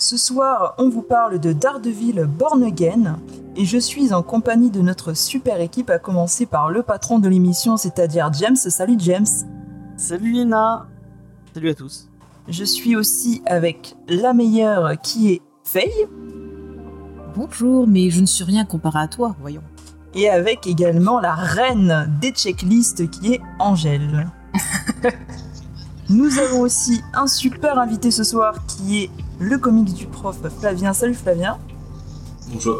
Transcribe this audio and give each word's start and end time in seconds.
Ce 0.00 0.16
soir, 0.16 0.76
on 0.78 0.88
vous 0.88 1.02
parle 1.02 1.38
de 1.38 1.52
Daredevil 1.52 2.24
Born 2.26 2.64
Again 2.64 3.18
et 3.54 3.66
je 3.66 3.76
suis 3.76 4.14
en 4.14 4.22
compagnie 4.22 4.70
de 4.70 4.80
notre 4.80 5.12
super 5.12 5.60
équipe 5.60 5.90
à 5.90 5.98
commencer 5.98 6.46
par 6.46 6.70
le 6.70 6.82
patron 6.82 7.18
de 7.18 7.28
l'émission, 7.28 7.76
c'est-à-dire 7.76 8.32
James. 8.32 8.56
Salut 8.56 8.96
James. 8.98 9.26
Salut 9.98 10.32
Lina 10.32 10.86
Salut 11.52 11.68
à 11.68 11.74
tous 11.74 12.08
Je 12.48 12.64
suis 12.64 12.96
aussi 12.96 13.42
avec 13.44 13.94
la 14.08 14.32
meilleure 14.32 14.98
qui 15.02 15.32
est 15.32 15.42
Faye 15.64 16.08
Bonjour, 17.36 17.86
mais 17.86 18.08
je 18.08 18.22
ne 18.22 18.26
suis 18.26 18.44
rien 18.44 18.64
comparé 18.64 19.00
à 19.00 19.06
toi, 19.06 19.36
voyons. 19.38 19.62
et 20.14 20.30
avec 20.30 20.66
également 20.66 21.20
la 21.20 21.34
reine 21.34 22.10
des 22.22 22.30
checklists 22.30 23.10
qui 23.10 23.34
est 23.34 23.40
Angèle. 23.58 24.30
Nous 26.08 26.38
avons 26.38 26.60
aussi 26.62 27.02
un 27.12 27.26
super 27.26 27.78
invité 27.78 28.10
ce 28.10 28.24
soir 28.24 28.54
qui 28.66 29.04
est 29.04 29.10
le 29.40 29.58
comics 29.58 29.92
du 29.94 30.06
prof 30.06 30.36
Flavien. 30.60 30.92
Salut 30.92 31.14
Flavien. 31.14 31.58
Bonjour. 32.52 32.78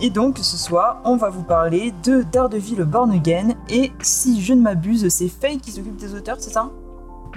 Et 0.00 0.10
donc 0.10 0.38
ce 0.40 0.56
soir, 0.56 1.00
on 1.04 1.16
va 1.16 1.28
vous 1.30 1.42
parler 1.42 1.92
de 2.04 2.22
Daredevil 2.30 2.84
Born 2.84 3.10
Again. 3.10 3.54
Et 3.68 3.90
si 4.00 4.40
je 4.42 4.52
ne 4.54 4.60
m'abuse, 4.62 5.08
c'est 5.08 5.28
Faye 5.28 5.58
qui 5.58 5.72
s'occupe 5.72 5.96
des 5.96 6.14
auteurs, 6.14 6.36
c'est 6.38 6.52
ça? 6.52 6.70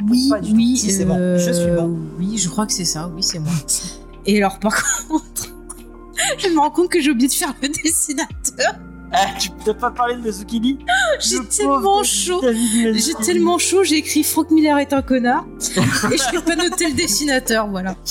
Oui, 0.07 0.29
Pas 0.29 0.39
du 0.39 0.51
tout. 0.51 0.55
oui, 0.57 0.77
Si, 0.77 0.91
c'est 0.91 1.05
bon. 1.05 1.16
Je 1.38 1.52
suis 1.52 1.71
bon. 1.71 1.97
Oui, 2.19 2.38
je 2.38 2.49
crois 2.49 2.66
que 2.67 2.73
c'est 2.73 2.85
ça, 2.85 3.09
oui, 3.16 3.23
c'est 3.23 3.39
moi. 3.39 3.52
Et 4.25 4.38
alors, 4.38 4.59
par 4.59 4.75
contre, 5.08 5.47
je 6.38 6.47
me 6.49 6.59
rends 6.59 6.69
compte 6.69 6.89
que 6.89 7.02
j'ai 7.02 7.11
oublié 7.11 7.27
de 7.27 7.33
faire 7.33 7.53
le 7.61 7.67
dessinateur. 7.67 8.75
Ah, 9.14 9.28
tu 9.38 9.50
t'as 9.66 9.73
pas 9.73 9.92
parlé 9.92 10.16
de 10.16 10.22
Mazukini 10.22 10.80
J'ai 11.20 11.38
Le 11.40 11.45
tellement 11.45 12.04
chaud. 12.04 12.42
J'ai 12.44 13.14
tellement 13.26 13.58
chaud, 13.58 13.84
j'ai 13.84 13.98
écrit 13.98 14.23
Frank 14.23 14.50
Miller 14.52 14.78
est 14.80 14.94
un 14.94 15.02
connard. 15.02 15.45
et 15.59 16.17
je 16.17 16.36
n'ai 16.36 16.42
pas 16.42 16.56
noté 16.56 16.88
le 16.88 16.94
dessinateur, 16.94 17.67
voilà. 17.67 17.95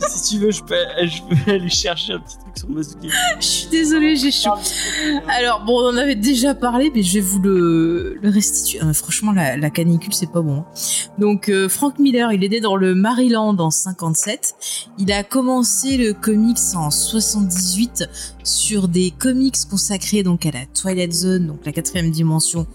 Si 0.00 0.34
tu 0.36 0.40
veux, 0.44 0.50
je 0.50 0.62
peux, 0.62 0.74
aller 1.50 1.68
chercher 1.68 2.14
un 2.14 2.18
petit 2.20 2.36
truc 2.38 2.56
sur 2.58 2.68
Mazukini. 2.70 3.12
Je 3.40 3.44
suis 3.46 3.68
désolée, 3.68 4.16
j'ai 4.16 4.30
chaud. 4.30 4.50
Alors, 5.28 5.64
bon, 5.64 5.80
on 5.80 5.88
en 5.92 5.96
avait 5.96 6.14
déjà 6.14 6.54
parlé, 6.54 6.90
mais 6.94 7.02
je 7.02 7.14
vais 7.14 7.20
vous 7.20 7.38
le, 7.40 8.18
restituer. 8.22 8.78
Ah, 8.82 8.92
franchement, 8.92 9.32
la, 9.32 9.56
la 9.56 9.70
canicule, 9.70 10.12
c'est 10.14 10.30
pas 10.30 10.40
bon. 10.40 10.58
hein. 10.58 10.64
Donc, 11.18 11.48
euh, 11.48 11.68
Frank 11.68 11.98
Miller, 11.98 12.32
il 12.32 12.44
est 12.44 12.48
né 12.48 12.60
dans 12.60 12.76
le 12.76 12.94
Maryland 12.94 13.56
en 13.58 13.70
57. 13.70 14.54
Il 14.98 15.12
a 15.12 15.22
commencé 15.24 15.96
le 15.96 16.12
comics 16.12 16.58
en 16.74 16.90
78 16.90 18.08
sur 18.42 18.88
des 18.88 19.10
comics 19.10 19.56
consacrés 19.70 20.22
donc 20.22 20.46
à 20.46 20.50
la 20.50 20.66
Twilight 20.66 21.12
Zone, 21.12 21.46
donc 21.46 21.64
la 21.64 21.72
quatrième 21.72 22.10
dimension 22.10 22.66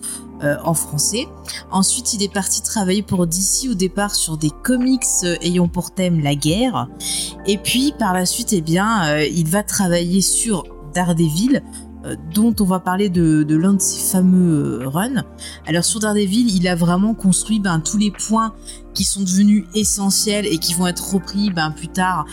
euh, 0.41 0.55
en 0.63 0.73
français. 0.73 1.27
Ensuite, 1.69 2.13
il 2.13 2.23
est 2.23 2.33
parti 2.33 2.61
travailler 2.61 3.01
pour 3.01 3.27
DC 3.27 3.69
au 3.69 3.73
départ 3.73 4.15
sur 4.15 4.37
des 4.37 4.51
comics 4.63 5.03
euh, 5.23 5.35
ayant 5.41 5.67
pour 5.67 5.91
thème 5.91 6.21
la 6.21 6.33
guerre. 6.33 6.87
Et 7.45 7.57
puis, 7.57 7.93
par 7.99 8.13
la 8.13 8.25
suite, 8.25 8.53
eh 8.53 8.61
bien, 8.61 9.05
euh, 9.05 9.25
il 9.25 9.49
va 9.49 9.63
travailler 9.63 10.21
sur 10.21 10.63
Daredevil, 10.93 11.61
dont 12.33 12.55
on 12.61 12.63
va 12.63 12.79
parler 12.79 13.09
de, 13.09 13.45
l'un 13.53 13.73
de 13.73 13.81
ses 13.81 13.99
fameux 14.13 14.87
runs. 14.87 15.25
Alors 15.67 15.83
sur 15.83 15.99
Daredevil, 15.99 16.55
il 16.55 16.65
a 16.69 16.73
vraiment 16.73 17.13
construit 17.13 17.59
ben, 17.59 17.81
tous 17.81 17.97
les 17.97 18.09
points 18.09 18.53
qui 18.93 19.03
sont 19.03 19.19
devenus 19.19 19.65
essentiels 19.75 20.47
et 20.47 20.57
qui 20.59 20.73
vont 20.73 20.87
être 20.87 21.13
repris 21.13 21.51
ben, 21.51 21.71
plus 21.71 21.89
tard 21.89 22.25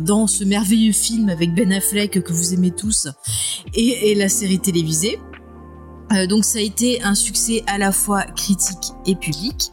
dans 0.00 0.28
ce 0.28 0.44
merveilleux 0.44 0.92
film 0.92 1.30
avec 1.30 1.52
Ben 1.52 1.72
Affleck 1.72 2.22
que 2.22 2.32
vous 2.32 2.54
aimez 2.54 2.70
tous 2.70 3.08
et 3.74 4.14
la 4.14 4.28
série 4.28 4.60
télévisée. 4.60 5.18
Euh, 6.12 6.26
donc 6.26 6.44
ça 6.44 6.58
a 6.58 6.62
été 6.62 7.02
un 7.02 7.14
succès 7.14 7.62
à 7.66 7.78
la 7.78 7.92
fois 7.92 8.22
critique 8.22 8.92
et 9.06 9.14
public. 9.14 9.70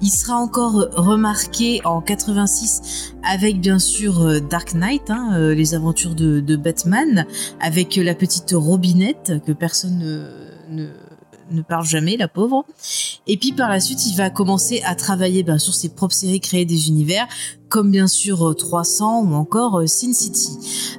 Il 0.00 0.10
sera 0.10 0.36
encore 0.36 0.88
remarqué 0.92 1.80
en 1.84 2.00
86 2.00 3.14
avec 3.22 3.60
bien 3.60 3.78
sûr 3.78 4.22
euh, 4.22 4.40
Dark 4.40 4.74
Knight, 4.74 5.10
hein, 5.10 5.30
euh, 5.34 5.54
les 5.54 5.74
aventures 5.74 6.14
de, 6.14 6.40
de 6.40 6.56
Batman, 6.56 7.26
avec 7.60 7.96
la 7.96 8.14
petite 8.14 8.52
Robinette 8.52 9.34
que 9.46 9.52
personne 9.52 9.98
ne, 9.98 10.82
ne, 10.82 10.88
ne 11.50 11.62
parle 11.62 11.84
jamais, 11.84 12.16
la 12.16 12.28
pauvre. 12.28 12.64
Et 13.26 13.36
puis 13.36 13.52
par 13.52 13.68
la 13.68 13.80
suite, 13.80 14.06
il 14.06 14.16
va 14.16 14.30
commencer 14.30 14.82
à 14.84 14.94
travailler 14.94 15.42
ben, 15.42 15.58
sur 15.58 15.74
ses 15.74 15.88
propres 15.88 16.14
séries, 16.14 16.40
créer 16.40 16.64
des 16.64 16.88
univers, 16.88 17.26
comme 17.68 17.90
bien 17.90 18.06
sûr 18.06 18.48
euh, 18.48 18.54
300 18.54 19.22
ou 19.22 19.34
encore 19.34 19.80
euh, 19.80 19.86
Sin 19.86 20.12
City. 20.12 20.50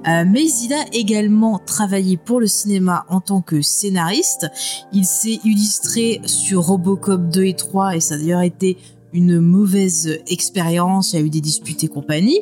Euh, 0.08 0.24
mais 0.28 0.46
il 0.46 0.74
a 0.74 0.86
également 0.94 1.60
travaillé 1.60 2.18
pour 2.18 2.40
le 2.40 2.48
cinéma 2.48 3.06
en 3.10 3.22
tant 3.22 3.42
que 3.42 3.62
scénariste. 3.62 4.48
Il 4.94 5.06
s'est 5.06 5.40
illustré 5.44 6.22
sur 6.26 6.62
Robocop 6.64 7.30
2 7.30 7.44
et 7.46 7.56
3 7.56 7.96
et 7.96 8.00
ça 8.00 8.16
a 8.16 8.18
d'ailleurs 8.18 8.42
été 8.42 8.78
une 9.14 9.40
mauvaise 9.40 10.20
expérience, 10.28 11.14
il 11.14 11.16
y 11.16 11.20
a 11.20 11.26
eu 11.26 11.30
des 11.30 11.42
disputes 11.42 11.84
et 11.84 11.88
compagnie. 11.88 12.42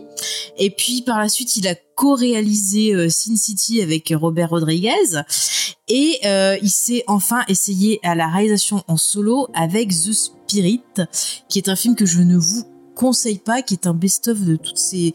Et 0.58 0.70
puis 0.70 1.02
par 1.02 1.20
la 1.20 1.30
suite, 1.30 1.56
il 1.58 1.68
a 1.68 1.76
co-réalisé 1.96 2.94
euh, 2.94 3.10
Sin 3.10 3.36
City 3.36 3.82
avec 3.82 4.14
Robert 4.16 4.50
Rodriguez 4.50 5.24
et 5.88 6.20
euh, 6.26 6.58
il 6.62 6.70
s'est 6.70 7.04
enfin 7.08 7.44
essayé 7.48 8.00
à 8.04 8.16
la 8.16 8.28
réalisation 8.28 8.84
en 8.88 8.98
solo 8.98 9.48
avec 9.54 9.90
The 9.90 10.12
Spirit, 10.14 10.84
qui 11.50 11.60
est 11.60 11.70
un 11.70 11.76
film 11.76 11.96
que 11.96 12.06
je 12.06 12.20
ne 12.20 12.38
vous 12.38 12.66
conseille 12.96 13.38
pas, 13.38 13.62
qui 13.62 13.76
est 13.76 13.88
un 13.88 13.94
best-of 13.94 14.42
de 14.42 14.56
toutes 14.56 14.80
ces 14.80 15.14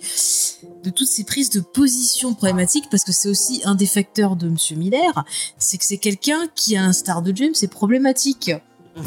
de 0.85 0.91
toutes 0.91 1.09
ces 1.09 1.25
prises 1.25 1.51
de 1.51 1.61
position 1.61 2.35
problématiques, 2.35 2.85
parce 2.91 3.05
que 3.05 3.13
c'est 3.13 3.29
aussi 3.29 3.61
un 3.65 3.75
des 3.75 3.87
facteurs 3.87 4.37
de 4.37 4.49
Monsieur 4.49 4.77
Miller, 4.77 5.25
c'est 5.59 5.79
que 5.79 5.85
c'est 5.85 5.99
quelqu'un 5.99 6.49
qui 6.55 6.77
a 6.77 6.85
un 6.85 6.93
star 6.93 7.23
de 7.23 7.35
James, 7.37 7.55
c'est 7.55 7.69
problématique. 7.69 8.53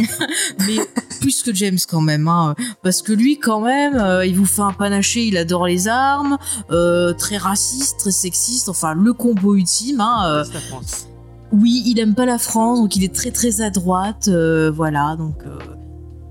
mais 0.68 0.78
plus 1.22 1.44
que 1.44 1.54
James 1.54 1.78
quand 1.88 2.02
même, 2.02 2.28
hein, 2.28 2.56
parce 2.82 3.02
que 3.02 3.12
lui 3.12 3.40
quand 3.40 3.62
même, 3.62 3.96
euh, 3.96 4.26
il 4.26 4.36
vous 4.36 4.46
fait 4.46 4.62
un 4.62 4.74
panaché, 4.74 5.26
il 5.26 5.38
adore 5.38 5.68
les 5.68 5.88
armes, 5.88 6.38
euh, 6.72 7.14
très 7.14 7.38
raciste, 7.38 8.00
très 8.00 8.12
sexiste, 8.12 8.70
enfin 8.70 8.94
le 8.94 9.14
combo 9.14 9.56
ultime. 9.56 10.02
Hein, 10.02 10.24
euh, 10.28 10.44
la 10.54 10.60
France. 10.60 11.08
oui, 11.52 11.84
il 11.86 12.00
aime 12.00 12.16
pas 12.16 12.26
la 12.26 12.38
France, 12.38 12.80
donc 12.80 12.96
il 12.96 13.04
est 13.04 13.14
très 13.14 13.32
très 13.32 13.62
à 13.62 13.70
droite, 13.70 14.28
euh, 14.28 14.72
voilà, 14.72 15.16
donc 15.16 15.44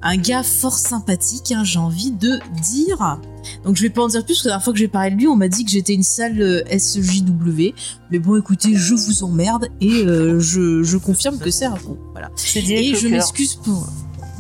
un 0.03 0.17
gars 0.17 0.43
fort 0.43 0.79
sympathique, 0.79 1.53
hein, 1.53 1.65
j'ai 1.65 1.79
envie 1.79 2.11
de 2.11 2.39
dire. 2.61 3.19
Donc 3.65 3.77
je 3.77 3.83
vais 3.83 3.91
pas 3.91 4.03
en 4.03 4.09
dire 4.09 4.25
plus, 4.25 4.35
parce 4.35 4.43
que 4.43 4.49
la 4.49 4.53
dernière 4.53 4.65
fois 4.65 4.73
que 4.73 4.79
j'ai 4.79 4.89
parlé 4.89 5.11
de 5.11 5.17
lui, 5.17 5.29
on 5.29 5.37
m'a 5.37 5.49
dit 5.49 5.65
que 5.65 5.71
j'étais 5.71 5.95
une 5.95 6.03
sale 6.03 6.41
euh, 6.41 6.63
SJW, 6.71 7.75
mais 8.11 8.19
bon 8.19 8.37
écoutez, 8.37 8.75
je 8.75 8.95
vous 8.95 9.25
emmerde, 9.25 9.69
et 9.81 10.03
euh, 10.05 10.39
je, 10.41 10.83
je 10.83 10.97
confirme 10.97 11.39
que 11.39 11.51
c'est 11.51 11.67
un 11.67 11.77
con, 11.77 11.99
voilà. 12.13 12.31
C'est 12.37 12.63
dit 12.63 12.75
Et 12.75 12.95
je 12.95 13.09
m'excuse 13.09 13.57
pour... 13.57 13.89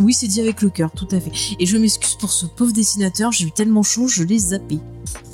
Oui, 0.00 0.12
c'est 0.12 0.26
dit 0.26 0.40
avec 0.40 0.60
le 0.60 0.70
cœur, 0.70 0.90
tout 0.90 1.06
à 1.12 1.20
fait. 1.20 1.30
Et 1.60 1.66
je 1.66 1.76
m'excuse 1.76 2.16
pour 2.16 2.32
ce 2.32 2.46
pauvre 2.46 2.72
dessinateur, 2.72 3.30
j'ai 3.30 3.46
eu 3.46 3.52
tellement 3.52 3.82
chaud, 3.82 4.08
je 4.08 4.24
l'ai 4.24 4.38
zappé. 4.38 4.80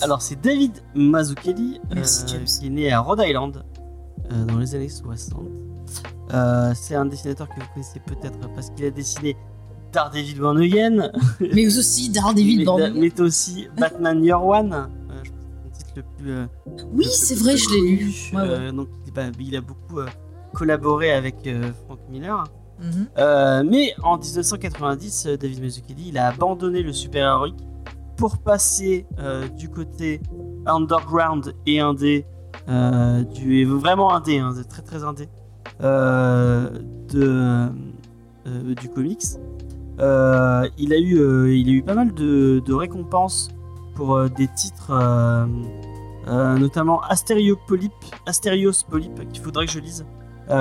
Alors, 0.02 0.20
c'est 0.20 0.40
David 0.40 0.72
Mazzucchelli, 0.94 1.80
Merci, 1.94 2.24
euh, 2.34 2.44
qui 2.44 2.66
est 2.66 2.70
né 2.70 2.92
à 2.92 3.00
Rhode 3.00 3.22
Island 3.24 3.64
euh, 4.32 4.44
dans 4.44 4.58
les 4.58 4.74
années 4.74 4.88
60. 4.88 5.40
Euh, 6.32 6.72
c'est 6.74 6.94
un 6.94 7.06
dessinateur 7.06 7.48
que 7.48 7.54
vous 7.54 7.66
connaissez 7.74 8.00
peut-être 8.00 8.38
parce 8.54 8.70
qu'il 8.70 8.84
a 8.84 8.90
dessiné 8.90 9.36
Daredevil 9.92 10.38
Born 10.40 10.58
Again, 10.58 11.10
Mais 11.54 11.66
aussi 11.78 12.10
Daredevil 12.10 12.64
Born 12.64 12.92
mais 12.96 13.20
aussi 13.20 13.68
Batman 13.78 14.22
Year 14.24 14.44
One. 14.44 14.72
euh, 14.72 14.86
je 15.24 15.30
pense 15.30 15.78
que 15.78 15.84
c'est 15.86 15.96
le 15.96 16.02
plus. 16.18 16.30
euh, 16.32 16.46
Oui, 16.92 17.06
c'est 17.10 17.34
vrai, 17.38 17.56
je 17.56 17.68
l'ai 17.70 17.80
lu. 17.80 17.98
connu. 17.98 18.12
Ouais, 18.34 18.48
ouais. 18.48 18.66
Euh, 18.68 18.72
donc, 18.72 18.88
bah, 19.14 19.22
il 19.40 19.56
a 19.56 19.60
beaucoup 19.60 20.00
collaboré 20.54 21.12
avec 21.12 21.48
Frank 21.86 21.98
Miller. 22.10 22.44
Mhm. 22.80 23.08
Mais 23.68 23.94
en 24.02 24.16
1990, 24.18 25.26
euh, 25.26 25.36
David 25.36 25.60
Mazzucchelli, 25.62 26.08
il 26.08 26.18
a 26.18 26.28
abandonné 26.28 26.82
le 26.82 26.92
super-héroïque 26.92 27.58
pour 28.16 28.38
passer 28.38 29.06
euh, 29.18 29.48
du 29.48 29.68
côté 29.68 30.20
underground 30.66 31.54
et 31.66 31.80
indé, 31.80 32.24
euh, 32.68 33.22
du, 33.24 33.64
vraiment 33.64 34.12
indé, 34.14 34.38
hein, 34.38 34.54
très 34.68 34.82
très 34.82 35.04
indé, 35.04 35.28
euh, 35.82 36.68
de, 37.08 37.68
euh, 38.46 38.74
du 38.80 38.88
comics. 38.88 39.22
Euh, 40.00 40.68
il, 40.78 40.92
a 40.92 40.98
eu, 40.98 41.18
euh, 41.18 41.54
il 41.54 41.68
a 41.68 41.72
eu 41.72 41.82
pas 41.82 41.94
mal 41.94 42.14
de, 42.14 42.62
de 42.64 42.72
récompenses 42.72 43.50
pour 43.94 44.16
euh, 44.16 44.28
des 44.28 44.48
titres, 44.48 44.92
notamment 46.26 47.00
Astériopolype, 47.02 47.92
Astérios 48.26 48.84
Polype, 48.88 49.28
qu'il 49.32 49.42
faudrait 49.42 49.66
que 49.66 49.72
je 49.72 49.80
lise, 49.80 50.06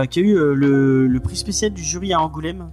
qui 0.09 0.19
a 0.19 0.21
eu 0.21 0.35
le, 0.35 1.07
le 1.07 1.19
prix 1.19 1.35
spécial 1.35 1.71
du 1.71 1.83
jury 1.83 2.13
à 2.13 2.21
Angoulême 2.21 2.69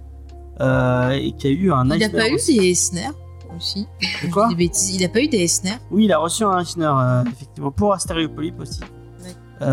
et 0.59 1.33
qui 1.37 1.47
a 1.47 1.51
eu 1.51 1.71
un 1.71 1.89
Il 1.89 1.99
n'a 1.99 2.09
pas 2.09 2.29
eu 2.29 2.35
des 2.35 2.69
Eisner 2.69 3.09
aussi 3.55 3.87
De 4.23 4.31
quoi 4.31 4.49
Des 4.49 4.55
bêtises. 4.55 4.95
Il 4.95 5.01
n'a 5.01 5.09
pas 5.09 5.21
eu 5.21 5.27
des 5.27 5.37
Eisner 5.37 5.75
Oui, 5.89 6.05
il 6.05 6.11
a 6.11 6.17
reçu 6.17 6.43
un 6.43 6.59
Eisner, 6.59 6.91
effectivement, 7.31 7.71
pour 7.71 7.93
Astériopolype 7.93 8.59
aussi. 8.59 8.81
Ouais. 8.81 9.67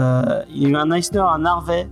Il 0.55 0.67
a 0.67 0.69
eu 0.69 0.77
un 0.77 0.91
Eisner 0.93 1.25
à 1.27 1.39
Narvet 1.39 1.89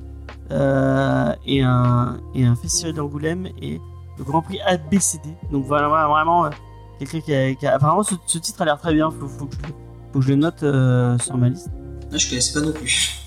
et, 0.50 1.62
un, 1.62 2.20
et 2.34 2.44
un 2.44 2.54
festival 2.54 2.92
d'Angoulême 2.92 3.48
et 3.60 3.80
le 4.24 4.30
Grand 4.30 4.42
Prix 4.42 4.60
ABCD. 4.62 5.36
Donc 5.50 5.64
voilà, 5.66 5.88
vraiment, 5.88 6.46
euh, 6.46 6.50
quelqu'un 6.98 7.20
qui 7.20 7.34
a, 7.34 7.54
qui 7.54 7.66
a- 7.66 7.74
Apparemment, 7.74 8.02
ce, 8.02 8.14
ce 8.26 8.38
titre 8.38 8.62
a 8.62 8.64
l'air 8.64 8.78
très 8.78 8.92
bien. 8.94 9.10
Faut, 9.10 9.26
faut, 9.28 9.46
que, 9.46 9.54
je, 9.56 9.62
le- 9.62 9.74
faut 10.12 10.18
que 10.20 10.24
je 10.24 10.28
le 10.30 10.36
note 10.36 10.62
euh, 10.62 11.18
sur 11.18 11.36
ma 11.36 11.48
liste. 11.48 11.70
Ah, 12.12 12.16
je 12.18 12.28
connaissais 12.28 12.58
pas 12.60 12.66
non 12.66 12.72
plus. 12.72 13.18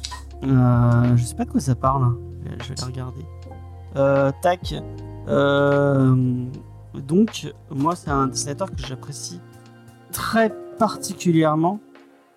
Euh, 0.44 1.18
je 1.18 1.24
sais 1.24 1.36
pas 1.36 1.46
de 1.46 1.52
quoi 1.52 1.60
ça 1.60 1.76
parle. 1.76 2.04
hein. 2.04 2.18
Je 2.62 2.70
vais 2.70 2.76
la 2.80 2.86
regarder. 2.86 3.26
Euh, 3.98 4.32
tac. 4.42 4.74
Donc, 6.94 7.54
moi, 7.70 7.96
c'est 7.96 8.10
un 8.10 8.28
dessinateur 8.28 8.70
que 8.72 8.78
j'apprécie 8.78 9.42
très 10.12 10.54
particulièrement. 10.78 11.80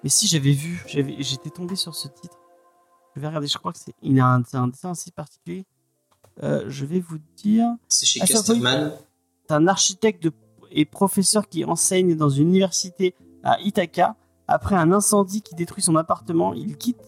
Mais 0.03 0.11
si 0.11 0.27
j'avais 0.27 0.53
vu, 0.53 0.85
j'étais 0.87 1.51
tombé 1.51 1.77
sur 1.77 1.95
ce 1.95 2.09
titre. 2.09 2.37
Je 3.15 3.21
vais 3.21 3.27
regarder, 3.27 3.49
je 3.49 3.59
crois 3.59 3.73
que 3.73 3.79
c'est 3.79 3.95
un, 4.21 4.43
un 4.53 4.69
dessin 4.69 4.91
assez 4.91 5.11
particulier. 5.11 5.67
Euh, 6.43 6.65
je 6.69 6.85
vais 6.85 7.01
vous 7.01 7.19
dire. 7.37 7.67
C'est 7.89 8.07
chez 8.07 8.21
Ah, 8.23 8.27
Casterman. 8.27 8.93
C'est 9.49 9.55
un 9.55 9.67
architecte 9.67 10.23
de- 10.23 10.33
et 10.71 10.85
professeur 10.85 11.49
qui 11.49 11.65
enseigne 11.65 12.15
dans 12.17 12.29
une 12.29 12.49
université 12.49 13.15
à 13.43 13.59
Ithaca. 13.61 14.17
Après 14.47 14.77
un 14.77 14.93
incendie 14.93 15.43
qui 15.43 15.55
détruit 15.55 15.83
son 15.83 15.97
appartement, 15.97 16.55
il 16.55 16.77
quitte 16.77 16.99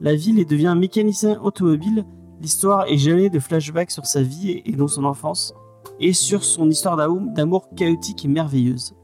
la 0.00 0.14
ville 0.14 0.38
et 0.38 0.44
devient 0.44 0.74
mécanicien 0.76 1.38
automobile. 1.40 2.04
L'histoire 2.40 2.86
est 2.86 2.96
jalonnée 2.96 3.28
de 3.30 3.38
flashbacks 3.38 3.90
sur 3.90 4.06
sa 4.06 4.22
vie 4.22 4.62
et 4.64 4.72
dans 4.72 4.88
son 4.88 5.04
enfance, 5.04 5.52
et 5.98 6.12
sur 6.14 6.42
son 6.42 6.68
histoire 6.70 6.96
d'amour 6.96 7.68
chaotique 7.76 8.24
et 8.24 8.28
merveilleuse. 8.28 8.94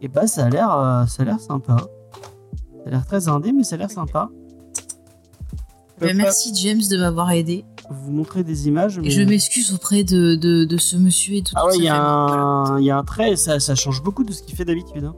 Et 0.00 0.08
bah 0.08 0.26
ça 0.26 0.46
a 0.46 0.50
l'air, 0.50 0.72
euh, 0.76 1.06
ça 1.06 1.22
a 1.22 1.26
l'air 1.26 1.40
sympa. 1.40 1.76
Ça 1.76 2.86
a 2.86 2.90
l'air 2.90 3.06
très 3.06 3.28
indé, 3.28 3.52
mais 3.52 3.62
ça 3.64 3.74
a 3.74 3.78
l'air 3.78 3.90
sympa. 3.90 4.30
Bah, 6.00 6.08
peux 6.08 6.14
merci 6.14 6.54
James 6.54 6.80
de 6.90 6.96
m'avoir 6.96 7.30
aidé. 7.30 7.64
Vous 7.90 8.12
montrer 8.12 8.42
des 8.44 8.68
images. 8.68 8.98
Et 9.02 9.10
je 9.10 9.22
m'excuse 9.22 9.72
auprès 9.74 10.04
de, 10.04 10.34
de, 10.34 10.64
de 10.64 10.76
ce 10.78 10.96
monsieur 10.96 11.34
et 11.34 11.42
de 11.42 11.50
Ah 11.54 11.66
ouais, 11.66 11.76
il 11.76 11.84
y, 11.84 11.88
a 11.88 11.94
famille. 11.94 12.26
Voilà. 12.28 12.42
un- 12.42 12.80
il 12.80 12.84
y 12.86 12.90
a 12.90 12.98
un 12.98 13.04
trait, 13.04 13.36
ça, 13.36 13.60
ça 13.60 13.74
change 13.74 14.02
beaucoup 14.02 14.24
de 14.24 14.32
ce 14.32 14.42
qu'il 14.42 14.54
fait 14.56 14.64
d'habitude. 14.64 15.04
hein. 15.04 15.14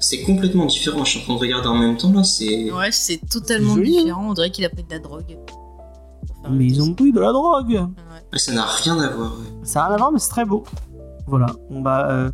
C'est 0.00 0.22
complètement 0.22 0.66
différent. 0.66 1.04
Je 1.04 1.10
suis 1.10 1.20
en 1.20 1.22
train 1.24 1.34
de 1.34 1.38
regarder 1.40 1.68
en 1.68 1.76
même 1.76 1.96
temps 1.96 2.12
là. 2.12 2.24
C'est. 2.24 2.70
Ouais, 2.72 2.90
c'est 2.90 3.20
totalement 3.30 3.74
joli, 3.76 3.96
hein. 3.98 4.02
différent. 4.02 4.30
On 4.30 4.34
dirait 4.34 4.50
qu'il 4.50 4.64
a 4.64 4.68
pris 4.68 4.82
de 4.82 4.90
la 4.90 4.98
drogue. 4.98 5.38
Enfin, 6.40 6.52
Mais 6.52 6.66
ils 6.66 6.82
ont 6.82 6.92
pris 6.92 7.12
de 7.12 7.20
la 7.20 7.30
drogue. 7.32 7.70
ouais. 7.70 8.38
Ça 8.38 8.52
n'a 8.52 8.64
rien 8.64 8.98
à 8.98 9.08
voir. 9.10 9.32
ouais. 9.32 9.46
Ça 9.62 9.80
n'a 9.80 9.86
rien 9.86 9.94
à 9.94 9.98
voir, 9.98 10.12
mais 10.12 10.18
c'est 10.18 10.30
très 10.30 10.44
beau. 10.44 10.64
Voilà. 11.28 11.46
Bon 11.70 11.80
bah, 11.82 12.08
euh, 12.10 12.30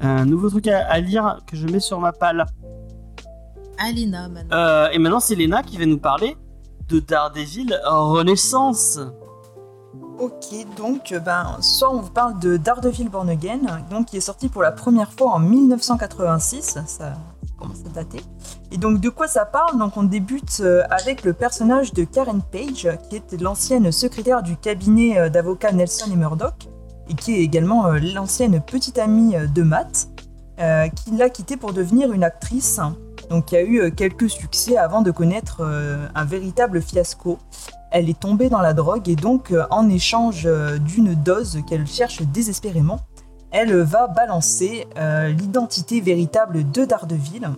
un 0.00 0.24
nouveau 0.24 0.50
truc 0.50 0.66
à, 0.66 0.84
à 0.90 0.98
lire 0.98 1.38
que 1.46 1.56
je 1.56 1.66
mets 1.68 1.78
sur 1.78 2.00
ma 2.00 2.10
palle. 2.12 2.44
Alina, 3.78 4.28
maintenant. 4.28 4.56
Euh, 4.56 4.88
et 4.92 4.98
maintenant, 4.98 5.20
c'est 5.20 5.34
Léna 5.36 5.62
qui 5.62 5.76
va 5.78 5.86
nous 5.86 5.98
parler 5.98 6.36
de 6.92 6.98
Daredevil 7.00 7.80
Renaissance. 7.86 9.00
Ok, 10.18 10.66
donc 10.76 11.12
euh, 11.12 11.20
ben, 11.20 11.56
ce 11.60 11.78
soir 11.78 11.94
on 11.94 12.00
vous 12.00 12.10
parle 12.10 12.38
de 12.38 12.58
Daredevil 12.58 13.08
Born 13.08 13.30
Again, 13.30 13.60
qui 14.06 14.18
est 14.18 14.20
sorti 14.20 14.50
pour 14.50 14.62
la 14.62 14.72
première 14.72 15.10
fois 15.10 15.32
en 15.32 15.38
1986, 15.38 16.78
ça 16.86 17.14
commence 17.58 17.78
à 17.86 17.88
dater. 17.88 18.20
Et 18.70 18.76
donc 18.76 19.00
de 19.00 19.08
quoi 19.08 19.26
ça 19.26 19.46
parle? 19.46 19.78
Donc 19.78 19.96
on 19.96 20.02
débute 20.02 20.60
euh, 20.60 20.82
avec 20.90 21.24
le 21.24 21.32
personnage 21.32 21.94
de 21.94 22.04
Karen 22.04 22.42
Page, 22.42 22.88
qui 23.08 23.16
était 23.16 23.38
l'ancienne 23.38 23.90
secrétaire 23.90 24.42
du 24.42 24.56
cabinet 24.56 25.18
euh, 25.18 25.28
d'avocats 25.30 25.72
Nelson 25.72 26.10
et 26.12 26.16
Murdoch, 26.16 26.68
et 27.08 27.14
qui 27.14 27.32
est 27.32 27.40
également 27.40 27.88
l'ancienne 27.92 28.60
petite 28.60 28.98
amie 28.98 29.34
de 29.54 29.62
Matt, 29.62 30.08
qui 30.94 31.10
l'a 31.10 31.30
quitté 31.30 31.56
pour 31.56 31.72
devenir 31.72 32.12
une 32.12 32.22
actrice, 32.22 32.78
donc 33.32 33.46
qui 33.46 33.56
a 33.56 33.62
eu 33.62 33.80
euh, 33.80 33.90
quelques 33.90 34.28
succès 34.28 34.76
avant 34.76 35.00
de 35.00 35.10
connaître 35.10 35.62
euh, 35.62 36.06
un 36.14 36.24
véritable 36.24 36.82
fiasco. 36.82 37.38
Elle 37.90 38.10
est 38.10 38.20
tombée 38.20 38.50
dans 38.50 38.60
la 38.60 38.74
drogue 38.74 39.08
et 39.08 39.16
donc 39.16 39.50
euh, 39.50 39.64
en 39.70 39.88
échange 39.88 40.48
d'une 40.80 41.14
dose 41.14 41.60
qu'elle 41.66 41.86
cherche 41.86 42.22
désespérément, 42.22 43.00
elle 43.50 43.74
va 43.76 44.06
balancer 44.06 44.86
l'identité 45.28 46.00
véritable 46.00 46.70
de 46.70 46.86
Daredevil. 46.86 47.50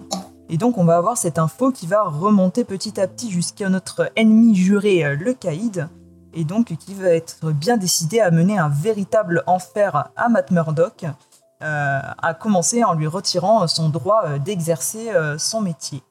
Et 0.49 0.57
donc 0.57 0.77
on 0.77 0.85
va 0.85 0.97
avoir 0.97 1.17
cette 1.17 1.39
info 1.39 1.71
qui 1.71 1.87
va 1.87 2.03
remonter 2.03 2.65
petit 2.65 3.01
à 3.01 3.07
petit 3.07 3.31
jusqu'à 3.31 3.69
notre 3.69 4.11
ennemi 4.17 4.57
juré, 4.57 5.15
le 5.15 5.35
Caïd, 5.35 5.89
et 6.33 6.43
donc 6.43 6.75
qui 6.77 6.95
va 6.95 7.11
être 7.11 7.53
bien 7.53 7.77
décidé 7.77 8.19
à 8.19 8.33
mener 8.33 8.59
un 8.59 8.69
véritable 8.69 9.45
enfer 9.47 10.11
à 10.17 10.29
Matt 10.29 10.51
Murdock, 10.51 11.07
euh, 11.63 12.01
à 12.23 12.35
commencer 12.35 12.85
en 12.85 12.95
lui 12.95 13.07
retirant 13.07 13.67
son 13.67 13.89
droit 13.89 14.23
euh, 14.27 14.39
d'exercer 14.39 15.11
euh, 15.11 15.39
son 15.39 15.61
métier. 15.61 16.03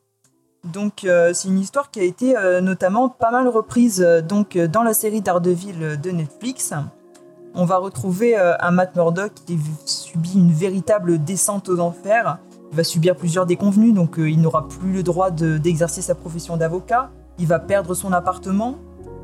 Donc 0.63 1.03
euh, 1.03 1.31
c'est 1.33 1.49
une 1.49 1.59
histoire 1.59 1.91
qui 1.91 1.99
a 1.99 2.03
été 2.03 2.37
euh, 2.37 2.61
notamment 2.61 3.09
pas 3.09 3.31
mal 3.31 3.47
reprise 3.49 4.01
euh, 4.01 4.21
donc 4.21 4.55
euh, 4.55 4.67
dans 4.67 4.83
la 4.83 4.93
série 4.93 5.21
Daredevil 5.21 5.75
euh, 5.81 5.95
de 5.97 6.11
Netflix. 6.11 6.73
On 7.53 7.65
va 7.65 7.77
retrouver 7.77 8.37
euh, 8.37 8.55
un 8.59 8.71
Matt 8.71 8.95
Murdock 8.95 9.33
qui 9.45 9.59
subit 9.85 10.33
une 10.35 10.53
véritable 10.53 11.23
descente 11.23 11.67
aux 11.69 11.79
enfers. 11.79 12.37
Il 12.71 12.77
va 12.77 12.83
subir 12.83 13.15
plusieurs 13.15 13.45
déconvenus, 13.45 13.93
donc 13.93 14.17
euh, 14.17 14.29
il 14.29 14.41
n'aura 14.41 14.67
plus 14.67 14.93
le 14.93 15.03
droit 15.03 15.29
de- 15.29 15.57
d'exercer 15.57 16.01
sa 16.01 16.15
profession 16.15 16.57
d'avocat. 16.57 17.11
Il 17.37 17.45
va 17.47 17.59
perdre 17.59 17.93
son 17.93 18.13
appartement. 18.13 18.75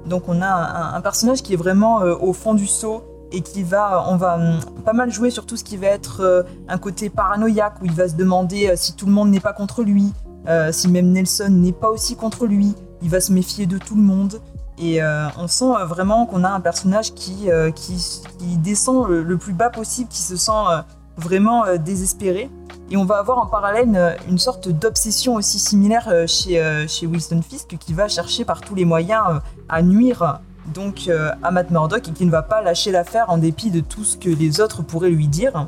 Donc 0.06 0.27
on 0.27 0.42
a 0.42 0.94
un, 0.95 1.01
personnage 1.01 1.42
qui 1.42 1.54
est 1.54 1.57
vraiment 1.57 2.01
euh, 2.01 2.15
au 2.19 2.33
fond 2.33 2.54
du 2.54 2.68
seau 2.68 3.04
et 3.31 3.41
qui 3.41 3.63
va, 3.63 4.05
on 4.07 4.15
va 4.15 4.35
hum, 4.35 4.59
pas 4.85 4.93
mal 4.93 5.11
jouer 5.11 5.29
sur 5.29 5.45
tout 5.45 5.57
ce 5.57 5.63
qui 5.63 5.77
va 5.77 5.87
être 5.87 6.21
euh, 6.21 6.43
un 6.67 6.77
côté 6.77 7.09
paranoïaque 7.09 7.75
où 7.81 7.85
il 7.85 7.93
va 7.93 8.07
se 8.07 8.15
demander 8.15 8.67
euh, 8.67 8.73
si 8.75 8.95
tout 8.95 9.05
le 9.05 9.11
monde 9.11 9.29
n'est 9.29 9.39
pas 9.39 9.53
contre 9.53 9.83
lui, 9.83 10.13
euh, 10.47 10.71
si 10.71 10.87
même 10.87 11.11
Nelson 11.11 11.49
n'est 11.49 11.71
pas 11.71 11.89
aussi 11.89 12.15
contre 12.15 12.45
lui, 12.45 12.75
il 13.01 13.09
va 13.09 13.19
se 13.19 13.31
méfier 13.31 13.65
de 13.65 13.77
tout 13.77 13.95
le 13.95 14.01
monde. 14.01 14.41
Et 14.81 15.01
on 15.37 15.47
sent 15.49 15.73
vraiment 15.87 16.25
qu'on 16.25 16.45
a 16.45 16.49
un 16.49 16.61
personnage 16.61 17.13
qui, 17.13 17.49
qui, 17.75 18.57
descend 18.59 19.09
le, 19.09 19.37
plus 19.37 19.51
bas 19.51 19.69
possible, 19.69 20.07
qui 20.07 20.21
se 20.21 20.37
sent 20.37 20.51
vraiment 21.17 21.65
désespéré. 21.75 22.49
Et 22.89 22.95
on 22.95 23.03
va 23.03 23.17
avoir 23.17 23.39
en 23.39 23.45
parallèle 23.45 24.17
une, 24.29 24.37
sorte 24.37 24.69
d'obsession 24.69 25.35
aussi 25.35 25.59
similaire 25.59 26.09
chez, 26.27 26.85
chez 26.87 27.07
Wilson 27.07 27.41
Fisk, 27.41 27.75
qui 27.77 27.93
va 27.93 28.07
chercher 28.07 28.45
par 28.45 28.61
tous 28.61 28.73
les 28.73 28.85
moyens 28.85 29.41
à 29.67 29.81
nuire 29.81 30.39
donc 30.74 31.07
euh, 31.07 31.31
à 31.44 31.51
Matt 31.51 31.71
Murdock 31.71 32.07
et 32.07 32.12
qui 32.12 32.25
ne 32.25 32.31
va 32.31 32.42
pas 32.42 32.62
lâcher 32.62 32.92
l'affaire 32.92 33.30
en 33.30 33.38
dépit 33.38 33.71
de 33.71 33.80
tout 33.80 34.04
ce 34.04 34.18
que 34.18 34.30
les 34.30 34.62
autres 34.62 34.83
pourraient 34.83 35.10
lui 35.10 35.27
dire. 35.27 35.68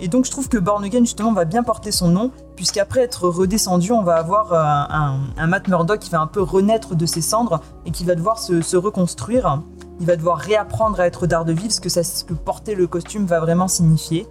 Et 0.00 0.08
donc 0.08 0.24
je 0.24 0.30
trouve 0.30 0.48
que 0.48 0.58
Born 0.58 0.84
justement 0.90 1.32
va 1.32 1.44
bien 1.44 1.62
porter 1.62 1.90
son 1.90 2.08
nom, 2.08 2.30
puisqu'après 2.54 3.00
être 3.00 3.28
redescendu, 3.28 3.92
on 3.92 4.02
va 4.02 4.16
avoir 4.16 4.52
euh, 4.52 5.16
un, 5.36 5.46
Matt 5.46 5.68
Murdock 5.68 5.98
qui 5.98 6.10
va 6.10 6.20
un 6.20 6.26
peu 6.26 6.40
renaître 6.40 6.94
de 6.94 7.06
ses 7.06 7.20
cendres 7.20 7.60
et 7.84 7.90
qui 7.90 8.04
va 8.04 8.14
devoir 8.14 8.38
se, 8.38 8.76
reconstruire. 8.76 9.62
Il 10.00 10.06
va 10.06 10.14
devoir 10.14 10.38
réapprendre 10.38 11.00
à 11.00 11.06
être 11.06 11.26
Daredevil, 11.26 11.72
ce 11.72 11.80
que, 11.80 11.88
ce 11.88 12.24
que 12.24 12.34
porter 12.34 12.76
le 12.76 12.86
costume 12.86 13.26
va 13.26 13.40
vraiment 13.40 13.66
signifier. 13.66 14.28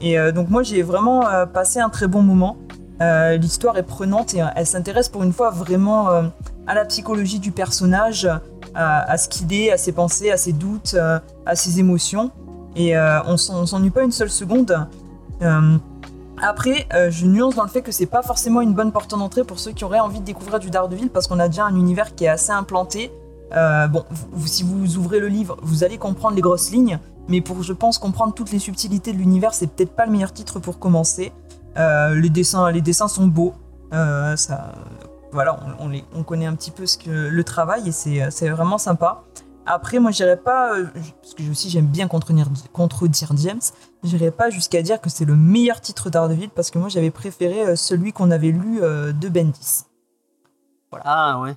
Et 0.00 0.18
euh, 0.18 0.30
donc 0.30 0.48
moi 0.50 0.62
j'ai 0.62 0.82
vraiment 0.82 1.26
euh, 1.26 1.46
passé 1.46 1.80
un 1.80 1.88
très 1.88 2.06
bon 2.06 2.22
moment. 2.22 2.56
Euh, 3.00 3.36
L'histoire 3.36 3.76
est 3.76 3.84
prenante 3.84 4.34
et 4.34 4.42
euh, 4.42 4.46
elle 4.56 4.66
s'intéresse 4.66 5.08
pour 5.08 5.22
une 5.22 5.32
fois 5.32 5.50
vraiment 5.50 6.10
euh, 6.10 6.22
à 6.66 6.74
la 6.74 6.84
psychologie 6.84 7.38
du 7.38 7.52
personnage, 7.52 8.28
à, 8.78 9.10
à 9.10 9.18
ce 9.18 9.28
qu'il 9.28 9.52
est, 9.52 9.72
à 9.72 9.76
ses 9.76 9.92
pensées, 9.92 10.30
à 10.30 10.36
ses 10.36 10.52
doutes, 10.52 10.94
euh, 10.94 11.18
à 11.44 11.56
ses 11.56 11.80
émotions. 11.80 12.30
Et 12.76 12.96
euh, 12.96 13.20
on 13.24 13.36
s'en- 13.36 13.66
s'ennuie 13.66 13.90
pas 13.90 14.04
une 14.04 14.12
seule 14.12 14.30
seconde. 14.30 14.86
Euh, 15.42 15.76
après, 16.40 16.86
je 17.10 17.26
nuance 17.26 17.56
dans 17.56 17.64
le 17.64 17.68
fait 17.68 17.82
que 17.82 17.90
c'est 17.90 18.06
pas 18.06 18.22
forcément 18.22 18.60
une 18.60 18.72
bonne 18.72 18.92
porte 18.92 19.10
d'entrée 19.10 19.42
pour 19.42 19.58
ceux 19.58 19.72
qui 19.72 19.84
auraient 19.84 19.98
envie 19.98 20.20
de 20.20 20.24
découvrir 20.24 20.60
du 20.60 20.70
Daredevil 20.70 21.10
parce 21.10 21.26
qu'on 21.26 21.40
a 21.40 21.48
déjà 21.48 21.64
un 21.64 21.74
univers 21.74 22.14
qui 22.14 22.24
est 22.26 22.28
assez 22.28 22.52
implanté. 22.52 23.10
Bon, 23.50 24.04
si 24.46 24.62
vous 24.62 24.96
ouvrez 24.98 25.18
le 25.18 25.26
livre, 25.26 25.56
vous 25.62 25.82
allez 25.82 25.98
comprendre 25.98 26.36
les 26.36 26.40
grosses 26.42 26.70
lignes, 26.70 27.00
mais 27.26 27.40
pour, 27.40 27.64
je 27.64 27.72
pense, 27.72 27.98
comprendre 27.98 28.34
toutes 28.34 28.52
les 28.52 28.60
subtilités 28.60 29.12
de 29.12 29.18
l'univers, 29.18 29.52
c'est 29.52 29.66
peut-être 29.66 29.90
pas 29.96 30.06
le 30.06 30.12
meilleur 30.12 30.32
titre 30.32 30.60
pour 30.60 30.78
commencer. 30.78 31.32
Les, 31.76 32.30
dessins, 32.30 32.70
les 32.70 32.82
dessins 32.82 33.08
sont 33.08 33.26
beaux. 33.26 33.54
Ça, 33.90 34.74
voilà, 35.32 35.58
on, 35.78 35.88
les- 35.88 36.04
on 36.14 36.22
connaît 36.22 36.46
un 36.46 36.54
petit 36.54 36.70
peu 36.70 36.86
ce 36.86 36.96
que, 36.98 37.10
le 37.10 37.44
travail 37.44 37.88
et 37.88 37.92
c'est 37.92 38.30
c'est 38.30 38.48
vraiment 38.48 38.78
sympa. 38.78 39.22
Après, 39.70 39.98
moi, 39.98 40.10
j'irais 40.10 40.38
pas, 40.38 40.78
euh, 40.78 40.86
parce 41.20 41.34
que 41.34 41.42
aussi 41.50 41.68
j'aime 41.68 41.88
bien 41.88 42.08
contredire, 42.08 42.48
contredire 42.72 43.32
James, 43.36 43.60
j'irais 44.02 44.30
pas 44.30 44.48
jusqu'à 44.48 44.80
dire 44.80 44.98
que 44.98 45.10
c'est 45.10 45.26
le 45.26 45.36
meilleur 45.36 45.82
titre 45.82 46.08
Daredevil 46.08 46.48
parce 46.48 46.70
que 46.70 46.78
moi 46.78 46.88
j'avais 46.88 47.10
préféré 47.10 47.66
euh, 47.66 47.76
celui 47.76 48.12
qu'on 48.14 48.30
avait 48.30 48.50
lu 48.50 48.82
euh, 48.82 49.12
de 49.12 49.28
Bendis. 49.28 49.84
Ah 50.92 51.38
ouais. 51.40 51.54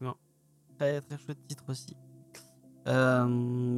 Bon. 0.00 0.14
Très, 0.78 1.02
très 1.02 1.18
chouette 1.18 1.38
titre 1.46 1.64
aussi. 1.68 1.94
Euh, 2.88 3.26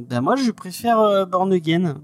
ben 0.07 0.21
moi 0.21 0.37
je 0.37 0.51
préfère 0.51 0.99
euh, 1.01 1.25
Born 1.25 1.51
Again. 1.51 2.01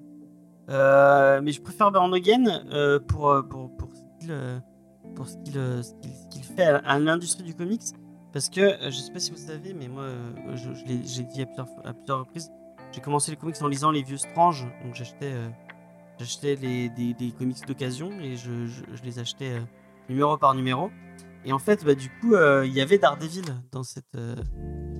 Euh, 0.70 1.40
mais 1.42 1.54
je 1.54 1.62
préfère 1.62 1.90
Born 1.92 2.14
Again 2.14 2.66
euh, 2.74 3.00
pour, 3.00 3.30
euh, 3.30 3.42
pour, 3.44 3.76
pour 3.78 3.90
ce 3.96 4.02
qu'il 4.20 4.32
euh, 4.32 4.60
pour 5.16 5.26
euh, 5.56 5.82
qu'il- 6.30 6.44
fait 6.44 6.64
à, 6.64 7.00
l'industrie 7.00 7.44
du 7.44 7.56
comics. 7.56 7.82
Parce 8.32 8.50
que 8.50 8.62
euh, 8.62 8.92
je 8.92 8.98
sais 8.98 9.12
pas 9.12 9.20
si 9.20 9.32
vous 9.32 9.38
savez, 9.38 9.74
mais 9.74 9.88
moi 9.88 10.04
euh, 10.04 10.56
j'ai 10.56 11.24
dit 11.24 11.42
à 11.42 11.46
plusieurs, 11.46 11.68
à 11.84 11.94
plusieurs 11.94 12.20
reprises, 12.20 12.52
j'ai 12.92 13.02
commencé 13.02 13.32
les 13.32 13.38
comics 13.38 13.60
en 13.62 13.68
lisant 13.68 13.92
les 13.92 14.04
vieux 14.04 14.18
Strange. 14.18 14.68
Donc 14.84 14.94
j'achetais 14.94 15.34
euh, 15.34 16.90
des, 16.96 17.14
des 17.14 17.32
comics 17.32 17.66
d'occasion 17.68 18.12
et 18.22 18.36
je, 18.36 18.68
je, 18.68 19.04
les 19.04 19.20
achetais 19.20 19.62
numéro 20.10 20.38
par 20.38 20.54
numéro. 20.54 20.92
Et 21.46 21.54
en 21.54 21.60
fait, 21.60 21.86
bah, 21.86 21.96
du 21.96 22.10
coup, 22.20 22.36
il 22.66 22.74
y 22.74 22.82
avait 22.82 22.98
Daredevil 22.98 23.46
dans 23.72 23.84
cette, 23.84 24.18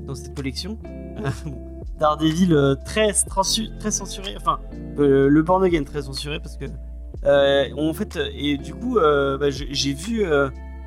dans 0.06 0.16
cette 0.16 0.36
collection. 0.36 0.80
Daredevil 2.00 2.78
très, 2.86 3.12
très 3.12 3.92
censuré, 3.92 4.36
enfin 4.38 4.60
le 4.98 5.42
Born 5.42 5.64
Again 5.66 5.84
très 5.84 6.04
censuré 6.04 6.40
parce 6.40 6.56
que 6.56 6.66
en 7.26 7.94
fait 7.94 8.18
et 8.34 8.58
du 8.58 8.74
coup 8.74 8.96
bah, 8.96 9.50
j'ai 9.50 9.94
vu 9.94 10.24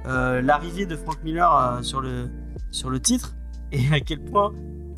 l'arrivée 0.05 0.87
de 0.87 0.97
Frank 0.97 1.23
Miller 1.25 1.55
euh, 1.55 1.83
sur 1.83 2.01
le 2.01 2.29
sur 2.71 2.91
le 2.91 3.01
titre 3.01 3.35
et 3.71 3.81
à 3.93 4.01
quel 4.01 4.25
point 4.25 4.53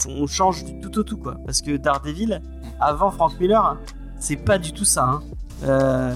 on 0.09 0.27
change 0.27 0.65
du 0.65 0.81
tout 0.81 0.99
au 0.99 1.03
tout 1.03 1.17
quoi. 1.17 1.37
Parce 1.45 1.63
que 1.63 1.77
Daredevil 1.77 2.41
avant 2.81 3.11
Frank 3.11 3.39
Miller 3.39 3.79
c'est 4.19 4.37
pas 4.37 4.59
du 4.59 4.73
tout 4.73 4.85
ça 4.85 5.05
hein. 5.05 5.23
Euh, 5.65 6.15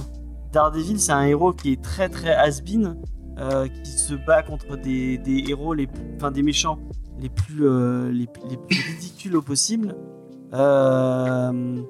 Daredevil 0.53 0.99
c'est 1.01 1.13
un 1.13 1.25
héros 1.25 1.53
qui 1.53 1.73
est 1.73 1.83
très 1.83 2.09
très 2.09 2.35
has-been 2.35 2.97
euh, 3.39 3.69
qui 3.69 3.91
se 3.91 4.15
bat 4.15 4.43
contre 4.43 4.77
des, 4.77 5.21
héros 5.49 5.75
les 5.75 5.89
enfin 6.17 6.31
des 6.31 6.43
méchants 6.43 6.79
les 7.21 7.29
plus 7.29 7.67
euh, 7.67 8.11
les, 8.11 8.29
les 8.49 8.57
plus 8.57 8.81
ridicules 8.95 9.37
au 9.37 9.43
possible. 9.43 9.95
Euh, 10.55 11.83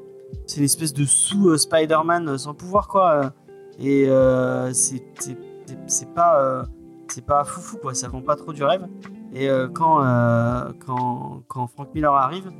c'est 0.47 0.59
une 0.59 0.65
espèce 0.65 0.93
de 0.93 1.05
sous 1.05 1.51
euh, 1.51 1.59
Spider-Man 1.59 2.29
euh, 2.29 2.39
sans 2.39 2.55
pouvoir 2.55 2.89
quoi. 2.89 3.13
Euh, 3.13 3.31
et 3.79 4.07
euh, 4.09 4.73
c'est 4.73 6.15
pas 6.15 6.43
euh, 6.43 6.65
c'est 7.13 7.25
pas 7.25 7.45
foufou 7.45 7.79
quoi. 7.79 7.95
Ça 7.95 8.09
vend 8.09 8.23
pas 8.23 8.37
trop 8.37 8.53
du 8.53 8.63
rêve. 8.65 8.87
Et 9.33 9.49
euh, 9.49 9.69
quand, 9.69 10.03
euh, 10.03 10.71
quand 10.85 11.43
quand 11.49 11.67
Frank 11.67 11.95
Miller 11.95 12.15
arrive 12.15 12.51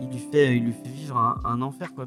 il 0.00 0.08
lui 0.08 0.18
fait 0.18 0.56
il 0.56 0.64
lui 0.64 0.72
fait 0.72 0.90
vivre 0.90 1.16
un, 1.44 1.62
enfer 1.62 1.94
quoi. 1.94 2.06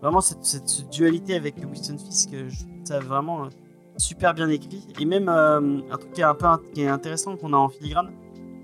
Vraiment 0.00 0.20
cette, 0.20 0.44
cette, 0.44 0.88
dualité 0.90 1.34
avec 1.34 1.56
Winston 1.56 1.98
Fisk 1.98 2.32
euh, 2.32 2.48
je 2.48 2.60
trouve 2.60 2.84
ça 2.84 3.00
vraiment 3.00 3.44
euh, 3.44 3.48
super 3.96 4.32
bien 4.32 4.48
écrit. 4.48 4.86
Et 5.00 5.04
même 5.04 5.28
un 5.28 5.96
truc 5.98 6.12
qui 6.12 6.20
est 6.20 6.24
un 6.24 6.34
peu 6.34 6.46
qui 6.72 6.82
est 6.82 6.88
intéressant 6.88 7.36
qu'on 7.36 7.52
a 7.52 7.56
en 7.56 7.68
filigrane 7.68 8.12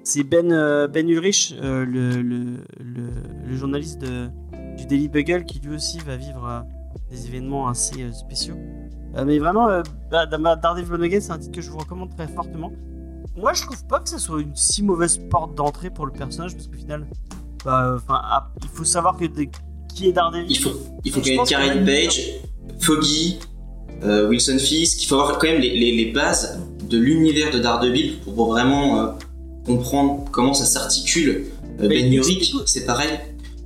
c'est 0.04 0.22
Ben 0.22 0.48
Ben 0.86 1.08
Ulrich 1.08 1.54
le, 1.60 1.84
le, 1.84 2.58
le, 2.78 3.56
journaliste 3.56 4.04
du 4.76 4.86
Daily 4.86 5.08
Bugle 5.08 5.44
qui 5.44 5.60
lui 5.60 5.74
aussi 5.74 5.98
va 6.00 6.16
vivre 6.16 6.64
des 7.10 7.26
événements 7.26 7.68
assez 7.68 8.12
spéciaux 8.12 8.56
mais 9.24 9.38
vraiment, 9.38 9.68
euh, 9.68 9.82
bah, 10.10 10.26
Dar- 10.26 10.56
Daredevil 10.56 11.02
Again, 11.04 11.20
c'est 11.20 11.30
un 11.32 11.38
titre 11.38 11.52
que 11.52 11.60
je 11.60 11.70
vous 11.70 11.78
recommande 11.78 12.14
très 12.16 12.26
fortement. 12.28 12.72
Moi, 13.36 13.52
je 13.52 13.62
trouve 13.62 13.84
pas 13.86 14.00
que 14.00 14.08
ce 14.08 14.18
soit 14.18 14.40
une 14.40 14.54
si 14.56 14.82
mauvaise 14.82 15.18
porte 15.30 15.54
d'entrée 15.54 15.90
pour 15.90 16.06
le 16.06 16.12
personnage, 16.12 16.54
parce 16.54 16.66
qu'au 16.66 16.76
final, 16.76 17.06
bah, 17.64 17.84
euh, 17.94 17.98
ah, 18.08 18.50
il 18.62 18.68
faut 18.68 18.84
savoir 18.84 19.16
que 19.16 19.24
qui 19.94 20.08
est 20.08 20.12
Daredevil. 20.12 20.46
Il 20.50 20.58
faut, 20.58 20.70
il 21.04 21.12
faut 21.12 21.20
qu'il 21.20 21.34
y 21.34 21.36
ait 21.36 21.44
Karen 21.44 21.84
Page, 21.84 22.20
Foggy, 22.80 23.38
euh, 24.02 24.28
Wilson 24.28 24.58
Fisk. 24.58 25.02
Il 25.02 25.06
faut 25.06 25.14
avoir 25.20 25.38
quand 25.38 25.46
même 25.46 25.60
les, 25.60 25.70
les- 25.78 25.94
les 26.04 26.12
bases 26.12 26.60
de 26.88 26.98
l'univers 26.98 27.50
de 27.52 27.58
Daredevil 27.58 28.18
pour 28.24 28.46
vraiment 28.52 29.00
euh, 29.00 29.06
comprendre 29.64 30.24
comment 30.30 30.52
ça 30.54 30.64
s'articule. 30.64 31.46
Euh, 31.80 31.88
ben 31.88 32.12
Urich, 32.12 32.54
c'est 32.66 32.86
pareil. 32.86 33.10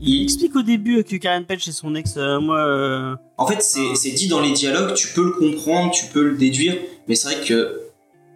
Il 0.00 0.22
explique 0.22 0.54
au 0.54 0.62
début 0.62 1.02
que 1.02 1.16
Karen 1.16 1.44
Page 1.44 1.64
c'est 1.64 1.72
son 1.72 1.94
ex. 1.94 2.14
euh, 2.16 2.38
moi, 2.40 2.58
euh, 2.60 3.16
En 3.36 3.46
fait, 3.46 3.60
c'est 3.62 3.94
c'est 3.96 4.10
dit 4.12 4.28
dans 4.28 4.40
les 4.40 4.52
dialogues, 4.52 4.94
tu 4.94 5.08
peux 5.08 5.24
le 5.24 5.32
comprendre, 5.32 5.90
tu 5.92 6.06
peux 6.06 6.22
le 6.22 6.36
déduire, 6.36 6.76
mais 7.08 7.14
c'est 7.16 7.32
vrai 7.34 7.44
que 7.44 7.80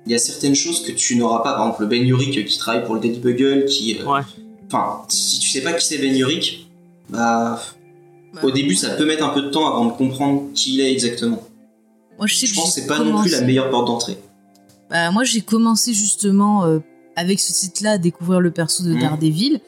il 0.06 0.10
y 0.10 0.14
a 0.14 0.18
certaines 0.18 0.56
choses 0.56 0.82
que 0.82 0.90
tu 0.90 1.14
n'auras 1.16 1.42
pas. 1.44 1.52
Par 1.54 1.66
exemple, 1.68 1.86
Ben 1.86 2.04
Urich 2.04 2.44
qui 2.44 2.58
travaille 2.58 2.84
pour 2.84 2.94
le 2.96 3.00
Dead 3.00 3.20
Bugle, 3.20 3.66
qui. 3.66 3.96
euh, 4.00 4.04
Ouais. 4.04 4.20
Enfin, 4.66 5.02
si 5.08 5.38
tu 5.38 5.48
sais 5.50 5.62
pas 5.62 5.72
qui 5.74 5.86
c'est 5.86 5.98
Ben 5.98 6.16
Urich, 6.16 6.66
bah. 7.08 7.60
Bah, 8.34 8.40
Au 8.44 8.50
début, 8.50 8.74
ça 8.74 8.90
peut 8.90 9.04
mettre 9.04 9.22
un 9.24 9.28
peu 9.28 9.42
de 9.42 9.50
temps 9.50 9.66
avant 9.70 9.84
de 9.84 9.92
comprendre 9.92 10.44
qui 10.54 10.74
il 10.74 10.80
est 10.80 10.90
exactement. 10.90 11.42
Moi, 12.16 12.26
je 12.26 12.34
sais 12.34 12.46
Je 12.46 12.52
que 12.54 12.56
pense 12.56 12.70
que 12.70 12.74
j'ai 12.76 12.80
c'est 12.82 12.86
pas 12.88 12.98
non 12.98 13.20
plus 13.20 13.30
la 13.30 13.36
commencé- 13.38 13.44
meilleure 13.44 13.70
porte 13.70 13.86
d'entrée. 13.86 14.16
Bah, 14.90 15.10
moi, 15.10 15.22
j'ai 15.24 15.42
commencé 15.42 15.92
justement 15.92 16.64
euh, 16.64 16.78
avec 17.14 17.38
ce 17.40 17.52
titre-là 17.52 17.92
à 17.92 17.98
découvrir 17.98 18.40
le 18.40 18.50
perso 18.50 18.82
de 18.84 18.94
Mhm. 18.94 19.00
Daredevil. 19.00 19.60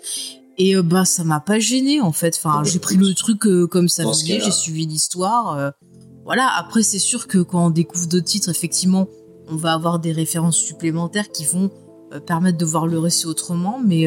Et 0.56 0.76
euh, 0.76 0.82
bah, 0.82 1.04
ça 1.04 1.24
m'a 1.24 1.40
pas 1.40 1.58
gêné 1.58 2.00
en 2.00 2.12
fait. 2.12 2.34
Enfin, 2.36 2.62
j'ai 2.64 2.78
pris 2.78 2.96
le 2.96 3.12
truc 3.14 3.46
euh, 3.46 3.66
comme 3.66 3.88
ça 3.88 4.04
venait, 4.04 4.40
j'ai 4.40 4.50
suivi 4.52 4.86
l'histoire. 4.86 5.56
euh, 5.58 5.70
voilà, 6.24 6.48
après, 6.56 6.82
c'est 6.82 6.98
sûr 6.98 7.26
que 7.26 7.38
quand 7.38 7.66
on 7.66 7.70
découvre 7.70 8.06
d'autres 8.08 8.24
titres, 8.26 8.48
effectivement, 8.48 9.08
on 9.48 9.56
va 9.56 9.72
avoir 9.74 9.98
des 9.98 10.12
références 10.12 10.56
supplémentaires 10.56 11.30
qui 11.30 11.44
vont 11.44 11.70
permettre 12.26 12.56
de 12.56 12.64
voir 12.64 12.86
le 12.86 12.98
récit 12.98 13.26
autrement. 13.26 13.78
Mais 13.84 14.06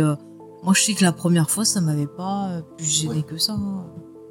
moi, 0.64 0.74
je 0.74 0.82
sais 0.82 0.94
que 0.94 1.04
la 1.04 1.12
première 1.12 1.50
fois, 1.52 1.64
ça 1.64 1.80
m'avait 1.80 2.08
pas 2.08 2.62
plus 2.76 2.88
gêné 2.88 3.18
Ouais. 3.18 3.22
que 3.22 3.38
ça. 3.38 3.56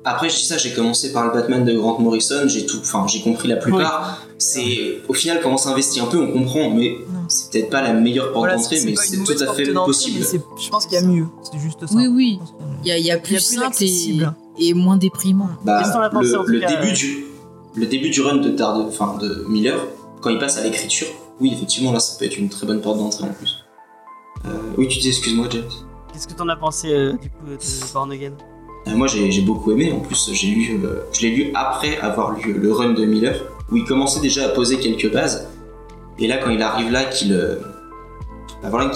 Après, 0.04 0.28
je 0.28 0.36
dis 0.36 0.44
ça, 0.44 0.56
j'ai 0.56 0.72
commencé 0.72 1.12
par 1.12 1.26
le 1.26 1.32
Batman 1.32 1.64
de 1.64 1.76
Grant 1.76 1.98
Morrison, 2.00 2.46
j'ai 2.46 2.64
tout, 2.66 2.78
enfin, 2.80 3.06
j'ai 3.08 3.22
compris 3.22 3.48
la 3.48 3.56
plupart. 3.56 4.24
C'est, 4.38 5.02
au 5.08 5.12
final, 5.12 5.40
quand 5.42 5.50
on 5.52 5.56
s'investit 5.56 6.00
un 6.00 6.06
peu, 6.06 6.18
on 6.20 6.32
comprend, 6.32 6.70
mais. 6.70 6.96
C'est 7.28 7.50
peut-être 7.50 7.70
pas 7.70 7.82
la 7.82 7.92
meilleure 7.92 8.32
porte 8.32 8.38
Voilà, 8.38 8.56
d'entrée, 8.56 8.80
mais 8.84 8.96
c'est 8.96 9.22
tout 9.22 9.42
à 9.42 9.52
fait 9.52 9.72
possible. 9.72 10.24
Je 10.58 10.68
pense 10.70 10.86
qu'il 10.86 10.98
y 10.98 11.02
a 11.02 11.06
mieux. 11.06 11.26
C'est 11.42 11.58
juste 11.58 11.86
ça. 11.86 11.94
Oui, 11.94 12.06
oui. 12.06 12.38
Je 12.40 12.48
pense 12.48 12.52
qu'il 12.52 12.60
y 12.60 12.62
a. 12.62 12.76
Il 12.84 12.88
y 12.88 12.92
a, 12.92 12.98
il 12.98 13.06
y 13.06 13.10
a 13.10 13.18
plus 13.18 13.34
plus 13.34 13.40
simple 13.40 13.62
et, 13.62 13.66
accessible. 13.66 14.34
et 14.58 14.74
moins 14.74 14.96
déprimant. 14.96 15.50
Bah, 15.64 15.78
Qu'est-ce 15.78 15.90
que 15.90 15.94
t'en 15.94 16.02
as 16.02 16.10
pensé, 16.10 16.32
le, 16.46 16.60
cas, 16.60 16.68
début 16.68 16.88
euh 16.88 16.92
du, 16.92 17.24
le 17.74 17.86
début 17.86 18.10
du 18.10 18.20
run 18.22 18.36
de, 18.36 18.62
enfin, 18.88 19.16
de 19.20 19.44
Miller, 19.48 19.78
quand 20.20 20.30
il 20.30 20.38
passe 20.38 20.58
à 20.58 20.62
l'écriture, 20.62 21.08
oui, 21.40 21.52
effectivement, 21.52 21.92
là, 21.92 22.00
ça 22.00 22.18
peut 22.18 22.24
être 22.24 22.38
une 22.38 22.48
très 22.48 22.66
bonne 22.66 22.80
porte 22.80 22.98
d'entrée 22.98 23.24
en 23.24 23.32
plus. 23.32 23.64
Euh, 24.46 24.50
oui, 24.78 24.88
tu 24.88 24.98
dis, 24.98 25.08
excuse-moi, 25.08 25.48
James. 25.50 25.64
Qu'est-ce 26.12 26.28
que 26.28 26.34
t'en 26.34 26.48
as 26.48 26.56
pensé 26.56 26.92
euh, 26.92 27.12
du 27.12 27.28
coup 27.28 27.46
de 27.46 27.92
Born 27.92 28.10
Again? 28.10 28.32
Euh, 28.88 28.94
moi, 28.94 29.06
j'ai 29.06 29.42
beaucoup 29.42 29.72
aimé. 29.72 29.92
En 29.92 30.00
plus, 30.00 30.30
j'ai 30.32 30.48
lu, 30.48 30.80
euh, 30.84 31.02
je 31.12 31.22
l'ai 31.22 31.30
lu 31.30 31.50
après 31.54 31.98
avoir 31.98 32.32
lu 32.32 32.52
le 32.52 32.72
run 32.72 32.92
de 32.92 33.04
Miller, 33.04 33.42
où 33.70 33.76
il 33.76 33.84
commençait 33.84 34.20
déjà 34.20 34.46
à 34.46 34.48
poser 34.48 34.78
quelques 34.78 35.12
bases. 35.12 35.48
Et 36.18 36.26
là, 36.26 36.38
quand 36.38 36.50
il 36.50 36.62
arrive 36.62 36.90
là, 36.90 37.04
qu'il, 37.04 37.32
euh, 37.32 37.56
bah 38.62 38.70
voilà, 38.70 38.90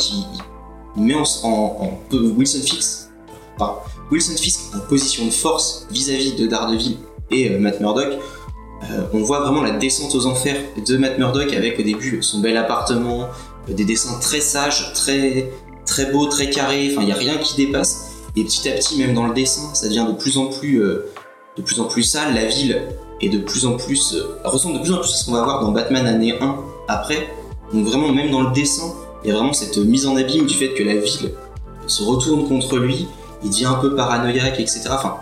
il 0.97 1.03
met 1.03 1.15
en, 1.15 1.99
Wilson 2.13 2.61
Fisk, 2.63 3.09
enfin, 3.57 3.77
Wilson 4.11 4.35
en 4.75 4.81
position 4.89 5.27
de 5.27 5.31
force 5.31 5.87
vis-à-vis 5.91 6.35
de 6.35 6.47
Daredevil 6.47 6.97
et 7.31 7.51
euh, 7.51 7.59
Matt 7.59 7.81
Murdock. 7.81 8.19
euh, 8.91 9.03
on 9.13 9.19
voit 9.19 9.41
vraiment 9.41 9.63
la 9.63 9.73
descente 9.73 10.15
aux 10.15 10.27
enfers 10.27 10.57
de 10.85 10.97
Matt 10.97 11.19
Murdock 11.19 11.53
avec 11.53 11.79
au 11.79 11.83
début 11.83 12.23
son 12.23 12.41
bel 12.41 12.57
appartement, 12.57 13.29
des 13.69 13.85
dessins 13.85 14.19
très 14.21 14.41
sages, 14.41 14.93
très 14.95 15.51
très 15.85 16.07
beaux, 16.07 16.27
très 16.27 16.49
carrés. 16.49 16.91
Enfin, 16.93 17.03
il 17.03 17.09
y 17.09 17.13
a 17.13 17.17
rien 17.17 17.37
qui 17.37 17.57
dépasse. 17.57 18.07
Et 18.37 18.45
petit 18.45 18.69
à 18.69 18.73
petit, 18.73 18.97
même 18.99 19.13
dans 19.13 19.27
le 19.27 19.35
dessin, 19.35 19.75
ça 19.75 19.89
devient 19.89 20.07
de 20.09 20.17
plus 20.17 20.39
en 20.39 20.47
plus, 20.47 20.79
de 20.79 21.63
plus 21.65 21.81
en 21.81 21.85
plus 21.85 22.05
sale. 22.05 22.33
La 22.33 22.47
ville 22.47 22.81
est 23.21 23.29
de 23.29 23.39
plus 23.39 23.67
en 23.67 23.77
plus, 23.77 24.17
ressemble 24.45 24.79
de 24.79 24.83
plus 24.83 24.93
en 24.93 24.99
plus 24.99 25.11
à 25.11 25.17
ce 25.17 25.25
qu'on 25.27 25.33
va 25.33 25.43
voir 25.43 25.61
dans 25.61 25.73
Batman 25.73 26.07
année 26.07 26.39
1 26.41 26.57
après. 26.91 27.29
Donc 27.73 27.87
vraiment, 27.87 28.13
même 28.13 28.31
dans 28.31 28.43
le 28.43 28.53
dessin, 28.53 28.93
il 29.23 29.29
y 29.29 29.33
a 29.33 29.37
vraiment 29.37 29.53
cette 29.53 29.77
mise 29.79 30.07
en 30.07 30.17
abîme 30.17 30.47
du 30.47 30.55
fait 30.55 30.75
que 30.75 30.83
la 30.83 30.97
ville 30.97 31.33
se 31.87 32.03
retourne 32.03 32.49
contre 32.49 32.79
lui. 32.79 33.07
Il 33.43 33.51
devient 33.51 33.67
un 33.67 33.75
peu 33.75 33.95
paranoïaque, 33.95 34.61
etc. 34.61 34.83
Enfin, 34.91 35.17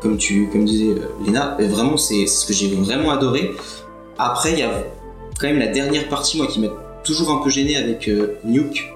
comme 0.00 0.16
tu, 0.16 0.48
comme 0.50 0.64
disait 0.64 0.90
euh, 0.90 1.08
Léna, 1.24 1.56
euh, 1.60 1.68
vraiment, 1.68 1.96
c'est 1.96 2.26
ce 2.26 2.46
que 2.46 2.52
j'ai 2.52 2.68
vraiment 2.74 3.10
adoré. 3.10 3.54
Après, 4.18 4.52
il 4.52 4.58
y 4.58 4.62
a 4.62 4.70
quand 5.38 5.46
même 5.46 5.58
la 5.58 5.66
dernière 5.66 6.08
partie, 6.08 6.38
moi, 6.38 6.46
qui 6.46 6.60
m'a 6.60 6.68
toujours 7.04 7.30
un 7.30 7.38
peu 7.38 7.50
gêné 7.50 7.76
avec 7.76 8.08
euh, 8.08 8.38
Nuke. 8.44 8.92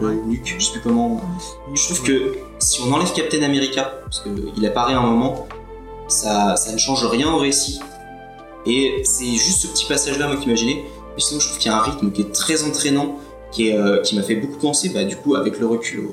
Nuke, 0.00 0.56
je 0.58 0.64
sais 0.64 0.72
plus 0.72 0.80
comment. 0.80 1.20
Je 1.72 1.84
trouve 1.84 2.02
que 2.02 2.34
si 2.58 2.80
on 2.82 2.92
enlève 2.92 3.12
Captain 3.12 3.42
America, 3.42 3.92
parce 4.04 4.22
qu'il 4.22 4.66
apparaît 4.66 4.94
un 4.94 5.02
moment, 5.02 5.46
ça, 6.08 6.56
ça 6.56 6.72
ne 6.72 6.78
change 6.78 7.06
rien 7.06 7.32
au 7.32 7.38
récit. 7.38 7.80
Et 8.66 9.02
c'est 9.04 9.26
juste 9.26 9.60
ce 9.62 9.66
petit 9.68 9.86
passage-là, 9.86 10.26
moi, 10.26 10.36
qui 10.36 10.48
m'a 10.48 10.54
gêné. 10.54 10.84
Sinon, 11.18 11.40
je 11.40 11.46
trouve 11.46 11.58
qu'il 11.58 11.70
y 11.70 11.74
a 11.74 11.78
un 11.78 11.82
rythme 11.82 12.10
qui 12.10 12.22
est 12.22 12.32
très 12.32 12.64
entraînant, 12.64 13.18
qui, 13.52 13.72
euh, 13.72 14.02
qui 14.02 14.16
m'a 14.16 14.22
fait 14.22 14.34
beaucoup 14.34 14.58
penser, 14.58 14.88
bah, 14.88 15.04
du 15.04 15.16
coup, 15.16 15.36
avec 15.36 15.58
le 15.58 15.66
recul, 15.66 16.06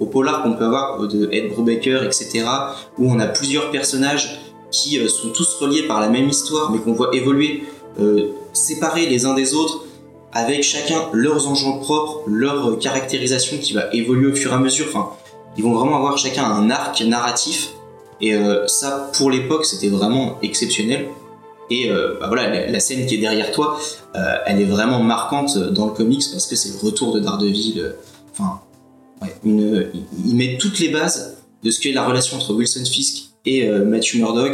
au, 0.00 0.06
polar 0.06 0.42
qu'on 0.42 0.54
peut 0.54 0.64
avoir 0.64 1.00
euh, 1.00 1.06
de 1.06 1.28
Ed 1.30 1.50
Brubaker, 1.50 2.02
etc., 2.04 2.44
où 2.98 3.08
on 3.08 3.20
a 3.20 3.26
plusieurs 3.26 3.70
personnages 3.70 4.40
qui 4.72 4.98
euh, 4.98 5.08
sont 5.08 5.28
tous 5.28 5.54
reliés 5.60 5.84
par 5.84 6.00
la 6.00 6.08
même 6.08 6.28
histoire, 6.28 6.72
mais 6.72 6.78
qu'on 6.78 6.92
voit 6.92 7.10
évoluer, 7.14 7.64
séparés 8.54 9.06
les 9.06 9.26
uns 9.26 9.34
des 9.34 9.54
autres, 9.54 9.84
avec 10.32 10.62
chacun 10.62 10.96
leurs 11.12 11.46
enjeux 11.46 11.78
propres, 11.80 12.22
leur 12.26 12.78
caractérisation 12.78 13.58
qui 13.58 13.74
va 13.74 13.92
évoluer 13.92 14.32
au 14.32 14.34
fur 14.34 14.50
et 14.50 14.54
à 14.54 14.58
mesure. 14.58 14.86
Ils 15.58 15.62
vont 15.62 15.74
vraiment 15.74 15.96
avoir 15.96 16.16
chacun 16.16 16.44
un 16.44 16.70
arc 16.70 17.02
narratif. 17.02 17.74
Et 18.22 18.34
ça, 18.66 19.10
pour 19.12 19.30
l'époque, 19.30 19.66
c'était 19.66 19.88
vraiment 19.90 20.38
exceptionnel. 20.42 21.08
Et 21.72 21.90
euh, 21.90 22.18
bah 22.20 22.26
voilà, 22.26 22.66
la, 22.66 22.80
scène 22.80 23.06
qui 23.06 23.14
est 23.14 23.18
derrière 23.18 23.50
toi, 23.50 23.80
euh, 24.14 24.36
elle 24.44 24.60
est 24.60 24.66
vraiment 24.66 25.02
marquante 25.02 25.56
dans 25.56 25.86
le 25.86 25.92
comics 25.92 26.22
parce 26.30 26.46
que 26.46 26.54
c'est 26.54 26.68
le 26.68 26.86
retour 26.86 27.14
de 27.14 27.20
Daredevil. 27.20 27.78
euh, 27.78 27.92
Enfin, 28.32 28.60
il, 29.42 30.34
met 30.34 30.58
toutes 30.58 30.78
les 30.80 30.88
bases 30.88 31.38
de 31.62 31.70
ce 31.70 31.80
qu'est 31.80 31.92
la 31.92 32.04
relation 32.04 32.36
entre 32.36 32.52
Wilson 32.52 32.84
Fisk 32.84 33.30
et 33.46 33.66
euh, 33.66 33.86
Matthew 33.86 34.16
Murdock. 34.16 34.52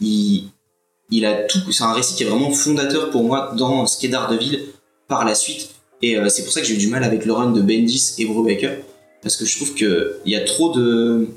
Il, 0.00 0.50
il 1.10 1.26
a 1.26 1.34
tout. 1.42 1.58
C'est 1.72 1.82
un 1.82 1.92
récit 1.92 2.14
qui 2.14 2.22
est 2.22 2.26
vraiment 2.26 2.52
fondateur 2.52 3.10
pour 3.10 3.24
moi 3.24 3.52
dans 3.56 3.84
ce 3.88 3.98
qu'est 3.98 4.08
Daredevil 4.08 4.60
par 5.08 5.24
la 5.24 5.34
suite. 5.34 5.70
Et 6.00 6.16
c'est 6.28 6.44
pour 6.44 6.52
ça 6.52 6.60
que 6.60 6.66
j'ai 6.66 6.74
eu 6.74 6.78
du 6.78 6.88
mal 6.88 7.02
avec 7.02 7.24
le 7.24 7.32
run 7.32 7.50
de 7.50 7.60
Bendis 7.60 8.14
et 8.18 8.24
Brubaker 8.24 8.78
parce 9.22 9.36
que 9.36 9.44
je 9.44 9.56
trouve 9.56 9.74
qu'il 9.74 10.16
y 10.26 10.34
a 10.34 10.40
trop 10.40 10.72
de 10.72 11.28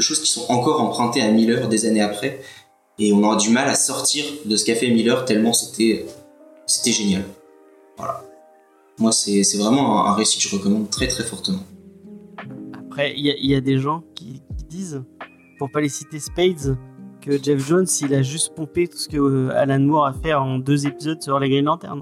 choses 0.00 0.20
qui 0.20 0.30
sont 0.30 0.44
encore 0.50 0.82
empruntées 0.82 1.22
à 1.22 1.30
Miller 1.30 1.66
des 1.68 1.86
années 1.86 2.02
après 2.02 2.40
et 3.04 3.12
on 3.12 3.22
aura 3.24 3.36
du 3.36 3.50
mal 3.50 3.68
à 3.68 3.74
sortir 3.74 4.24
de 4.44 4.56
ce 4.56 4.64
qu'a 4.64 4.74
fait 4.74 4.88
Miller 4.90 5.24
tellement 5.24 5.52
c'était 5.52 6.06
c'était 6.66 6.92
génial. 6.92 7.24
Voilà. 7.98 8.24
Moi 8.98 9.12
c'est 9.12 9.42
vraiment 9.56 10.06
un, 10.06 10.14
récit 10.14 10.38
que 10.38 10.48
je 10.48 10.56
recommande 10.56 10.88
très 10.90 11.08
très 11.08 11.24
fortement. 11.24 11.64
Après, 12.74 13.14
il 13.16 13.24
y, 13.26 13.30
a- 13.30 13.36
il 13.38 13.50
y 13.50 13.54
a 13.54 13.60
des 13.62 13.78
gens 13.78 14.02
qui, 14.14 14.42
qui 14.58 14.64
disent, 14.68 15.02
pour 15.58 15.70
pas 15.70 15.80
les 15.80 15.88
citer 15.88 16.20
Spades, 16.20 16.76
que 17.22 17.42
Jeff 17.42 17.66
Jones, 17.66 17.86
il 18.02 18.12
a 18.14 18.20
juste 18.22 18.54
pompé 18.54 18.86
tout 18.86 18.98
ce 18.98 19.08
que 19.08 19.16
euh, 19.16 19.50
Alan 19.56 19.78
Moore 19.80 20.06
a 20.06 20.12
fait 20.12 20.34
en 20.34 20.58
deux 20.58 20.86
épisodes 20.86 21.22
sur 21.22 21.38
les 21.40 21.48
Green 21.48 21.64
Lantern. 21.64 22.00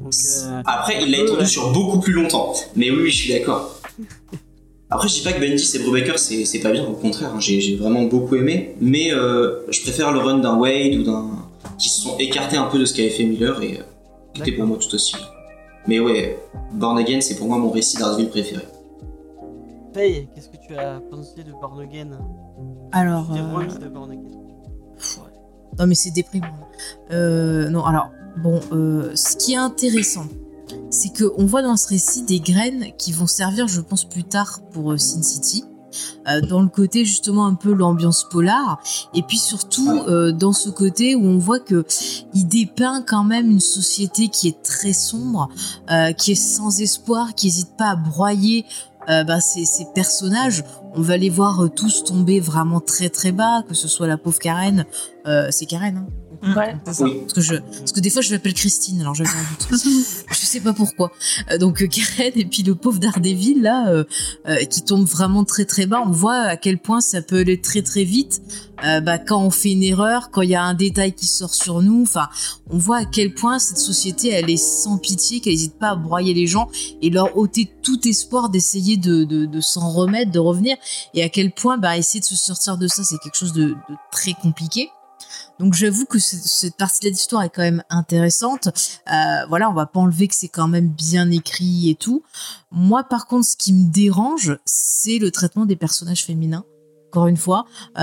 Donc, 0.00 0.12
euh, 0.12 0.62
Après, 0.64 1.00
il 1.02 1.10
l'a 1.12 1.18
étendu 1.18 1.40
Ouais. 1.40 1.46
sur 1.46 1.72
beaucoup 1.72 2.00
plus 2.00 2.12
longtemps. 2.12 2.54
Mais 2.74 2.90
oui, 2.90 3.08
je 3.10 3.16
suis 3.16 3.32
d'accord. 3.32 3.80
Après, 4.90 5.08
je 5.08 5.14
dis 5.14 5.22
pas 5.22 5.32
que 5.32 5.40
Bendis 5.40 5.72
et 5.74 5.78
Brubaker 5.80 6.18
c'est 6.18 6.44
c'est 6.44 6.60
pas 6.60 6.70
bien, 6.70 6.86
au 6.86 6.92
contraire, 6.92 7.32
hein, 7.34 7.40
j'ai 7.40 7.76
vraiment 7.76 8.04
beaucoup 8.04 8.36
aimé. 8.36 8.74
Mais 8.80 9.12
euh, 9.12 9.60
je 9.70 9.82
préfère 9.82 10.12
le 10.12 10.20
run 10.20 10.38
d'un 10.38 10.56
Wade 10.56 10.94
ou 10.94 11.02
d'un. 11.02 11.30
qui 11.78 11.88
se 11.88 12.00
sont 12.02 12.16
écartés 12.18 12.56
un 12.56 12.66
peu 12.66 12.78
de 12.78 12.84
ce 12.84 12.94
qu'avait 12.94 13.10
fait 13.10 13.24
Miller 13.24 13.60
et 13.62 13.78
euh, 13.78 13.82
qui 14.32 14.42
était 14.42 14.52
pour 14.52 14.66
moi 14.66 14.78
tout 14.78 14.94
aussi. 14.94 15.16
Mais 15.88 16.00
ouais, 16.00 16.38
Born 16.72 16.98
Again, 16.98 17.20
c'est 17.20 17.36
pour 17.36 17.48
moi 17.48 17.58
mon 17.58 17.70
récit 17.70 17.96
d'Ardeville 17.96 18.28
préféré. 18.28 18.62
Faye, 19.94 20.28
qu'est-ce 20.34 20.48
que 20.48 20.56
tu 20.66 20.76
as 20.76 21.00
pensé 21.10 21.42
de 21.42 21.52
Born 21.52 21.80
Again? 21.80 22.18
Alors. 22.92 23.30
Euh, 23.32 23.78
de 23.78 23.88
Born 23.88 24.10
Again 24.10 24.36
pff, 24.96 25.18
ouais. 25.18 25.32
Non, 25.78 25.86
mais 25.86 25.94
c'est 25.94 26.10
déprimant. 26.10 26.46
Euh, 27.12 27.68
non, 27.68 27.84
alors, 27.84 28.10
bon, 28.38 28.60
euh, 28.72 29.12
ce 29.14 29.36
qui 29.36 29.52
est 29.54 29.58
intéressant, 29.58 30.26
c'est 30.90 31.16
qu'on 31.16 31.46
voit 31.46 31.62
dans 31.62 31.76
ce 31.76 31.88
récit 31.88 32.22
des 32.22 32.40
graines 32.40 32.92
qui 32.98 33.12
vont 33.12 33.26
servir, 33.26 33.68
je 33.68 33.80
pense, 33.80 34.04
plus 34.04 34.24
tard 34.24 34.60
pour 34.72 34.92
euh, 34.92 34.98
Sin 34.98 35.22
City. 35.22 35.64
euh, 36.28 36.40
dans 36.40 36.60
le 36.60 36.68
côté 36.68 37.04
justement 37.04 37.46
un 37.46 37.54
peu 37.54 37.72
l'ambiance 37.72 38.26
polar. 38.30 38.80
Et 39.14 39.22
puis 39.22 39.38
surtout 39.38 39.90
euh, 39.90 40.32
dans 40.32 40.52
ce 40.52 40.70
côté 40.70 41.14
où 41.14 41.24
on 41.24 41.38
voit 41.38 41.60
que 41.60 41.84
il 42.34 42.46
dépeint 42.46 43.02
quand 43.02 43.24
même 43.24 43.50
une 43.50 43.60
société 43.60 44.28
qui 44.28 44.48
est 44.48 44.62
très 44.62 44.92
sombre 44.92 45.48
euh, 45.90 46.12
qui 46.12 46.32
est 46.32 46.34
sans 46.34 46.80
espoir 46.80 47.34
qui 47.34 47.48
hésite 47.48 47.76
pas 47.76 47.90
à 47.90 47.96
broyer 47.96 48.64
bah, 49.08 49.40
ces, 49.40 49.64
ces 49.64 49.86
personnages. 49.94 50.64
On 50.96 51.00
va 51.00 51.16
les 51.16 51.30
voir 51.30 51.68
tous 51.76 52.02
tomber 52.02 52.40
vraiment 52.40 52.80
très 52.80 53.08
très 53.08 53.30
bas 53.30 53.62
que 53.62 53.74
ce 53.74 53.86
soit 53.86 54.08
la 54.08 54.18
pauvre 54.18 54.40
Karen 54.40 54.84
c'est 55.50 55.66
Karen 55.66 55.98
hein 55.98 56.25
Ouais, 56.42 56.76
c'est 56.86 56.92
ça. 56.94 57.04
Oui. 57.04 57.20
parce 57.20 57.32
que 57.32 57.40
je 57.40 57.54
parce 57.56 57.92
que 57.92 58.00
des 58.00 58.10
fois 58.10 58.22
je 58.22 58.32
l'appelle 58.32 58.54
Christine 58.54 59.00
alors 59.00 59.14
j'avais 59.14 59.30
un 59.30 59.68
doute. 59.70 59.82
Je 60.30 60.44
sais 60.46 60.60
pas 60.60 60.72
pourquoi. 60.72 61.12
Euh, 61.50 61.58
donc 61.58 61.82
euh, 61.82 61.86
Karen 61.88 62.32
et 62.36 62.44
puis 62.44 62.62
le 62.62 62.74
pauvre 62.74 62.98
Daredevil 62.98 63.62
là 63.62 63.88
euh, 63.88 64.04
euh, 64.48 64.64
qui 64.64 64.82
tombe 64.82 65.06
vraiment 65.06 65.44
très 65.44 65.64
très 65.64 65.86
bas. 65.86 66.02
On 66.06 66.10
voit 66.10 66.38
à 66.38 66.56
quel 66.56 66.78
point 66.78 67.00
ça 67.00 67.22
peut 67.22 67.38
aller 67.38 67.60
très 67.60 67.82
très 67.82 68.04
vite. 68.04 68.42
Euh, 68.84 69.00
bah, 69.00 69.18
quand 69.18 69.42
on 69.42 69.50
fait 69.50 69.72
une 69.72 69.82
erreur 69.82 70.30
quand 70.30 70.42
il 70.42 70.50
y 70.50 70.54
a 70.54 70.62
un 70.62 70.74
détail 70.74 71.14
qui 71.14 71.26
sort 71.26 71.54
sur 71.54 71.80
nous 71.80 72.02
enfin 72.02 72.28
on 72.68 72.76
voit 72.76 72.98
à 72.98 73.04
quel 73.06 73.32
point 73.32 73.58
cette 73.58 73.78
société 73.78 74.28
elle 74.28 74.50
est 74.50 74.58
sans 74.58 74.98
pitié 74.98 75.40
qu'elle 75.40 75.54
n'hésite 75.54 75.78
pas 75.78 75.92
à 75.92 75.96
broyer 75.96 76.34
les 76.34 76.46
gens 76.46 76.68
et 77.00 77.08
leur 77.08 77.38
ôter 77.38 77.70
tout 77.82 78.06
espoir 78.06 78.50
d'essayer 78.50 78.98
de, 78.98 79.24
de, 79.24 79.46
de 79.46 79.60
s'en 79.62 79.88
remettre 79.90 80.30
de 80.30 80.38
revenir. 80.38 80.76
Et 81.14 81.22
à 81.22 81.30
quel 81.30 81.52
point 81.52 81.78
bah, 81.78 81.96
essayer 81.96 82.20
de 82.20 82.26
se 82.26 82.36
sortir 82.36 82.76
de 82.76 82.86
ça 82.86 83.02
c'est 83.02 83.16
quelque 83.18 83.38
chose 83.38 83.54
de, 83.54 83.68
de 83.68 83.94
très 84.12 84.34
compliqué 84.34 84.90
donc 85.58 85.74
j'avoue 85.74 86.04
que 86.04 86.18
ce- 86.18 86.36
cette 86.36 86.76
partie 86.76 87.00
de 87.06 87.10
l'histoire 87.10 87.42
est 87.42 87.50
quand 87.50 87.62
même 87.62 87.82
intéressante. 87.90 88.68
Euh, 89.12 89.46
voilà, 89.48 89.70
on 89.70 89.74
va 89.74 89.86
pas 89.86 90.00
enlever 90.00 90.28
que 90.28 90.34
c'est 90.34 90.48
quand 90.48 90.68
même 90.68 90.88
bien 90.88 91.30
écrit 91.30 91.90
et 91.90 91.94
tout. 91.94 92.22
Moi, 92.70 93.04
par 93.04 93.26
contre, 93.26 93.46
ce 93.46 93.56
qui 93.56 93.72
me 93.72 93.90
dérange, 93.90 94.58
c'est 94.64 95.18
le 95.18 95.30
traitement 95.30 95.66
des 95.66 95.76
personnages 95.76 96.24
féminins. 96.24 96.64
Encore 97.12 97.26
une 97.28 97.36
fois, 97.36 97.64
euh, 97.98 98.02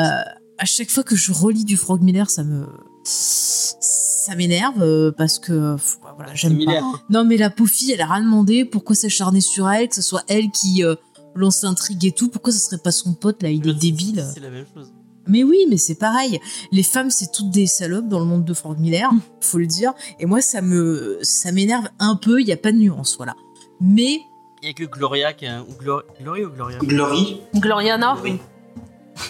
à 0.58 0.66
chaque 0.66 0.90
fois 0.90 1.04
que 1.04 1.16
je 1.16 1.32
relis 1.32 1.66
du 1.66 1.78
Frog 1.78 2.02
Miller, 2.02 2.30
ça 2.30 2.44
me 2.44 2.66
ça 3.06 4.36
m'énerve 4.36 4.82
euh, 4.82 5.12
parce 5.12 5.38
que 5.40 5.76
pff, 5.76 5.98
voilà, 6.16 6.34
j'aime 6.36 6.58
pas. 6.66 6.72
Non, 7.10 7.26
mais 7.26 7.36
la 7.38 7.52
fille, 7.68 7.92
elle 7.92 8.02
a 8.02 8.08
rien 8.08 8.24
demandé. 8.24 8.64
Pourquoi 8.66 8.96
s'acharner 8.96 9.42
sur 9.42 9.70
elle 9.70 9.90
Que 9.90 9.96
ce 9.96 10.02
soit 10.02 10.24
elle 10.28 10.50
qui 10.52 10.84
euh, 10.84 10.96
lance 11.36 11.64
l'intrigue 11.64 12.06
et 12.06 12.12
tout? 12.14 12.30
Pourquoi 12.30 12.54
ce 12.54 12.60
serait 12.60 12.78
pas 12.78 12.92
son 12.92 13.14
pote 13.14 13.44
là? 13.44 13.50
Il 13.50 13.68
est 13.68 13.74
débile. 13.74 14.26
C'est 14.34 14.40
la 14.40 14.50
même 14.50 14.66
chose. 14.74 14.94
Mais 15.28 15.44
oui, 15.44 15.66
mais 15.70 15.78
c'est 15.78 15.96
pareil. 15.96 16.40
Les 16.72 16.84
femmes, 16.84 17.10
c'est 17.10 17.32
toutes 17.32 17.50
des 17.50 17.66
salopes 17.68 18.08
dans 18.08 18.20
le 18.20 18.26
monde 18.26 18.44
de 18.46 18.54
Frank 18.54 18.78
Miller, 18.80 19.10
faut 19.42 19.58
le 19.58 19.66
dire. 19.68 19.94
Et 20.20 20.26
moi, 20.26 20.42
ça 20.42 20.62
me, 20.62 21.18
ça 21.22 21.52
m'énerve 21.52 21.88
un 22.00 22.16
peu. 22.16 22.42
Il 22.42 22.48
y 22.48 22.52
a 22.52 22.58
pas 22.58 22.72
de 22.72 22.78
nuance, 22.78 23.16
voilà. 23.18 23.36
Mais 23.80 24.22
Il 24.62 24.68
y 24.68 24.70
a 24.70 24.74
que 24.74 24.84
Gloria 24.84 25.34
qui 25.34 25.46
a... 25.48 25.62
ou 25.62 25.74
Glor- 25.82 26.04
Glory 26.22 26.44
ou 26.46 26.50
Gloria? 26.52 26.78
Glory, 26.80 27.42
Gloriana 27.56 28.18
oui, 28.24 28.40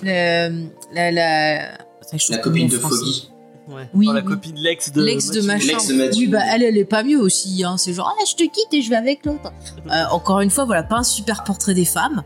la, 0.03 0.49
la, 0.49 1.11
la, 1.11 1.11
la 1.71 1.77
trouve 2.17 2.39
copine 2.41 2.67
de. 2.69 2.77
Foggy. 2.77 3.29
Ouais. 3.67 3.89
Oui, 3.93 4.07
Oh, 4.09 4.13
la 4.13 4.19
oui. 4.21 4.25
copine 4.25 4.55
Lex 4.57 4.91
de 4.91 5.01
L'ex 5.03 5.29
de 5.31 5.41
machin. 5.41 5.67
L'ex 5.67 5.87
de 5.87 5.93
Matthew. 5.93 6.17
Oui, 6.17 6.27
bah 6.27 6.41
elle, 6.53 6.63
elle 6.63 6.77
est 6.77 6.85
pas 6.85 7.03
mieux 7.03 7.19
aussi. 7.19 7.63
Hein. 7.63 7.77
C'est 7.77 7.93
genre, 7.93 8.13
ah, 8.19 8.23
je 8.27 8.33
te 8.35 8.43
quitte 8.43 8.73
et 8.73 8.81
je 8.81 8.89
vais 8.89 8.95
avec 8.95 9.25
l'autre. 9.25 9.51
Euh, 9.91 10.05
encore 10.11 10.39
une 10.39 10.49
fois, 10.49 10.63
voilà, 10.63 10.81
pas 10.81 10.95
un 10.99 11.03
super 11.03 11.43
portrait 11.43 11.73
des 11.73 11.83
femmes. 11.83 12.23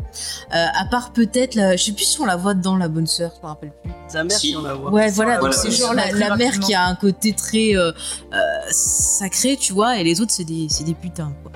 Euh, 0.53 0.65
à 0.73 0.85
part 0.85 1.11
peut-être, 1.11 1.55
la... 1.55 1.75
je 1.75 1.83
sais 1.85 1.91
plus 1.91 2.05
si 2.05 2.21
on 2.21 2.25
la 2.25 2.35
voit 2.35 2.53
dans 2.53 2.77
La 2.77 2.87
Bonne 2.87 3.07
Sœur, 3.07 3.31
je 3.35 3.41
me 3.41 3.47
rappelle 3.47 3.71
plus. 3.81 3.91
Sa 4.07 4.23
mère, 4.23 4.37
Si. 4.37 4.55
on 4.55 4.61
la 4.61 4.75
voit. 4.75 4.91
Ouais, 4.91 5.09
voilà, 5.09 5.39
Voilà, 5.39 5.55
donc 5.55 5.59
c'est 5.59 5.71
genre 5.71 5.93
la, 5.95 6.35
mère 6.37 6.59
qui 6.59 6.75
a 6.75 6.85
un 6.85 6.93
côté 6.95 7.33
très 7.33 7.75
euh, 7.75 7.91
euh, 8.33 8.37
sacré, 8.69 9.57
tu 9.57 9.73
vois, 9.73 9.97
et 9.99 10.03
les 10.03 10.21
autres, 10.21 10.31
c'est 10.31 10.43
des, 10.43 10.67
c'est 10.69 10.83
des 10.83 10.93
putains, 10.93 11.33
quoi. 11.41 11.51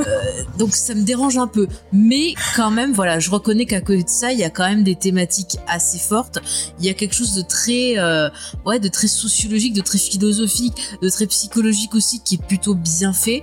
Euh, 0.00 0.42
donc 0.58 0.74
ça 0.74 0.94
me 0.94 1.02
dérange 1.02 1.38
un 1.38 1.46
peu. 1.46 1.68
Mais 1.92 2.34
quand 2.56 2.70
même, 2.72 2.92
voilà, 2.92 3.20
je 3.20 3.30
reconnais 3.30 3.66
qu'à 3.66 3.80
côté 3.80 4.02
de 4.02 4.08
ça, 4.08 4.32
il 4.32 4.38
y 4.38 4.44
a 4.44 4.50
quand 4.50 4.68
même 4.68 4.82
des 4.82 4.96
thématiques 4.96 5.56
assez 5.68 5.98
fortes. 5.98 6.38
Il 6.80 6.84
y 6.84 6.88
a 6.88 6.94
quelque 6.94 7.14
chose 7.14 7.34
de 7.36 7.42
très, 7.42 7.96
euh, 7.98 8.28
ouais, 8.66 8.80
de 8.80 8.88
très 8.88 9.06
sociologique, 9.28 9.74
de 9.74 9.80
très 9.80 9.98
philosophique, 9.98 10.76
de 11.02 11.08
très 11.08 11.26
psychologique 11.26 11.94
aussi, 11.94 12.20
qui 12.20 12.36
est 12.36 12.46
plutôt 12.46 12.74
bien 12.74 13.12
fait. 13.12 13.42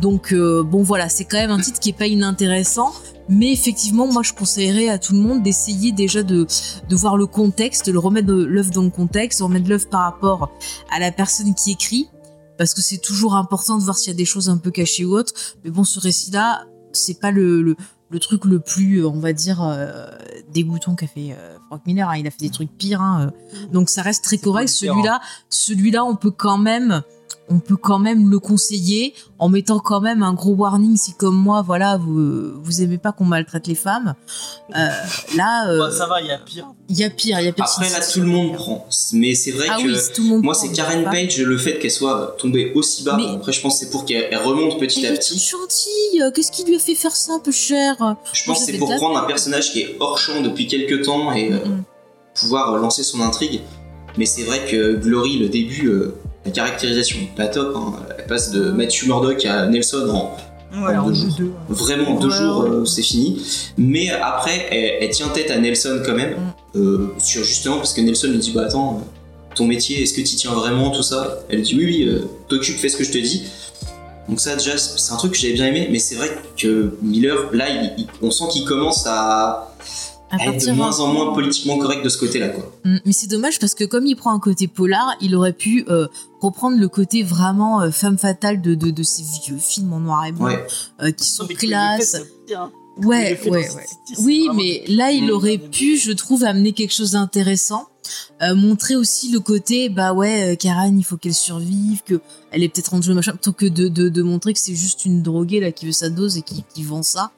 Donc 0.00 0.32
euh, 0.32 0.62
bon 0.62 0.82
voilà, 0.82 1.08
c'est 1.08 1.24
quand 1.24 1.38
même 1.38 1.50
un 1.50 1.60
titre 1.60 1.78
qui 1.78 1.90
est 1.90 1.98
pas 1.98 2.06
inintéressant, 2.06 2.92
mais 3.28 3.52
effectivement 3.52 4.06
moi 4.06 4.22
je 4.22 4.32
conseillerais 4.32 4.88
à 4.88 4.98
tout 4.98 5.12
le 5.12 5.20
monde 5.20 5.42
d'essayer 5.42 5.92
déjà 5.92 6.22
de, 6.22 6.46
de 6.88 6.96
voir 6.96 7.16
le 7.16 7.26
contexte, 7.26 7.86
de 7.86 7.92
le 7.92 8.00
remettre 8.00 8.32
l'œuvre 8.32 8.72
dans 8.72 8.82
le 8.82 8.90
contexte, 8.90 9.38
de 9.38 9.44
remettre 9.44 9.68
l'œuvre 9.68 9.88
par 9.88 10.00
rapport 10.00 10.50
à 10.90 10.98
la 10.98 11.12
personne 11.12 11.54
qui 11.54 11.70
écrit, 11.70 12.08
parce 12.58 12.74
que 12.74 12.82
c'est 12.82 12.98
toujours 12.98 13.36
important 13.36 13.78
de 13.78 13.84
voir 13.84 13.96
s'il 13.98 14.08
y 14.08 14.14
a 14.14 14.16
des 14.16 14.24
choses 14.24 14.48
un 14.48 14.58
peu 14.58 14.70
cachées 14.70 15.04
ou 15.04 15.16
autres. 15.16 15.32
Mais 15.64 15.70
bon, 15.70 15.84
ce 15.84 15.98
récit-là, 15.98 16.66
c'est 16.92 17.20
pas 17.20 17.30
le, 17.30 17.76
le 18.10 18.18
truc 18.18 18.44
le 18.44 18.60
plus, 18.60 19.04
on 19.04 19.18
va 19.18 19.32
dire, 19.32 19.62
euh, 19.62 20.06
dégoûtant 20.52 20.94
qu'a 20.94 21.06
fait 21.06 21.32
euh, 21.32 21.56
Frank 21.66 21.82
Miller. 21.86 22.08
hein. 22.08 22.16
Il 22.16 22.26
a 22.26 22.30
fait 22.30 22.38
des 22.40 22.50
trucs 22.50 22.70
pires, 22.76 23.00
hein, 23.00 23.32
euh. 23.54 23.66
donc 23.72 23.88
ça 23.88 24.02
reste 24.02 24.24
très 24.24 24.38
correct. 24.38 24.68
Celui-là, 24.68 25.20
celui-là, 25.48 26.04
on 26.04 26.16
peut 26.16 26.30
quand 26.30 26.58
même 26.58 27.02
on 27.50 27.58
peut 27.58 27.76
quand 27.76 27.98
même 27.98 28.30
le 28.30 28.38
conseiller 28.38 29.12
en 29.38 29.50
mettant 29.50 29.78
quand 29.78 30.00
même 30.00 30.22
un 30.22 30.32
gros 30.32 30.54
warning 30.54 30.96
si 30.96 31.12
comme 31.12 31.36
moi 31.36 31.60
voilà 31.60 31.98
vous 31.98 32.58
vous 32.62 32.80
aimez 32.80 32.96
pas 32.96 33.12
qu'on 33.12 33.26
maltraite 33.26 33.66
les 33.66 33.74
femmes 33.74 34.14
Euh, 34.74 34.88
là 35.36 35.68
euh, 35.68 35.78
Bah, 35.78 35.90
ça 35.90 36.06
va, 36.06 36.22
il 36.22 36.26
y 36.28 36.30
a 36.30 36.38
pire. 36.38 36.66
il 36.88 36.96
y 36.98 37.04
a 37.04 37.10
pire 37.10 37.38
il 37.40 37.44
y 37.44 37.48
a 37.48 37.52
pire 37.52 37.66
Après, 37.66 37.90
là, 37.90 38.00
tout 38.00 38.20
le 38.20 38.26
monde 38.26 38.54
prend. 38.54 38.86
Mais 39.12 39.34
c'est 39.34 39.50
vrai 39.50 39.66
ah 39.70 39.76
que 39.76 39.86
oui 39.86 39.94
tout 40.14 40.22
le 40.22 40.28
monde 40.30 40.42
moi, 40.42 40.54
c'est 40.54 40.72
Karen 40.72 41.04
Page, 41.04 41.38
le 41.38 41.58
fait 41.58 41.78
qu'elle 41.78 41.90
soit 41.90 42.34
tombée 42.38 42.72
aussi 42.74 43.04
bas. 43.04 43.16
Mais- 43.18 43.28
Après, 43.36 43.52
je 43.52 43.60
pense 43.60 43.74
que 43.78 43.84
c'est 43.84 43.90
pour 43.90 44.04
qu'elle 44.06 44.28
elle 44.30 44.38
remonte 44.38 44.78
petit 44.80 45.06
à 45.06 45.12
petit. 45.12 45.38
gentille 45.38 46.22
euh, 46.22 46.30
qu'est-ce 46.34 46.50
qui 46.50 46.64
lui 46.64 46.76
a 46.76 46.78
fait 46.78 46.94
faire 46.94 47.14
ça 47.14 47.34
un 47.34 47.40
peu 47.40 47.52
cher? 47.52 48.16
Je 48.32 48.44
pense 48.46 48.64
c'est 48.64 48.78
pour 48.78 48.88
prendre 48.96 49.18
un 49.18 49.24
personnage 49.26 49.70
qui 49.72 49.80
est 49.80 49.96
hors 50.00 50.16
champ 50.18 50.40
depuis 50.40 50.66
quelques 50.66 51.04
temps 51.04 51.30
et 51.32 51.50
Mm. 51.50 51.82
pouvoir 52.40 52.72
euh, 52.72 52.78
lancer 52.80 53.02
son 53.02 53.20
intrigue. 53.20 53.60
Mais 54.16 54.26
c'est 54.26 54.44
vrai 54.44 54.64
que 54.70 54.94
Glory, 54.94 55.38
le 55.38 55.48
début, 55.48 55.88
euh, 55.88 56.14
la 56.44 56.50
caractérisation, 56.50 57.18
pas 57.36 57.46
top. 57.46 57.74
hein. 57.76 57.94
Elle 58.18 58.26
passe 58.26 58.50
de 58.50 58.70
Matthew 58.70 59.06
Murdock 59.06 59.44
à 59.44 59.66
Nelson 59.66 60.08
en 60.10 60.36
Ouais, 60.84 60.96
en 60.96 61.06
deux 61.06 61.14
jours. 61.14 61.26
deux. 61.38 61.52
vraiment 61.68 62.18
deux 62.18 62.28
Ouais, 62.28 62.36
jours, 62.36 62.62
euh, 62.62 62.84
c'est 62.84 63.02
fini. 63.02 63.40
Mais 63.78 64.10
après, 64.10 64.66
elle, 64.72 65.04
elle 65.04 65.10
tient 65.10 65.28
tête 65.28 65.50
à 65.52 65.58
Nelson 65.58 66.02
quand 66.04 66.14
même, 66.16 66.34
Mm. 66.34 66.78
euh, 66.78 67.06
sur 67.18 67.44
justement 67.44 67.76
parce 67.76 67.92
que 67.92 68.00
Nelson 68.00 68.26
lui 68.28 68.38
dit 68.38 68.50
bah 68.52 68.64
attends, 68.66 68.96
euh, 69.00 69.54
ton 69.54 69.66
métier, 69.66 70.02
est-ce 70.02 70.12
que 70.14 70.20
tu 70.20 70.34
tiens 70.34 70.52
vraiment 70.52 70.90
tout 70.90 71.04
ça? 71.04 71.38
Elle 71.48 71.62
dit 71.62 71.76
oui 71.76 71.84
oui, 71.84 72.02
euh, 72.08 72.22
t'occupes, 72.48 72.76
fais 72.76 72.88
ce 72.88 72.96
que 72.96 73.04
je 73.04 73.12
te 73.12 73.18
dis. 73.18 73.44
Donc 74.28 74.40
ça 74.40 74.56
déjà 74.56 74.76
c'est 74.76 75.12
un 75.12 75.16
truc 75.16 75.32
que 75.32 75.38
j'avais 75.38 75.52
bien 75.54 75.66
aimé, 75.66 75.86
mais 75.92 76.00
c'est 76.00 76.16
vrai 76.16 76.30
que 76.56 76.96
Miller 77.02 77.50
là, 77.52 77.68
il- 77.68 77.92
il- 77.98 78.06
on 78.20 78.32
sent 78.32 78.44
qu'il 78.50 78.64
commence 78.64 79.06
à 79.06 79.72
à 80.38 80.46
être 80.46 80.66
de 80.66 80.72
moins 80.72 80.98
en 81.00 81.12
moins 81.12 81.32
politiquement 81.32 81.78
correct 81.78 82.04
de 82.04 82.08
ce 82.08 82.18
côté-là 82.18 82.48
quoi. 82.48 82.72
Mm, 82.84 82.96
Mais 83.06 83.12
c'est 83.12 83.26
dommage 83.28 83.58
parce 83.58 83.74
que 83.74 83.84
comme 83.84 84.06
il 84.06 84.16
prend 84.16 84.32
un 84.34 84.40
côté 84.40 84.66
polar, 84.68 85.14
il 85.20 85.34
aurait 85.34 85.52
pu 85.52 85.84
euh, 85.88 86.06
reprendre 86.40 86.78
le 86.78 86.88
côté 86.88 87.22
vraiment 87.22 87.80
euh, 87.82 87.90
femme 87.90 88.18
fatale 88.18 88.60
de, 88.62 88.74
de, 88.74 88.90
de 88.90 89.02
ces 89.02 89.22
vieux 89.44 89.58
films 89.58 89.92
en 89.92 90.00
noir 90.00 90.26
et 90.26 90.32
blanc 90.32 90.46
Ouais. 90.46 90.66
euh, 91.02 91.10
qui 91.10 91.28
sont 91.28 91.46
mais 91.48 91.54
classe. 91.54 92.16
Ouais, 92.96 93.40
ouais, 93.44 93.50
ouais. 93.50 93.68
Oui, 94.20 94.44
vraiment- 94.46 94.54
mais 94.62 94.84
là, 94.86 95.10
il 95.10 95.32
aurait 95.32 95.58
pu, 95.58 95.96
je 95.98 96.12
trouve, 96.12 96.44
amener 96.44 96.72
quelque 96.72 96.92
chose 96.94 97.10
d'intéressant. 97.12 97.88
Euh, 98.42 98.54
montrer 98.54 98.94
aussi 98.94 99.32
le 99.32 99.40
côté, 99.40 99.88
bah 99.88 100.12
ouais, 100.12 100.52
euh, 100.52 100.56
Karen, 100.56 100.96
il 100.96 101.02
faut 101.02 101.16
qu'elle 101.16 101.34
survive, 101.34 102.02
que 102.04 102.20
elle 102.52 102.62
est 102.62 102.68
peut-être 102.68 102.94
en 102.94 103.02
jeu, 103.02 103.12
machin, 103.14 103.32
plutôt 103.32 103.52
que 103.52 103.66
de, 103.66 103.88
de, 103.88 104.08
de 104.08 104.22
montrer 104.22 104.52
que 104.52 104.60
c'est 104.60 104.74
juste 104.76 105.04
une 105.06 105.22
droguée 105.22 105.58
là 105.58 105.72
qui 105.72 105.86
veut 105.86 105.92
sa 105.92 106.08
dose 106.10 106.36
et 106.36 106.42
qui, 106.42 106.62
qui 106.72 106.84
vend 106.84 107.02
ça. 107.02 107.32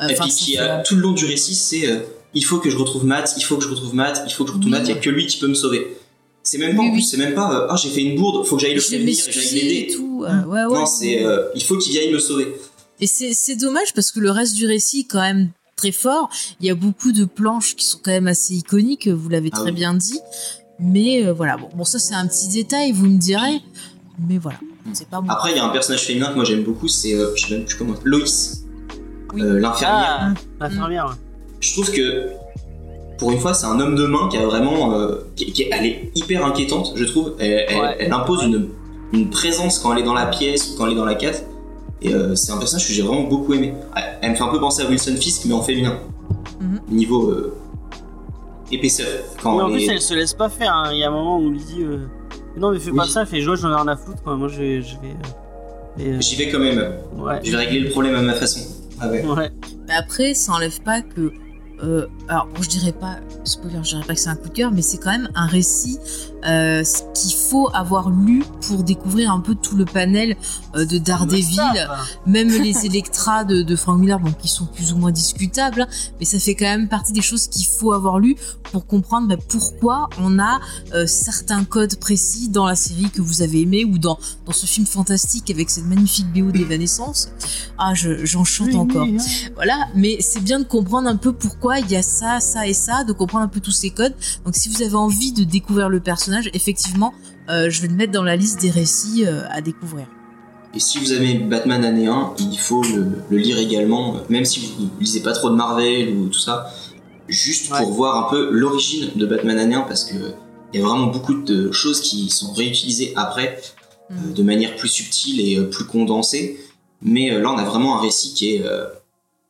Euh, 0.00 0.08
Et 0.08 0.12
enfin, 0.14 0.24
puis 0.24 0.32
qui 0.32 0.56
a 0.58 0.78
tout 0.82 0.94
le 0.94 1.02
long 1.02 1.12
du 1.12 1.26
récit, 1.26 1.56
c'est 1.56 1.86
euh, 1.90 2.00
il 2.34 2.44
faut 2.44 2.58
que 2.58 2.70
je 2.70 2.76
retrouve 2.76 3.04
Matt, 3.04 3.34
il 3.36 3.42
faut 3.42 3.56
que 3.56 3.64
je 3.64 3.68
retrouve 3.68 3.94
Matt, 3.94 4.22
il 4.26 4.32
faut 4.32 4.44
que 4.44 4.50
je 4.50 4.54
retrouve. 4.54 4.70
Matt, 4.70 4.82
il 4.84 4.88
y 4.90 4.92
a 4.92 4.96
que 5.00 5.10
lui 5.10 5.26
qui 5.26 5.38
peut 5.38 5.48
me 5.48 5.54
sauver. 5.54 5.96
C'est 6.42 6.58
même 6.58 6.74
pas 6.74 6.82
Oui, 6.82 6.88
en 6.88 6.92
plus, 6.92 7.00
oui. 7.02 7.06
c'est 7.08 7.16
même 7.18 7.34
pas 7.34 7.52
euh, 7.54 7.66
ah 7.70 7.76
j'ai 7.76 7.88
fait 7.90 8.02
une 8.02 8.16
bourde, 8.18 8.44
faut 8.46 8.56
que 8.56 8.62
j'aille 8.62 8.74
le 8.74 8.80
prévenir 8.82 9.14
j'aille 9.30 9.54
l'aider. 9.54 9.86
et 9.88 9.94
tout. 9.94 10.24
euh, 10.26 10.32
Mm. 10.32 10.48
ouais, 10.48 10.64
ouais. 10.64 10.78
Non, 10.78 10.86
c'est 10.86 11.24
euh, 11.24 11.44
il 11.54 11.62
faut 11.62 11.76
qu'il 11.78 11.92
vienne 11.92 12.12
me 12.12 12.18
sauver. 12.18 12.48
Et 13.00 13.06
c'est 13.06 13.32
c'est 13.32 13.56
dommage 13.56 13.92
parce 13.94 14.10
que 14.10 14.18
le 14.20 14.30
reste 14.30 14.54
du 14.54 14.66
récit 14.66 15.00
est 15.00 15.04
quand 15.04 15.20
même 15.20 15.50
très 15.76 15.92
fort. 15.92 16.30
Il 16.60 16.66
y 16.66 16.70
a 16.70 16.74
beaucoup 16.74 17.12
de 17.12 17.24
planches 17.24 17.76
qui 17.76 17.84
sont 17.84 17.98
quand 18.02 18.10
même 18.10 18.26
assez 18.28 18.54
iconiques, 18.54 19.06
vous 19.08 19.28
l'avez 19.28 19.50
Ah 19.52 19.56
très 19.58 19.70
oui. 19.70 19.72
bien 19.76 19.94
dit. 19.94 20.18
Mais 20.80 21.24
euh, 21.24 21.32
voilà, 21.32 21.56
bon, 21.58 21.68
bon, 21.74 21.84
ça 21.84 21.98
c'est 22.00 22.14
un 22.14 22.26
petit 22.26 22.48
détail, 22.48 22.90
vous 22.92 23.06
me 23.06 23.18
direz. 23.18 23.60
Mais 24.28 24.38
voilà, 24.38 24.58
c'est 24.94 25.08
pas 25.08 25.20
bon. 25.20 25.28
Après, 25.28 25.52
il 25.52 25.56
y 25.56 25.60
a 25.60 25.64
un 25.64 25.68
personnage 25.68 26.02
féminin 26.02 26.30
que 26.30 26.34
moi 26.34 26.44
j'aime 26.44 26.64
beaucoup, 26.64 26.88
c'est, 26.88 27.14
euh, 27.14 27.34
je 27.36 27.46
sais 27.46 27.54
même 27.54 27.64
plus 27.66 27.76
comment, 27.76 27.94
Loïs, 28.04 28.64
Oui. 29.32 29.42
Euh, 29.42 29.58
l'infirmière. 29.60 30.34
Ah, 30.60 30.68
l'infirmière. 30.68 31.06
ouais. 31.06 31.31
Je 31.62 31.72
trouve 31.72 31.90
que 31.92 32.28
pour 33.18 33.30
une 33.32 33.38
fois, 33.38 33.54
c'est 33.54 33.66
un 33.66 33.78
homme 33.80 33.94
de 33.94 34.04
main 34.06 34.28
qui 34.28 34.36
a 34.36 34.44
vraiment, 34.44 34.94
euh, 34.94 35.14
qui, 35.36 35.46
qui- 35.52 35.68
elle 35.70 35.86
est 35.86 36.10
hyper 36.14 36.44
inquiétante, 36.44 36.92
je 36.96 37.04
trouve. 37.04 37.34
Elle, 37.38 37.64
elle- 37.68 37.80
Ouais. 37.80 37.96
elle 38.00 38.12
impose 38.12 38.42
une, 38.44 38.68
une 39.12 39.30
présence 39.30 39.78
quand 39.78 39.92
elle 39.94 40.00
est 40.00 40.04
dans 40.04 40.12
la 40.14 40.26
pièce 40.26 40.70
ou 40.70 40.76
quand 40.76 40.86
elle 40.86 40.92
est 40.92 40.96
dans 40.96 41.04
la 41.04 41.14
case. 41.14 41.44
Et 42.02 42.12
euh, 42.12 42.34
c'est 42.34 42.50
un 42.52 42.58
personnage 42.58 42.86
que 42.86 42.92
j'ai 42.92 43.02
vraiment 43.02 43.22
beaucoup 43.22 43.54
aimé. 43.54 43.74
Elle, 43.96 44.02
elle 44.22 44.30
me 44.32 44.34
fait 44.36 44.42
un 44.42 44.48
peu 44.48 44.58
penser 44.58 44.82
à 44.82 44.88
Wilson 44.88 45.14
Fisk, 45.20 45.44
mais 45.46 45.54
en 45.54 45.62
féminin. 45.62 46.00
Mhm. 46.60 46.80
Niveau 46.90 47.30
euh, 47.30 47.54
épaisseur. 48.72 49.06
Quand 49.42 49.56
Mais 49.56 49.62
en 49.62 49.70
plus, 49.70 49.82
est- 49.88 49.92
elle 49.92 50.00
se 50.02 50.14
laisse 50.14 50.34
pas 50.34 50.48
faire. 50.48 50.72
hein. 50.74 50.90
Il 50.92 50.98
y 50.98 51.04
a 51.04 51.08
un 51.08 51.12
moment 51.12 51.38
où 51.38 51.42
on 51.46 51.50
lui 51.50 51.58
dit 51.62 51.82
euh, 51.82 52.06
Non, 52.56 52.72
mais 52.72 52.80
fais 52.80 52.90
pas 52.90 53.06
ça, 53.06 53.24
fais 53.24 53.40
jouer, 53.40 53.56
j'en 53.56 53.70
ai 53.70 53.76
rien 53.76 53.86
à 53.88 53.96
foutre. 53.96 54.22
quoi. 54.22 54.34
Moi, 54.36 54.48
je 54.48 54.58
vais. 54.58 54.82
Je 54.82 54.96
vais 54.96 55.14
et, 56.16 56.20
J'y 56.20 56.36
vais 56.36 56.48
quand 56.50 56.58
même. 56.58 56.78
ouais. 57.18 57.38
Je 57.44 57.50
vais 57.52 57.56
régler 57.58 57.80
le 57.80 57.90
problème 57.90 58.14
à 58.16 58.22
ma 58.22 58.34
façon. 58.34 58.60
Ah 59.00 59.08
ouais. 59.08 59.24
Ouais. 59.24 59.50
Mais 59.86 59.94
après, 59.94 60.34
ça 60.34 60.52
enlève 60.52 60.80
pas 60.82 61.02
que. 61.02 61.32
Euh, 61.82 62.06
alors, 62.28 62.46
bon, 62.46 62.62
je 62.62 62.68
dirais 62.68 62.92
pas, 62.92 63.16
spoiler, 63.44 63.78
je 63.82 63.90
dirais 63.90 64.04
pas 64.06 64.14
que 64.14 64.20
c'est 64.20 64.28
un 64.28 64.36
coup 64.36 64.48
de 64.48 64.54
cœur, 64.54 64.70
mais 64.72 64.82
c'est 64.82 64.98
quand 64.98 65.10
même 65.10 65.28
un 65.34 65.46
récit 65.46 65.98
euh, 66.46 66.82
qu'il 67.14 67.32
faut 67.34 67.68
avoir 67.74 68.10
lu 68.10 68.44
pour 68.66 68.82
découvrir 68.82 69.32
un 69.32 69.40
peu 69.40 69.54
tout 69.54 69.76
le 69.76 69.84
panel 69.84 70.36
euh, 70.76 70.84
de 70.84 70.98
Daredevil, 70.98 71.44
Mustapha. 71.46 71.96
même 72.26 72.48
les 72.48 72.86
Electras 72.86 73.44
de, 73.44 73.62
de 73.62 73.76
Frank 73.76 73.98
Miller, 73.98 74.18
bon, 74.20 74.32
qui 74.32 74.48
sont 74.48 74.66
plus 74.66 74.92
ou 74.92 74.96
moins 74.96 75.10
discutables, 75.12 75.82
hein, 75.82 75.88
mais 76.20 76.24
ça 76.26 76.38
fait 76.38 76.54
quand 76.54 76.64
même 76.66 76.88
partie 76.88 77.12
des 77.12 77.22
choses 77.22 77.48
qu'il 77.48 77.66
faut 77.66 77.92
avoir 77.92 78.18
lu 78.18 78.36
pour 78.70 78.86
comprendre 78.86 79.28
bah, 79.28 79.36
pourquoi 79.48 80.08
on 80.18 80.38
a 80.38 80.60
certains 81.06 81.64
codes 81.64 81.96
précis 81.96 82.48
dans 82.48 82.66
la 82.66 82.74
série 82.76 83.10
que 83.10 83.20
vous 83.22 83.42
avez 83.42 83.60
aimé 83.62 83.84
ou 83.84 83.98
dans, 83.98 84.18
dans 84.46 84.52
ce 84.52 84.66
film 84.66 84.86
fantastique 84.86 85.50
avec 85.50 85.68
cette 85.70 85.86
magnifique 85.86 86.26
BO 86.32 86.50
d'Evanescence. 86.52 87.28
Ah, 87.78 87.92
je- 87.94 88.24
j'en 88.24 88.44
chante 88.44 88.74
encore. 88.74 89.06
Voilà, 89.54 89.86
mais 89.94 90.16
c'est 90.20 90.40
bien 90.42 90.58
de 90.60 90.64
comprendre 90.64 91.08
un 91.08 91.16
peu 91.16 91.32
pourquoi 91.32 91.71
il 91.80 91.90
y 91.90 91.96
a 91.96 92.02
ça, 92.02 92.40
ça 92.40 92.66
et 92.66 92.72
ça, 92.72 93.04
de 93.04 93.12
comprendre 93.12 93.44
un 93.44 93.48
peu 93.48 93.60
tous 93.60 93.70
ces 93.72 93.90
codes. 93.90 94.14
Donc 94.44 94.54
si 94.56 94.68
vous 94.68 94.82
avez 94.82 94.94
envie 94.94 95.32
de 95.32 95.44
découvrir 95.44 95.88
le 95.88 96.00
personnage, 96.00 96.50
effectivement, 96.54 97.12
euh, 97.50 97.70
je 97.70 97.82
vais 97.82 97.88
le 97.88 97.94
mettre 97.94 98.12
dans 98.12 98.22
la 98.22 98.36
liste 98.36 98.60
des 98.60 98.70
récits 98.70 99.24
euh, 99.26 99.42
à 99.50 99.60
découvrir. 99.60 100.06
Et 100.74 100.80
si 100.80 100.98
vous 100.98 101.12
aimez 101.12 101.34
Batman 101.38 101.84
année 101.84 102.06
1, 102.06 102.34
il 102.38 102.58
faut 102.58 102.82
le, 102.82 103.06
le 103.30 103.36
lire 103.36 103.58
également, 103.58 104.16
même 104.30 104.44
si 104.44 104.60
vous 104.78 104.88
lisez 105.00 105.20
pas 105.20 105.32
trop 105.32 105.50
de 105.50 105.54
Marvel 105.54 106.16
ou 106.16 106.28
tout 106.28 106.38
ça, 106.38 106.72
juste 107.28 107.68
pour 107.70 107.92
voir 107.92 108.26
un 108.26 108.30
peu 108.30 108.50
l'origine 108.50 109.10
de 109.16 109.26
Batman 109.26 109.58
année 109.58 109.74
1, 109.74 109.82
parce 109.82 110.04
que 110.04 110.14
il 110.72 110.80
y 110.80 110.82
a 110.82 110.86
vraiment 110.86 111.08
beaucoup 111.08 111.34
de 111.34 111.70
choses 111.72 112.00
qui 112.00 112.30
sont 112.30 112.52
réutilisées 112.54 113.12
après, 113.16 113.60
euh, 114.10 114.14
Mhm. 114.14 114.32
de 114.34 114.42
manière 114.42 114.76
plus 114.76 114.88
subtile 114.88 115.40
et 115.40 115.62
plus 115.66 115.84
condensée. 115.84 116.58
Mais 117.02 117.30
là, 117.38 117.50
on 117.52 117.58
a 117.58 117.64
vraiment 117.64 117.98
un 117.98 118.00
récit 118.00 118.32
qui 118.32 118.54
est 118.54 118.64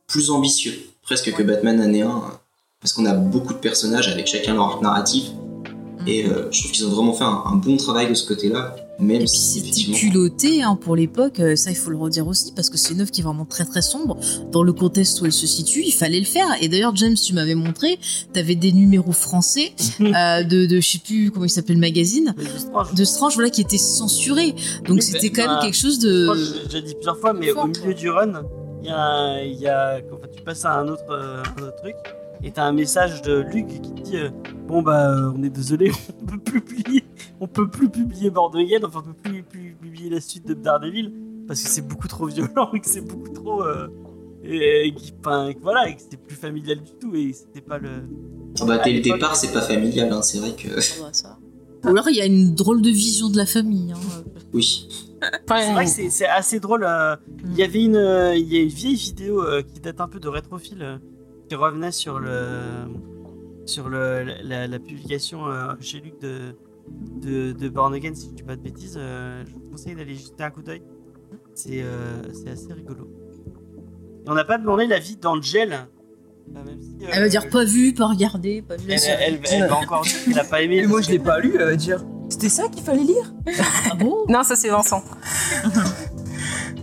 plus 0.06 0.30
ambitieux, 0.30 0.74
presque 1.02 1.32
que 1.32 1.42
Batman 1.42 1.80
année 1.80 2.02
1, 2.02 2.08
euh, 2.08 2.10
parce 2.80 2.92
qu'on 2.92 3.06
a 3.06 3.14
beaucoup 3.14 3.52
de 3.54 3.58
personnages 3.58 4.08
avec 4.08 4.26
chacun 4.26 4.54
leur 4.54 4.80
narratif. 4.82 5.24
Et 6.04 6.26
euh, 6.26 6.48
je 6.50 6.58
trouve 6.60 6.72
qu'ils 6.72 6.84
ont 6.86 6.90
vraiment 6.90 7.12
fait 7.12 7.22
un, 7.22 7.42
un 7.46 7.54
bon 7.54 7.76
travail 7.76 8.08
de 8.08 8.14
ce 8.14 8.26
côté-là, 8.26 8.74
même 8.98 9.16
Et 9.16 9.18
puis 9.20 9.28
si 9.28 9.38
c'était 9.60 9.68
effectivement. 9.68 9.96
culotté 9.96 10.62
hein, 10.64 10.74
pour 10.74 10.96
l'époque, 10.96 11.38
euh, 11.38 11.54
ça 11.54 11.70
il 11.70 11.76
faut 11.76 11.90
le 11.90 11.96
redire 11.96 12.26
aussi, 12.26 12.50
parce 12.56 12.70
que 12.70 12.76
c'est 12.76 12.92
une 12.92 13.02
œuvre 13.02 13.10
qui 13.12 13.20
est 13.20 13.24
vraiment 13.24 13.44
très 13.44 13.64
très 13.64 13.82
sombre. 13.82 14.18
Dans 14.50 14.64
le 14.64 14.72
contexte 14.72 15.20
où 15.20 15.26
elle 15.26 15.32
se 15.32 15.46
situe, 15.46 15.84
il 15.86 15.92
fallait 15.92 16.18
le 16.18 16.26
faire. 16.26 16.48
Et 16.60 16.68
d'ailleurs, 16.68 16.96
James, 16.96 17.14
tu 17.14 17.34
m'avais 17.34 17.54
montré, 17.54 18.00
t'avais 18.32 18.56
des 18.56 18.72
numéros 18.72 19.12
français 19.12 19.74
euh, 20.00 20.42
de, 20.42 20.66
de, 20.66 20.80
je 20.80 20.88
sais 20.90 20.98
plus 20.98 21.30
comment 21.30 21.44
il 21.44 21.50
s'appelle 21.50 21.76
le 21.76 21.80
magazine, 21.80 22.34
je- 22.36 22.96
de 22.96 23.04
Strange, 23.04 23.34
voilà, 23.34 23.50
qui 23.50 23.60
étaient 23.60 23.78
censurés. 23.78 24.56
Donc 24.88 24.96
Oui, 24.96 25.02
c'était 25.02 25.30
quand 25.30 25.46
même 25.46 25.60
quelque 25.62 25.76
chose 25.78 26.00
je 26.02 26.24
crois 26.24 26.34
que 26.34 26.40
de... 26.40 26.44
j'ai 26.58 26.64
déjà 26.64 26.80
dit 26.80 26.94
plusieurs 26.94 27.18
fois, 27.18 27.32
mais 27.32 27.46
fort, 27.50 27.66
au 27.66 27.68
milieu 27.68 27.94
du 27.94 28.10
run, 28.10 28.42
y 28.86 28.90
a, 28.90 29.00
un- 29.00 29.40
il 29.40 29.58
y 29.60 29.66
a 29.68 30.00
enfin, 30.12 30.26
tu 30.34 30.42
passes 30.42 30.64
à 30.64 30.78
un 30.78 30.88
autre, 30.88 31.04
euh, 31.10 31.42
un 31.58 31.62
autre 31.62 31.76
truc, 31.76 31.96
et 32.42 32.50
t'as 32.50 32.64
un 32.64 32.72
message 32.72 33.22
de 33.22 33.40
Luc 33.52 33.68
qui 33.68 33.80
te 33.80 34.00
dit 34.02 34.16
euh, 34.16 34.30
Bon, 34.66 34.82
bah, 34.82 35.10
euh, 35.10 35.32
on 35.36 35.42
est 35.42 35.50
désolé, 35.50 35.90
on 36.22 36.26
peut 36.26 36.38
plus 36.38 36.60
publier, 36.60 37.04
on 37.40 37.46
peut 37.46 37.68
plus 37.68 37.88
publier 37.88 38.30
Bordergate, 38.30 38.84
enfin, 38.84 39.00
on 39.00 39.12
peut 39.12 39.30
plus, 39.30 39.42
plus 39.42 39.76
publier 39.80 40.10
la 40.10 40.20
suite 40.20 40.46
de 40.46 40.54
Daredevil, 40.54 41.12
parce 41.46 41.62
que 41.62 41.68
c'est 41.68 41.86
beaucoup 41.86 42.08
trop 42.08 42.26
violent 42.26 42.70
et 42.74 42.80
que 42.80 42.88
c'est 42.88 43.00
beaucoup 43.06 43.32
trop. 43.32 43.62
euh, 43.64 43.88
et, 44.44 44.88
et 44.88 44.94
qui- 44.94 45.12
enfin, 45.20 45.52
voilà, 45.62 45.88
et 45.88 45.94
que 45.94 46.02
c'était 46.02 46.16
plus 46.16 46.34
familial 46.34 46.78
du 46.82 46.90
tout, 47.00 47.14
et 47.14 47.32
c'était 47.32 47.60
pas 47.60 47.78
le. 47.78 47.90
Ah 48.60 48.64
bah, 48.66 48.78
dès 48.78 48.92
le 48.92 49.00
départ, 49.00 49.36
c'est 49.36 49.52
pas 49.52 49.60
familial, 49.62 50.12
hein, 50.12 50.22
c'est 50.22 50.38
vrai 50.38 50.50
que. 50.56 50.68
Ou 51.84 51.88
alors 51.88 52.08
il 52.08 52.16
y 52.16 52.20
a 52.20 52.26
une 52.26 52.54
drôle 52.54 52.80
de 52.82 52.90
vision 52.90 53.28
de 53.30 53.36
la 53.36 53.46
famille. 53.46 53.92
hein. 53.92 53.96
Oui. 54.52 54.88
C'est 55.48 55.72
vrai 55.72 55.85
que 55.85 55.90
c'est- 55.90 56.26
assez 56.26 56.61
drôle. 56.61 56.85
euh, 56.85 57.16
Il 57.44 57.54
y 57.54 57.62
avait 57.62 57.82
une, 57.85 57.96
euh, 57.96 58.35
il 58.37 58.52
y 58.52 58.56
a 58.58 58.62
une 58.62 58.68
vieille 58.68 58.94
vidéo 58.96 59.42
euh, 59.42 59.62
qui 59.62 59.80
date 59.80 60.00
un 60.00 60.08
peu 60.08 60.18
de 60.20 60.28
rétrophile 60.28 61.00
qui 61.48 61.54
revenait 61.54 61.92
sur 61.92 62.18
le, 62.18 62.38
sur 63.66 63.88
le, 63.88 64.24
la, 64.42 64.66
la 64.66 64.78
publication 64.78 65.44
chez 65.80 66.00
Luc 66.00 66.20
de, 66.20 66.54
de, 67.20 67.52
de 67.52 67.68
Born 67.68 67.92
Again, 67.94 68.14
si 68.14 68.28
je 68.30 68.35
dis 68.35 68.42
pas 68.42 68.56
de 68.56 68.62
bêtises. 68.62 68.98
je 68.98 69.52
vous 69.52 69.61
conseille 69.70 69.94
d'aller 69.94 70.14
jeter 70.14 70.42
un 70.44 70.50
coup 70.50 70.62
d'œil. 70.62 70.82
C'est 71.54 71.85
c'est 72.32 72.50
assez 72.50 72.72
rigolo. 72.72 73.08
Et 74.24 74.30
on 74.30 74.35
n'a 74.35 74.44
pas 74.44 74.56
demandé 74.58 74.87
l'avis 74.87 75.16
d'Angel. 75.16 75.87
si, 76.80 77.04
euh, 77.04 77.08
Elle 77.12 77.22
va 77.22 77.28
dire 77.28 77.48
pas 77.50 77.64
vu, 77.64 77.92
pas 77.92 78.06
regardé, 78.06 78.62
pas 78.62 78.76
vu 78.76 78.88
la 78.88 78.94
Elle, 78.94 79.35
elle- 79.35 79.40
elle 79.52 79.68
va 79.68 79.76
encore 79.76 80.02
dire 80.02 80.24
qu'elle 80.24 80.38
a 80.38 80.44
pas 80.44 80.62
aimé. 80.62 80.78
Et 80.78 80.87
moi 80.87 81.00
je 81.02 81.11
l'ai 81.11 81.18
pas 81.18 81.38
lu, 81.40 81.52
elle 81.58 81.64
va 81.66 81.76
dire 81.76 82.04
C'était 82.32 82.48
ça 82.48 82.68
qu'il 82.68 82.82
fallait 82.82 83.04
lire 83.04 83.32
Ah 83.90 83.94
bon 83.94 84.16
Non, 84.28 84.42
ça 84.42 84.56
c'est 84.56 84.68
Vincent. 84.68 85.02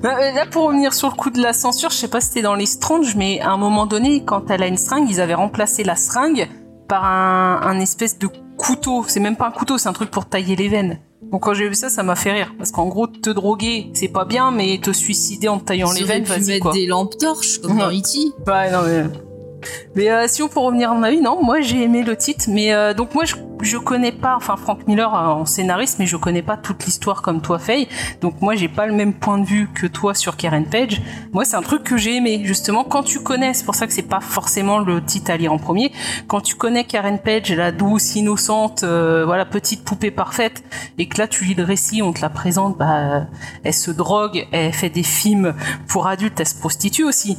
Bah, 0.01 0.15
euh, 0.17 0.31
Là, 0.31 0.45
pour 0.45 0.67
revenir 0.67 0.93
sur 0.93 1.09
le 1.09 1.15
coup 1.15 1.29
de 1.29 1.41
la 1.41 1.51
censure, 1.51 1.89
je 1.89 1.95
sais 1.95 2.07
pas 2.07 2.21
si 2.21 2.27
c'était 2.29 2.41
dans 2.41 2.55
les 2.55 2.65
Strange, 2.65 3.15
mais 3.15 3.41
à 3.41 3.49
un 3.49 3.57
moment 3.57 3.85
donné, 3.85 4.23
quand 4.23 4.49
elle 4.49 4.63
a 4.63 4.67
une 4.67 4.77
seringue, 4.77 5.09
ils 5.09 5.19
avaient 5.19 5.33
remplacé 5.33 5.83
la 5.83 5.97
seringue 5.97 6.47
par 6.87 7.03
un, 7.03 7.59
un 7.63 7.79
espèce 7.81 8.17
de 8.17 8.29
couteau. 8.57 9.03
C'est 9.07 9.19
même 9.19 9.35
pas 9.35 9.47
un 9.47 9.51
couteau, 9.51 9.77
c'est 9.77 9.89
un 9.89 9.93
truc 9.93 10.09
pour 10.09 10.25
tailler 10.25 10.55
les 10.55 10.69
veines. 10.69 10.99
Donc 11.31 11.43
quand 11.43 11.53
j'ai 11.53 11.67
vu 11.67 11.75
ça, 11.75 11.89
ça 11.89 12.01
m'a 12.03 12.15
fait 12.15 12.31
rire. 12.31 12.53
Parce 12.57 12.71
qu'en 12.71 12.87
gros, 12.87 13.07
te 13.07 13.29
droguer, 13.29 13.91
c'est 13.93 14.07
pas 14.07 14.23
bien, 14.23 14.51
mais 14.51 14.79
te 14.81 14.91
suicider 14.91 15.49
en 15.49 15.59
te 15.59 15.65
taillant 15.65 15.91
les 15.91 15.99
Ils 15.99 16.05
veines, 16.05 16.23
vas-y 16.23 16.47
mettre 16.47 16.63
quoi. 16.63 16.71
des 16.73 16.85
lampes 16.85 17.17
torches 17.17 17.59
comme 17.59 17.77
dans. 17.77 17.89
E.T. 17.89 18.19
Ouais, 18.47 18.71
non, 18.71 18.79
mais... 18.85 19.03
Mais 19.95 20.09
euh, 20.09 20.25
si 20.27 20.41
on 20.41 20.47
peut 20.47 20.59
revenir 20.59 20.91
à 20.91 20.93
mon 20.93 21.03
avis, 21.03 21.21
non, 21.21 21.43
moi 21.43 21.61
j'ai 21.61 21.83
aimé 21.83 22.03
le 22.03 22.15
titre, 22.15 22.45
mais 22.47 22.73
euh, 22.73 22.93
donc 22.93 23.13
moi 23.15 23.25
je, 23.25 23.35
je 23.61 23.77
connais 23.77 24.11
pas, 24.11 24.35
enfin 24.35 24.55
Frank 24.55 24.87
Miller 24.87 25.13
euh, 25.13 25.27
en 25.27 25.45
scénariste, 25.45 25.97
mais 25.99 26.05
je 26.05 26.17
connais 26.17 26.41
pas 26.41 26.57
toute 26.57 26.85
l'histoire 26.85 27.21
comme 27.21 27.41
toi 27.41 27.59
Faye, 27.59 27.87
donc 28.21 28.41
moi 28.41 28.55
j'ai 28.55 28.69
pas 28.69 28.85
le 28.85 28.93
même 28.93 29.13
point 29.13 29.37
de 29.37 29.45
vue 29.45 29.67
que 29.73 29.87
toi 29.87 30.13
sur 30.13 30.37
Karen 30.37 30.65
Page. 30.65 31.01
Moi 31.33 31.45
c'est 31.45 31.55
un 31.55 31.61
truc 31.61 31.83
que 31.83 31.97
j'ai 31.97 32.15
aimé, 32.15 32.41
justement 32.43 32.83
quand 32.83 33.03
tu 33.03 33.19
connais, 33.19 33.53
c'est 33.53 33.65
pour 33.65 33.75
ça 33.75 33.87
que 33.87 33.93
c'est 33.93 34.01
pas 34.03 34.21
forcément 34.21 34.79
le 34.79 35.03
titre 35.03 35.31
à 35.31 35.37
lire 35.37 35.51
en 35.51 35.57
premier, 35.57 35.91
quand 36.27 36.41
tu 36.41 36.55
connais 36.55 36.83
Karen 36.83 37.19
Page, 37.19 37.51
la 37.51 37.71
douce, 37.71 38.15
innocente, 38.15 38.83
euh, 38.83 39.25
voilà 39.25 39.45
petite 39.45 39.83
poupée 39.83 40.11
parfaite, 40.11 40.63
et 40.97 41.07
que 41.07 41.17
là 41.17 41.27
tu 41.27 41.43
lis 41.43 41.55
le 41.55 41.63
récit, 41.63 42.01
on 42.01 42.13
te 42.13 42.21
la 42.21 42.29
présente, 42.29 42.77
bah 42.77 43.27
elle 43.63 43.73
se 43.73 43.91
drogue, 43.91 44.47
elle 44.51 44.73
fait 44.73 44.89
des 44.89 45.03
films 45.03 45.53
pour 45.87 46.07
adultes, 46.07 46.39
elle 46.39 46.47
se 46.47 46.55
prostitue 46.55 47.03
aussi. 47.03 47.37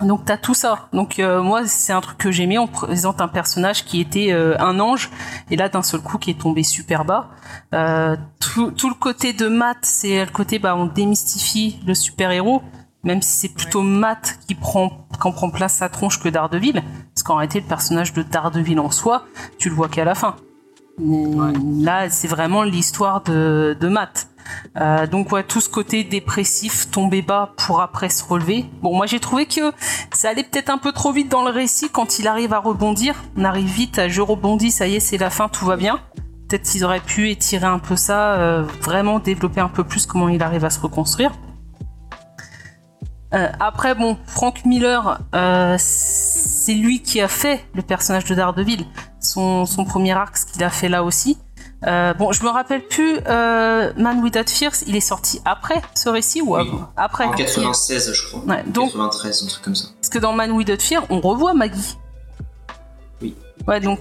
Donc 0.00 0.24
t'as 0.26 0.36
tout 0.36 0.54
ça. 0.54 0.88
Donc 0.92 1.18
euh, 1.18 1.42
moi 1.42 1.66
c'est 1.66 1.92
un 1.92 2.00
truc 2.00 2.18
que 2.18 2.30
j'aimais. 2.30 2.58
On 2.58 2.66
présente 2.66 3.20
un 3.20 3.28
personnage 3.28 3.84
qui 3.84 4.00
était 4.00 4.32
euh, 4.32 4.56
un 4.58 4.78
ange 4.78 5.10
et 5.50 5.56
là 5.56 5.68
d'un 5.68 5.82
seul 5.82 6.00
coup 6.00 6.18
qui 6.18 6.30
est 6.30 6.38
tombé 6.38 6.62
super 6.62 7.04
bas. 7.04 7.30
Euh, 7.74 8.16
tout, 8.38 8.70
tout 8.72 8.88
le 8.88 8.94
côté 8.94 9.32
de 9.32 9.48
Matt, 9.48 9.78
c'est 9.82 10.24
le 10.24 10.30
côté 10.30 10.58
bah 10.58 10.76
on 10.76 10.86
démystifie 10.86 11.80
le 11.86 11.94
super 11.94 12.30
héros, 12.30 12.62
même 13.04 13.22
si 13.22 13.38
c'est 13.38 13.54
plutôt 13.54 13.82
Matt 13.82 14.38
qui 14.46 14.54
prend 14.54 15.06
prend 15.18 15.50
place 15.50 15.74
sa 15.74 15.88
tronche 15.88 16.20
que 16.20 16.28
Daredevil, 16.28 16.82
parce 17.14 17.22
qu'en 17.22 17.36
réalité 17.36 17.60
le 17.60 17.66
personnage 17.66 18.12
de 18.12 18.22
Daredevil 18.22 18.78
en 18.78 18.90
soi, 18.90 19.24
tu 19.58 19.70
le 19.70 19.74
vois 19.74 19.88
qu'à 19.88 20.04
la 20.04 20.14
fin. 20.14 20.36
Là 20.98 22.10
c'est 22.10 22.28
vraiment 22.28 22.64
l'histoire 22.64 23.22
de, 23.22 23.76
de 23.80 23.88
Matt. 23.88 24.28
Euh, 24.76 25.06
donc 25.06 25.32
ouais, 25.32 25.42
tout 25.42 25.60
ce 25.60 25.68
côté 25.68 26.04
dépressif, 26.04 26.90
tomber 26.90 27.22
bas 27.22 27.52
pour 27.56 27.80
après 27.80 28.08
se 28.08 28.22
relever. 28.24 28.66
Bon, 28.82 28.94
moi 28.94 29.06
j'ai 29.06 29.20
trouvé 29.20 29.46
que 29.46 29.72
ça 30.12 30.30
allait 30.30 30.44
peut-être 30.44 30.70
un 30.70 30.78
peu 30.78 30.92
trop 30.92 31.12
vite 31.12 31.30
dans 31.30 31.44
le 31.44 31.50
récit 31.50 31.88
quand 31.90 32.18
il 32.18 32.28
arrive 32.28 32.52
à 32.52 32.58
rebondir. 32.58 33.14
On 33.36 33.44
arrive 33.44 33.68
vite 33.68 33.98
à 33.98 34.08
je 34.08 34.20
rebondis, 34.20 34.70
ça 34.70 34.86
y 34.86 34.96
est, 34.96 35.00
c'est 35.00 35.18
la 35.18 35.30
fin, 35.30 35.48
tout 35.48 35.64
va 35.64 35.76
bien. 35.76 36.00
Peut-être 36.48 36.62
qu'ils 36.62 36.84
auraient 36.84 37.00
pu 37.00 37.30
étirer 37.30 37.66
un 37.66 37.78
peu 37.78 37.96
ça, 37.96 38.34
euh, 38.34 38.62
vraiment 38.82 39.18
développer 39.18 39.60
un 39.60 39.68
peu 39.68 39.82
plus 39.82 40.06
comment 40.06 40.28
il 40.28 40.42
arrive 40.42 40.64
à 40.64 40.70
se 40.70 40.78
reconstruire. 40.78 41.32
Euh, 43.34 43.48
après, 43.58 43.94
bon, 43.94 44.16
Frank 44.26 44.64
Miller, 44.64 45.20
c'est 45.78 46.74
lui 46.74 47.02
qui 47.02 47.20
a 47.20 47.28
fait 47.28 47.64
le 47.74 47.82
personnage 47.82 48.24
de 48.24 48.34
Daredevil. 48.34 48.86
Son, 49.20 49.66
son 49.66 49.84
premier 49.84 50.12
arc, 50.12 50.36
ce 50.36 50.46
qu'il 50.46 50.62
a 50.62 50.70
fait 50.70 50.88
là 50.88 51.02
aussi. 51.02 51.38
Euh, 51.84 52.14
bon, 52.14 52.32
je 52.32 52.42
me 52.42 52.48
rappelle 52.48 52.82
plus, 52.86 53.18
euh, 53.28 53.92
Man 53.96 54.22
Without 54.22 54.48
Fears, 54.48 54.76
il 54.86 54.96
est 54.96 55.00
sorti 55.00 55.40
après 55.44 55.82
ce 55.94 56.08
récit 56.08 56.40
ou 56.40 56.54
Oui. 56.56 56.60
avant 56.62 56.88
Après. 56.96 57.24
En 57.26 57.32
96, 57.32 58.12
je 58.14 58.26
crois. 58.28 58.40
Ouais, 58.46 58.62
donc, 58.66 58.92
93, 58.92 59.42
un 59.44 59.46
truc 59.48 59.64
comme 59.64 59.74
ça. 59.74 59.88
parce 60.00 60.08
que 60.08 60.18
dans 60.18 60.32
Man 60.32 60.52
Without 60.52 60.80
Fear, 60.80 61.04
on 61.10 61.20
revoit 61.20 61.52
Maggie. 61.54 61.96
Oui. 63.20 63.34
Ouais, 63.68 63.80
donc 63.80 64.00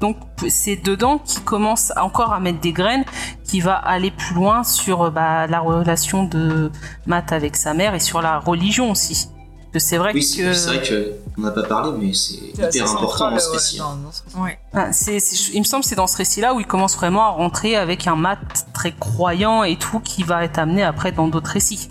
donc 0.00 0.16
c'est 0.48 0.76
dedans 0.76 1.18
qui 1.18 1.40
commence 1.42 1.92
encore 2.00 2.32
à 2.32 2.40
mettre 2.40 2.60
des 2.60 2.72
graines, 2.72 3.04
qui 3.44 3.60
va 3.60 3.74
aller 3.74 4.10
plus 4.10 4.34
loin 4.34 4.64
sur 4.64 5.10
bah, 5.10 5.46
la 5.46 5.60
relation 5.60 6.24
de 6.24 6.70
Matt 7.06 7.32
avec 7.32 7.54
sa 7.56 7.74
mère 7.74 7.94
et 7.94 8.00
sur 8.00 8.22
la 8.22 8.38
religion 8.38 8.90
aussi. 8.90 9.28
Que 9.72 9.78
c'est 9.78 9.98
vrai 9.98 10.10
Oui, 10.12 10.20
que 10.20 10.52
c'est 10.52 10.66
vrai 10.66 10.82
que 10.82 11.12
on 11.38 11.42
n'a 11.42 11.52
pas 11.52 11.62
parlé, 11.62 11.92
mais 11.96 12.12
c'est 12.12 12.34
hyper 12.34 12.90
important 12.90 13.30
dans 13.30 13.38
ce 13.38 13.46
ouais, 13.50 13.56
récit. 13.56 13.78
dans- 13.78 13.94
dans 13.96 14.10
ce 14.10 14.22
récit. 14.24 14.36
Ouais. 14.36 14.58
C'est, 14.92 15.20
c'est- 15.20 15.52
il 15.54 15.60
me 15.60 15.64
semble 15.64 15.84
que 15.84 15.88
c'est 15.88 15.94
dans 15.94 16.08
ce 16.08 16.16
récit-là 16.16 16.54
où 16.54 16.60
il 16.60 16.66
commence 16.66 16.96
vraiment 16.96 17.22
à 17.24 17.28
rentrer 17.28 17.76
avec 17.76 18.08
un 18.08 18.16
Matt 18.16 18.66
très 18.74 18.90
croyant 18.92 19.62
et 19.62 19.76
tout 19.76 20.00
qui 20.00 20.24
va 20.24 20.44
être 20.44 20.58
amené 20.58 20.82
après 20.82 21.12
dans 21.12 21.28
d'autres 21.28 21.50
récits. 21.50 21.88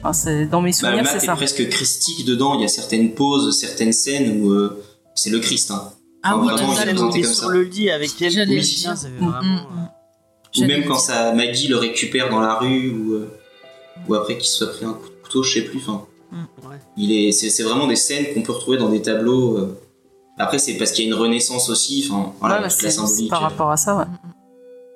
Enfin, 0.00 0.12
c'est, 0.12 0.46
dans 0.46 0.60
mes 0.60 0.70
Bah, 0.72 0.76
souvenirs, 0.76 1.06
c'est 1.06 1.18
est 1.18 1.26
ça. 1.26 1.36
presque 1.36 1.68
christique 1.68 2.24
dedans. 2.26 2.54
Il 2.56 2.62
y 2.62 2.64
a 2.64 2.68
certaines 2.68 3.14
pauses, 3.14 3.56
certaines 3.56 3.92
scènes 3.92 4.42
où 4.42 4.50
euh, 4.50 4.82
c'est 5.14 5.30
le 5.30 5.38
Christ. 5.38 5.70
Hein. 5.70 5.92
Ah 6.24 6.36
Enfin, 6.36 6.42
oui, 6.46 6.52
vraiment, 6.54 6.72
il 6.74 6.80
est 6.80 6.84
présenté 6.92 7.20
comme 7.22 7.32
sur 7.32 7.46
ça. 7.46 7.52
le 7.52 7.62
lit 7.62 7.88
avec 7.90 8.20
elle. 8.20 8.30
J'allais 8.32 8.54
Oui, 8.56 8.64
c'est 8.64 8.88
Mm, 8.88 8.94
vraiment. 9.28 9.42
mm, 9.42 9.56
euh, 10.58 10.60
Ou 10.60 10.66
même 10.66 10.84
quand 10.86 10.98
ça, 10.98 11.32
Maggie 11.32 11.68
le 11.68 11.76
récupère 11.76 12.30
dans 12.30 12.40
la 12.40 12.54
rue 12.58 12.90
ou, 12.90 13.12
euh, 13.14 13.30
ou 14.08 14.14
après 14.16 14.36
qu'il 14.38 14.46
se 14.46 14.56
soit 14.58 14.72
pris 14.72 14.84
un 14.84 14.92
coup 14.94 15.08
de 15.08 15.22
couteau, 15.22 15.42
je 15.44 15.54
sais 15.54 15.62
plus. 15.62 15.78
Enfin, 15.86 16.04
ouais. 16.32 16.76
il 16.96 17.12
est, 17.12 17.32
c'est, 17.32 17.50
c'est 17.50 17.62
vraiment 17.62 17.86
des 17.86 17.96
scènes 17.96 18.26
qu'on 18.34 18.42
peut 18.42 18.52
retrouver 18.52 18.78
dans 18.78 18.88
des 18.88 19.02
tableaux. 19.02 19.56
euh. 19.58 19.78
Après, 20.38 20.58
c'est 20.58 20.74
parce 20.74 20.92
qu'il 20.92 21.04
y 21.04 21.08
a 21.08 21.10
une 21.14 21.18
renaissance 21.20 21.68
aussi. 21.68 22.06
Enfin, 22.10 22.32
voilà, 22.40 22.56
Ouais, 22.56 22.60
bah, 22.62 22.68
la 22.82 22.90
symbolique. 22.90 23.30
par 23.30 23.42
euh. 23.42 23.48
rapport 23.48 23.70
à 23.70 23.76
ça, 23.76 23.96
ouais. 23.96 24.04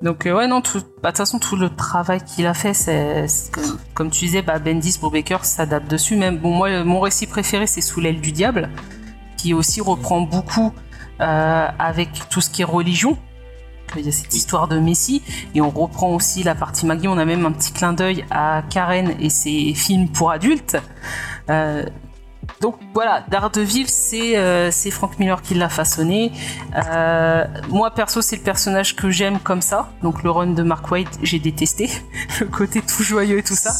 Donc, 0.02 0.26
euh, 0.26 0.34
ouais, 0.36 0.46
non, 0.46 0.60
bah, 0.60 0.70
de 0.74 0.80
toute 1.08 1.16
façon, 1.16 1.38
tout 1.38 1.56
le 1.56 1.68
travail 1.74 2.20
qu'il 2.24 2.46
a 2.46 2.54
fait, 2.54 2.74
c'est, 2.74 3.26
comme 3.94 4.10
tu 4.10 4.24
disais, 4.26 4.42
bah, 4.42 4.58
Bendis, 4.58 4.98
Brubaker 5.00 5.44
s'adapte 5.44 5.90
dessus. 5.90 6.16
Même, 6.16 6.38
bon, 6.38 6.50
moi, 6.50 6.84
mon 6.84 7.00
récit 7.00 7.26
préféré, 7.26 7.66
c'est 7.66 7.80
Sous 7.80 8.00
l'aile 8.00 8.20
du 8.20 8.32
diable, 8.32 8.68
qui 9.36 9.54
aussi 9.54 9.80
reprend 9.80 10.20
beaucoup 10.22 10.72
euh, 11.20 11.66
avec 11.78 12.10
tout 12.30 12.40
ce 12.40 12.50
qui 12.50 12.62
est 12.62 12.66
religion. 12.66 13.16
Il 13.96 14.04
y 14.04 14.08
a 14.08 14.12
cette 14.12 14.34
histoire 14.34 14.68
de 14.68 14.78
Messie, 14.78 15.22
et 15.54 15.60
on 15.60 15.70
reprend 15.70 16.14
aussi 16.14 16.42
la 16.42 16.54
partie 16.54 16.86
Maggie. 16.86 17.08
On 17.08 17.18
a 17.18 17.24
même 17.24 17.46
un 17.46 17.52
petit 17.52 17.72
clin 17.72 17.92
d'œil 17.92 18.24
à 18.30 18.62
Karen 18.68 19.14
et 19.20 19.30
ses 19.30 19.74
films 19.74 20.08
pour 20.08 20.30
adultes. 20.30 20.76
Euh, 21.50 21.84
donc 22.60 22.76
voilà, 22.94 23.24
Daredevil, 23.28 23.88
c'est 23.88 24.36
euh, 24.36 24.70
c'est 24.70 24.90
Frank 24.90 25.18
Miller 25.18 25.42
qui 25.42 25.54
l'a 25.54 25.68
façonné. 25.68 26.32
Euh, 26.74 27.44
moi 27.68 27.90
perso, 27.90 28.22
c'est 28.22 28.36
le 28.36 28.42
personnage 28.42 28.96
que 28.96 29.10
j'aime 29.10 29.38
comme 29.38 29.62
ça. 29.62 29.90
Donc 30.02 30.22
le 30.22 30.30
run 30.30 30.48
de 30.48 30.62
Mark 30.62 30.90
Waid, 30.90 31.08
j'ai 31.22 31.38
détesté 31.38 31.90
le 32.40 32.46
côté 32.46 32.80
tout 32.82 33.02
joyeux 33.02 33.38
et 33.38 33.42
tout 33.42 33.56
ça. 33.56 33.72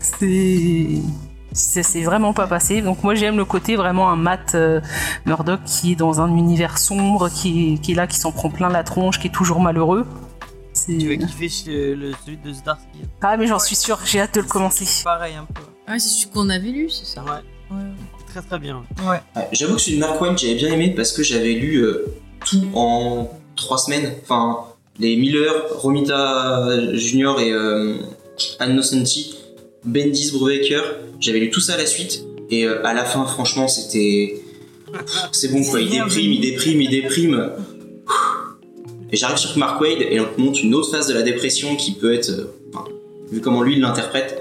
C'est 0.00 1.02
ça 1.52 1.82
s'est 1.82 2.02
vraiment 2.02 2.32
pas 2.32 2.46
passé. 2.46 2.82
Donc 2.82 3.02
moi 3.02 3.14
j'aime 3.14 3.36
le 3.36 3.44
côté 3.44 3.76
vraiment 3.76 4.10
un 4.10 4.16
Matt 4.16 4.54
euh, 4.54 4.80
Murdock 5.26 5.60
qui 5.64 5.92
est 5.92 5.96
dans 5.96 6.20
un 6.20 6.34
univers 6.36 6.78
sombre, 6.78 7.28
qui 7.28 7.74
est, 7.74 7.78
qui 7.78 7.92
est 7.92 7.94
là, 7.94 8.06
qui 8.06 8.18
s'en 8.18 8.32
prend 8.32 8.50
plein 8.50 8.68
la 8.68 8.84
tronche, 8.84 9.18
qui 9.18 9.28
est 9.28 9.32
toujours 9.34 9.60
malheureux. 9.60 10.06
C'est- 10.72 10.96
Tu 10.98 11.08
vas 11.16 11.26
kiffer 11.26 11.94
le, 11.96 12.12
celui 12.24 12.36
de 12.38 12.52
Starsky. 12.52 13.00
Ah 13.22 13.36
mais 13.36 13.46
j'en 13.46 13.58
suis 13.58 13.76
sûr, 13.76 13.98
j'ai 14.04 14.20
hâte 14.20 14.34
de 14.36 14.40
le 14.40 14.46
commencer. 14.46 14.86
Pareil 15.04 15.34
un 15.34 15.44
peu. 15.52 15.62
Ah, 15.86 15.98
c'est 15.98 16.08
celui 16.08 16.30
qu'on 16.32 16.48
avait 16.48 16.68
lu, 16.70 16.88
c'est 16.90 17.04
ça 17.06 17.22
Ouais. 17.24 17.76
Ouais. 17.76 17.82
Très 18.26 18.42
très 18.42 18.58
bien. 18.60 18.82
Ouais. 19.02 19.20
Ouais, 19.34 19.48
J'avoue 19.52 19.74
que 19.74 19.80
celui 19.80 19.96
de 19.96 20.00
Mark 20.02 20.20
Waid, 20.20 20.38
j'avais 20.38 20.54
bien 20.54 20.72
aimé 20.72 20.90
parce 20.94 21.10
que 21.12 21.22
j'avais 21.24 21.54
lu 21.54 21.78
euh, 21.82 22.06
tout 22.44 22.62
en 22.74 23.28
trois 23.56 23.76
semaines. 23.78 24.12
Enfin, 24.22 24.58
les 25.00 25.16
Miller, 25.16 25.52
Romita 25.76 26.94
Junior 26.94 27.40
et 27.40 27.50
euh, 27.50 27.96
Anne 28.60 28.76
Nocenti, 28.76 29.36
Bendis 29.84 30.30
Brubaker, 30.32 30.82
j'avais 31.20 31.40
lu 31.40 31.50
tout 31.50 31.60
ça 31.60 31.74
à 31.74 31.76
la 31.78 31.86
suite. 31.86 32.24
Et 32.50 32.64
euh, 32.66 32.84
à 32.84 32.94
la 32.94 33.04
fin, 33.04 33.24
franchement, 33.26 33.68
c'était. 33.68 34.36
C'est 35.32 35.52
bon 35.52 35.62
quoi, 35.62 35.80
il 35.80 35.90
déprime, 35.90 36.32
il 36.32 36.40
déprime, 36.40 36.82
il 36.82 36.90
déprime. 36.90 37.50
Et 39.12 39.16
j'arrive 39.16 39.38
sur 39.38 39.56
Mark 39.58 39.80
Waid 39.80 39.98
et 40.02 40.20
on 40.20 40.24
te 40.24 40.40
montre 40.40 40.60
une 40.62 40.74
autre 40.74 40.90
phase 40.90 41.08
de 41.08 41.14
la 41.14 41.22
dépression 41.22 41.76
qui 41.76 41.92
peut 41.92 42.12
être. 42.14 42.30
euh, 42.30 42.52
enfin, 42.72 42.84
vu 43.30 43.40
comment 43.40 43.62
lui 43.62 43.74
il 43.74 43.80
l'interprète, 43.80 44.40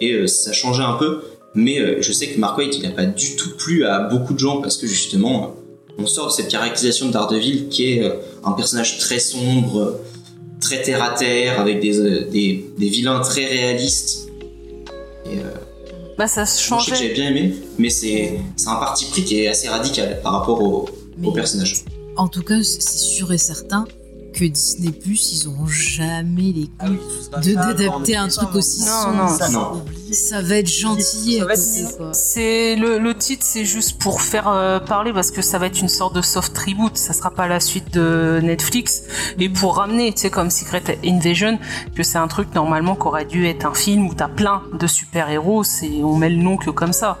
et 0.00 0.12
euh, 0.12 0.26
ça 0.26 0.52
changeait 0.52 0.82
un 0.82 0.94
peu. 0.94 1.20
Mais 1.54 1.80
euh, 1.80 2.00
je 2.00 2.12
sais 2.12 2.28
que 2.28 2.38
Mark 2.38 2.56
Waid, 2.56 2.74
il 2.74 2.82
n'a 2.82 2.90
pas 2.90 3.04
du 3.04 3.36
tout 3.36 3.50
plu 3.56 3.84
à 3.84 4.00
beaucoup 4.00 4.32
de 4.32 4.38
gens 4.38 4.60
parce 4.62 4.78
que 4.78 4.86
justement, 4.86 5.54
on 5.98 6.06
sort 6.06 6.28
de 6.28 6.32
cette 6.32 6.48
caractérisation 6.48 7.08
de 7.08 7.12
Daredevil 7.12 7.68
qui 7.68 7.92
est 7.92 8.12
un 8.44 8.52
personnage 8.52 8.98
très 8.98 9.18
sombre, 9.18 10.00
très 10.60 10.80
terre 10.80 11.02
à 11.02 11.10
terre, 11.10 11.60
avec 11.60 11.80
des, 11.80 12.24
des, 12.30 12.64
des 12.78 12.88
vilains 12.88 13.20
très 13.20 13.44
réalistes. 13.44 14.28
Et 15.26 15.38
euh, 15.38 15.42
Bah 16.18 16.26
ça 16.26 16.40
moi, 16.42 16.46
je 16.46 16.50
sais 16.50 16.62
que 16.62 16.68
changeait. 16.68 16.96
j'avais 16.96 17.14
bien 17.14 17.28
aimé, 17.30 17.54
mais 17.78 17.90
c'est 17.90 18.38
un 18.66 18.76
parti 18.76 19.06
pris 19.06 19.24
qui 19.24 19.40
est 19.42 19.48
assez 19.48 19.68
radical 19.68 20.20
par 20.22 20.32
rapport 20.32 20.62
au, 20.62 20.88
au 21.22 21.32
personnage. 21.32 21.84
En 22.16 22.28
tout 22.28 22.42
cas, 22.42 22.62
c'est 22.62 22.82
sûr 22.98 23.32
et 23.32 23.38
certain 23.38 23.86
que 24.32 24.44
Disney 24.44 24.92
Plus, 24.92 25.32
ils 25.32 25.48
auront 25.48 25.66
jamais 25.66 26.52
les 26.54 26.70
Ah 26.78 26.86
couilles 26.86 26.98
de 27.44 27.54
d'adapter 27.54 28.16
un 28.16 28.28
truc 28.28 28.54
aussi 28.54 28.80
Non, 28.80 28.86
sombre. 29.02 29.16
non, 29.16 29.28
ça, 29.28 29.48
non. 29.50 29.84
Ça 30.12 30.42
va 30.42 30.56
être 30.56 30.68
gentil. 30.70 31.40
C'est 32.12 32.76
le, 32.76 32.98
le 32.98 33.14
titre, 33.14 33.44
c'est 33.46 33.64
juste 33.64 33.98
pour 33.98 34.20
faire 34.20 34.48
euh, 34.48 34.78
parler 34.80 35.12
parce 35.12 35.30
que 35.30 35.42
ça 35.42 35.58
va 35.58 35.66
être 35.66 35.80
une 35.80 35.88
sorte 35.88 36.14
de 36.14 36.22
soft 36.22 36.56
reboot. 36.58 36.96
Ça 36.96 37.12
sera 37.12 37.30
pas 37.30 37.46
la 37.48 37.60
suite 37.60 37.92
de 37.94 38.40
Netflix 38.42 39.02
et 39.38 39.48
pour 39.48 39.76
ramener, 39.76 40.12
tu 40.12 40.22
sais, 40.22 40.30
comme 40.30 40.50
Secret 40.50 40.98
Invasion, 41.04 41.58
que 41.94 42.02
c'est 42.02 42.18
un 42.18 42.28
truc 42.28 42.54
normalement 42.54 42.94
qui 42.96 43.06
aurait 43.06 43.24
dû 43.24 43.46
être 43.46 43.66
un 43.66 43.74
film 43.74 44.06
où 44.06 44.14
t'as 44.14 44.28
plein 44.28 44.62
de 44.78 44.86
super 44.86 45.28
héros. 45.30 45.64
C'est 45.64 46.02
on 46.02 46.16
met 46.16 46.30
le 46.30 46.42
nom 46.42 46.56
que 46.56 46.70
comme 46.70 46.92
ça. 46.92 47.18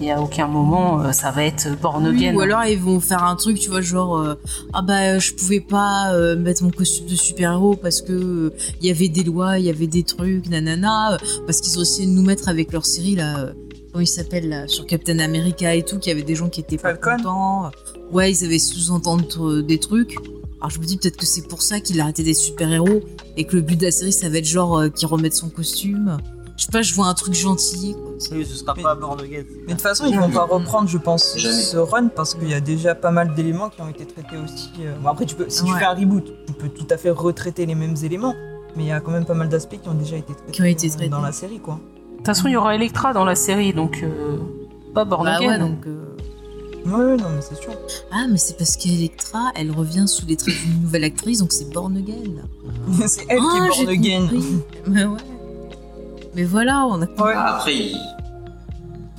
Et 0.00 0.10
à 0.10 0.20
aucun 0.20 0.48
moment 0.48 1.00
euh, 1.00 1.12
ça 1.12 1.30
va 1.30 1.44
être 1.44 1.68
Born 1.80 2.08
Oui, 2.08 2.30
ou 2.34 2.40
alors 2.40 2.64
ils 2.64 2.78
vont 2.78 2.98
faire 2.98 3.22
un 3.22 3.36
truc, 3.36 3.60
tu 3.60 3.70
vois, 3.70 3.80
genre 3.80 4.16
euh, 4.16 4.34
ah 4.72 4.82
bah 4.82 5.18
je 5.20 5.32
pouvais 5.32 5.60
pas 5.60 6.12
euh, 6.12 6.36
mettre 6.36 6.64
mon 6.64 6.70
costume 6.70 7.06
de 7.06 7.14
super-héros 7.14 7.76
parce 7.76 8.02
que 8.02 8.12
euh, 8.12 8.50
il 8.80 8.88
y 8.88 8.90
avait 8.90 9.08
des 9.08 9.22
lois, 9.22 9.58
il 9.58 9.66
y 9.66 9.70
avait 9.70 9.86
des 9.86 10.02
trucs, 10.02 10.48
nanana, 10.48 11.14
euh, 11.14 11.18
parce 11.46 11.60
qu'ils 11.60 11.78
ont 11.78 11.82
essayé 11.82 12.06
de 12.08 12.12
nous 12.12 12.24
mettre 12.24 12.48
avec 12.48 12.72
leur 12.72 12.84
série 12.84 13.14
là, 13.14 13.38
euh, 13.38 13.52
comment 13.92 14.02
il 14.02 14.08
s'appelle 14.08 14.48
là, 14.48 14.66
sur 14.66 14.84
Captain 14.84 15.20
America 15.20 15.72
et 15.74 15.84
tout, 15.84 15.98
qu'il 15.98 16.10
y 16.10 16.12
avait 16.12 16.24
des 16.24 16.34
gens 16.34 16.48
qui 16.48 16.60
étaient 16.60 16.76
pas 16.76 16.96
Falcon 16.96 17.16
contents. 17.18 17.70
Ouais, 18.10 18.32
ils 18.32 18.44
avaient 18.44 18.58
sous-entendre 18.58 19.48
euh, 19.48 19.62
des 19.62 19.78
trucs. 19.78 20.16
Alors 20.60 20.70
je 20.70 20.80
me 20.80 20.84
dis 20.84 20.96
peut-être 20.96 21.16
que 21.18 21.26
c'est 21.26 21.46
pour 21.46 21.62
ça 21.62 21.78
qu'il 21.78 22.00
a 22.00 22.04
arrêté 22.04 22.24
des 22.24 22.34
super-héros 22.34 23.00
et 23.36 23.44
que 23.44 23.54
le 23.54 23.62
but 23.62 23.78
de 23.78 23.84
la 23.84 23.90
série 23.92 24.12
ça 24.12 24.28
va 24.28 24.38
être 24.38 24.44
genre 24.44 24.78
euh, 24.78 24.88
qu'il 24.88 25.06
remette 25.06 25.34
son 25.34 25.50
costume. 25.50 26.16
Je 26.56 26.64
sais 26.66 26.70
pas, 26.70 26.82
je 26.82 26.94
vois 26.94 27.06
un 27.08 27.14
truc 27.14 27.34
gentil. 27.34 27.96
Oui, 28.30 28.46
ce 28.46 28.54
sera 28.54 28.74
Mais- 28.76 28.82
pas 28.82 28.94
Born 28.94 29.20
Again. 29.20 29.42
Mais 29.62 29.66
de 29.66 29.70
toute 29.72 29.80
façon, 29.80 30.06
ils 30.06 30.18
vont 30.18 30.30
pas 30.30 30.44
reprendre, 30.44 30.88
je 30.88 30.98
pense, 30.98 31.34
Jamais. 31.36 31.54
ce 31.60 31.76
run 31.76 32.08
parce 32.08 32.34
qu'il 32.34 32.48
y 32.48 32.54
a 32.54 32.60
déjà 32.60 32.94
pas 32.94 33.10
mal 33.10 33.34
d'éléments 33.34 33.70
qui 33.70 33.80
ont 33.82 33.88
été 33.88 34.06
traités 34.06 34.36
aussi. 34.36 34.70
euh, 34.80 34.94
Bon, 35.02 35.08
après, 35.08 35.26
tu 35.26 35.34
peux, 35.34 35.46
si 35.48 35.64
tu 35.64 35.72
fais 35.74 35.84
un 35.84 35.94
reboot, 35.94 36.32
tu 36.46 36.52
peux 36.52 36.68
tout 36.68 36.86
à 36.90 36.96
fait 36.96 37.10
retraiter 37.10 37.66
les 37.66 37.74
mêmes 37.74 37.96
éléments, 38.04 38.34
mais 38.76 38.84
il 38.84 38.86
y 38.88 38.92
a 38.92 39.00
quand 39.00 39.10
même 39.10 39.24
pas 39.24 39.34
mal 39.34 39.48
d'aspects 39.48 39.80
qui 39.82 39.88
ont 39.88 39.94
déjà 39.94 40.16
été 40.16 40.32
traités, 40.32 40.52
Qui 40.52 40.62
ont 40.62 40.66
été 40.66 40.88
traités. 40.90 41.08
dans 41.08 41.20
la 41.20 41.32
série, 41.32 41.58
quoi. 41.58 41.74
De 42.12 42.16
toute 42.18 42.26
façon, 42.26 42.46
il 42.46 42.52
y 42.52 42.56
aura 42.56 42.74
Electra 42.76 43.12
dans 43.12 43.24
la 43.24 43.34
série, 43.34 43.74
donc 43.74 44.00
euh, 44.04 44.38
pas 44.94 45.04
Born 45.04 45.24
Bah 45.24 45.36
Again. 45.36 45.48
ouais, 45.48 45.58
donc. 45.58 45.86
euh, 45.86 46.00
Ouais, 46.86 46.92
ouais, 47.02 47.16
non, 47.16 47.30
mais 47.34 47.40
c'est 47.40 47.54
sûr. 47.56 47.72
Ah, 48.12 48.26
mais 48.30 48.36
c'est 48.36 48.58
parce 48.58 48.76
qu'Electra, 48.76 49.50
elle 49.56 49.70
revient 49.72 50.04
sous 50.06 50.26
les 50.26 50.36
traits 50.36 50.54
d'une 50.64 50.82
nouvelle 50.82 51.04
actrice, 51.04 51.38
donc 51.38 51.50
c'est 51.52 51.68
Born 51.72 51.96
Again. 51.96 52.42
c'est 53.08 53.24
elle 53.28 53.38
qui 53.38 53.44
Ah, 53.58 53.66
est 53.66 53.72
j'ai 53.76 53.84
born 53.86 53.96
again. 53.98 54.20
compris. 54.28 54.44
Mais 54.86 55.04
ouais. 55.06 55.18
Mais 56.34 56.44
voilà, 56.44 56.86
on 56.86 57.00
a 57.02 57.06
Ouais. 57.06 57.32
Ah, 57.34 57.56
Après, 57.56 57.74
il- 57.76 57.96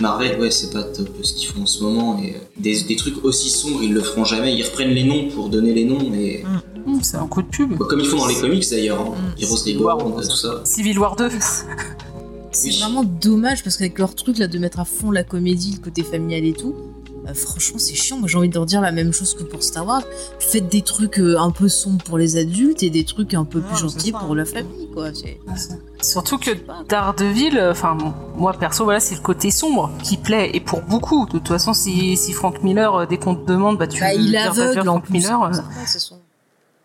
Marvel, 0.02 0.40
ouais, 0.42 0.52
c'est 0.52 0.72
pas 0.74 0.84
top 0.84 1.08
ce 1.24 1.34
qu'ils 1.34 1.48
font 1.48 1.62
en 1.62 1.66
ce 1.66 1.82
moment. 1.82 2.20
Et 2.22 2.32
euh, 2.36 2.40
des, 2.58 2.82
des 2.84 2.96
trucs 2.98 3.24
aussi 3.24 3.50
sombres, 3.50 3.82
ils 3.82 3.94
le 3.94 4.02
feront 4.02 4.26
jamais. 4.26 4.54
Ils 4.54 4.64
reprennent 4.64 4.90
les 4.94 5.04
noms 5.06 5.30
pour 5.30 5.48
donner 5.50 5.74
les 5.74 5.86
noms. 5.86 6.00
Et... 6.14 6.44
Hum, 6.86 7.00
c'est 7.02 7.16
un 7.18 7.28
coup 7.28 7.42
de 7.42 7.48
pub. 7.48 7.78
Bah, 7.78 7.86
comme 7.90 8.02
ils 8.02 8.06
font 8.06 8.18
dans 8.18 8.28
les 8.28 8.36
comics 8.36 8.70
d'ailleurs. 8.70 9.00
Hein. 9.00 9.16
Mm. 9.38 9.42
Heroes 9.44 9.58
Civil 9.58 9.82
War, 9.82 9.98
tout 9.98 10.22
ça. 10.36 10.62
Civil 10.66 11.00
War 11.00 11.16
2. 11.16 11.30
C'est 12.52 12.70
Oui. 12.70 12.80
vraiment 12.80 13.04
dommage 13.04 13.64
parce 13.64 13.78
qu'avec 13.78 13.98
leur 14.00 14.16
truc 14.16 14.38
là 14.38 14.48
de 14.48 14.58
mettre 14.60 14.80
à 14.80 14.86
fond 14.86 15.12
la 15.12 15.24
comédie, 15.24 15.74
le 15.78 15.84
côté 15.84 16.04
familial 16.04 16.44
et 16.46 16.54
tout, 16.54 16.74
euh, 17.28 17.34
franchement 17.34 17.80
c'est 17.80 17.96
chiant. 17.96 18.18
Moi 18.18 18.28
j'ai 18.28 18.38
envie 18.38 18.50
de 18.50 18.54
leur 18.56 18.66
dire 18.66 18.82
la 18.82 18.92
même 18.92 19.12
chose 19.14 19.34
que 19.34 19.44
pour 19.44 19.64
Star 19.64 19.86
Wars. 19.86 20.04
Faites 20.40 20.68
des 20.70 20.82
trucs 20.82 21.20
euh, 21.20 21.38
un 21.40 21.52
peu 21.52 21.68
sombres 21.70 22.04
pour 22.04 22.18
les 22.18 22.38
adultes 22.38 22.84
et 22.84 22.90
des 22.90 23.04
trucs 23.06 23.34
un 23.34 23.46
peu 23.46 23.60
Non, 23.60 23.66
plus 23.68 23.78
gentils 23.78 24.12
ça. 24.12 24.20
pour 24.20 24.36
la 24.36 24.46
famille 24.46 24.90
quoi. 24.94 25.10
Surtout 26.02 26.38
que. 26.38 26.52
Daredevil, 26.88 27.58
euh, 27.58 27.72
enfin 27.72 27.98
moi 28.36 28.54
perso, 28.54 28.84
voilà, 28.84 29.00
c'est 29.00 29.16
le 29.16 29.22
côté 29.22 29.50
sombre 29.52 29.92
qui 30.04 30.18
plaît 30.18 30.52
et 30.54 30.60
pour 30.60 30.82
beaucoup. 30.82 31.26
De 31.26 31.32
toute 31.32 31.48
façon, 31.48 31.74
si, 31.74 32.16
si 32.18 32.34
Frank 32.34 32.62
Miller, 32.64 32.94
euh, 32.94 33.06
dès 33.06 33.18
qu'on 33.18 33.36
te 33.36 33.46
demande, 33.50 33.78
bah 33.78 33.88
tu 33.88 34.02
Bah, 34.02 34.14
il 34.14 34.26
veux 34.26 34.32
déjà 34.32 34.50
aveugle 34.52 34.84
Frank. 34.84 35.10
Miller, 35.10 35.40
vrai, 35.52 35.62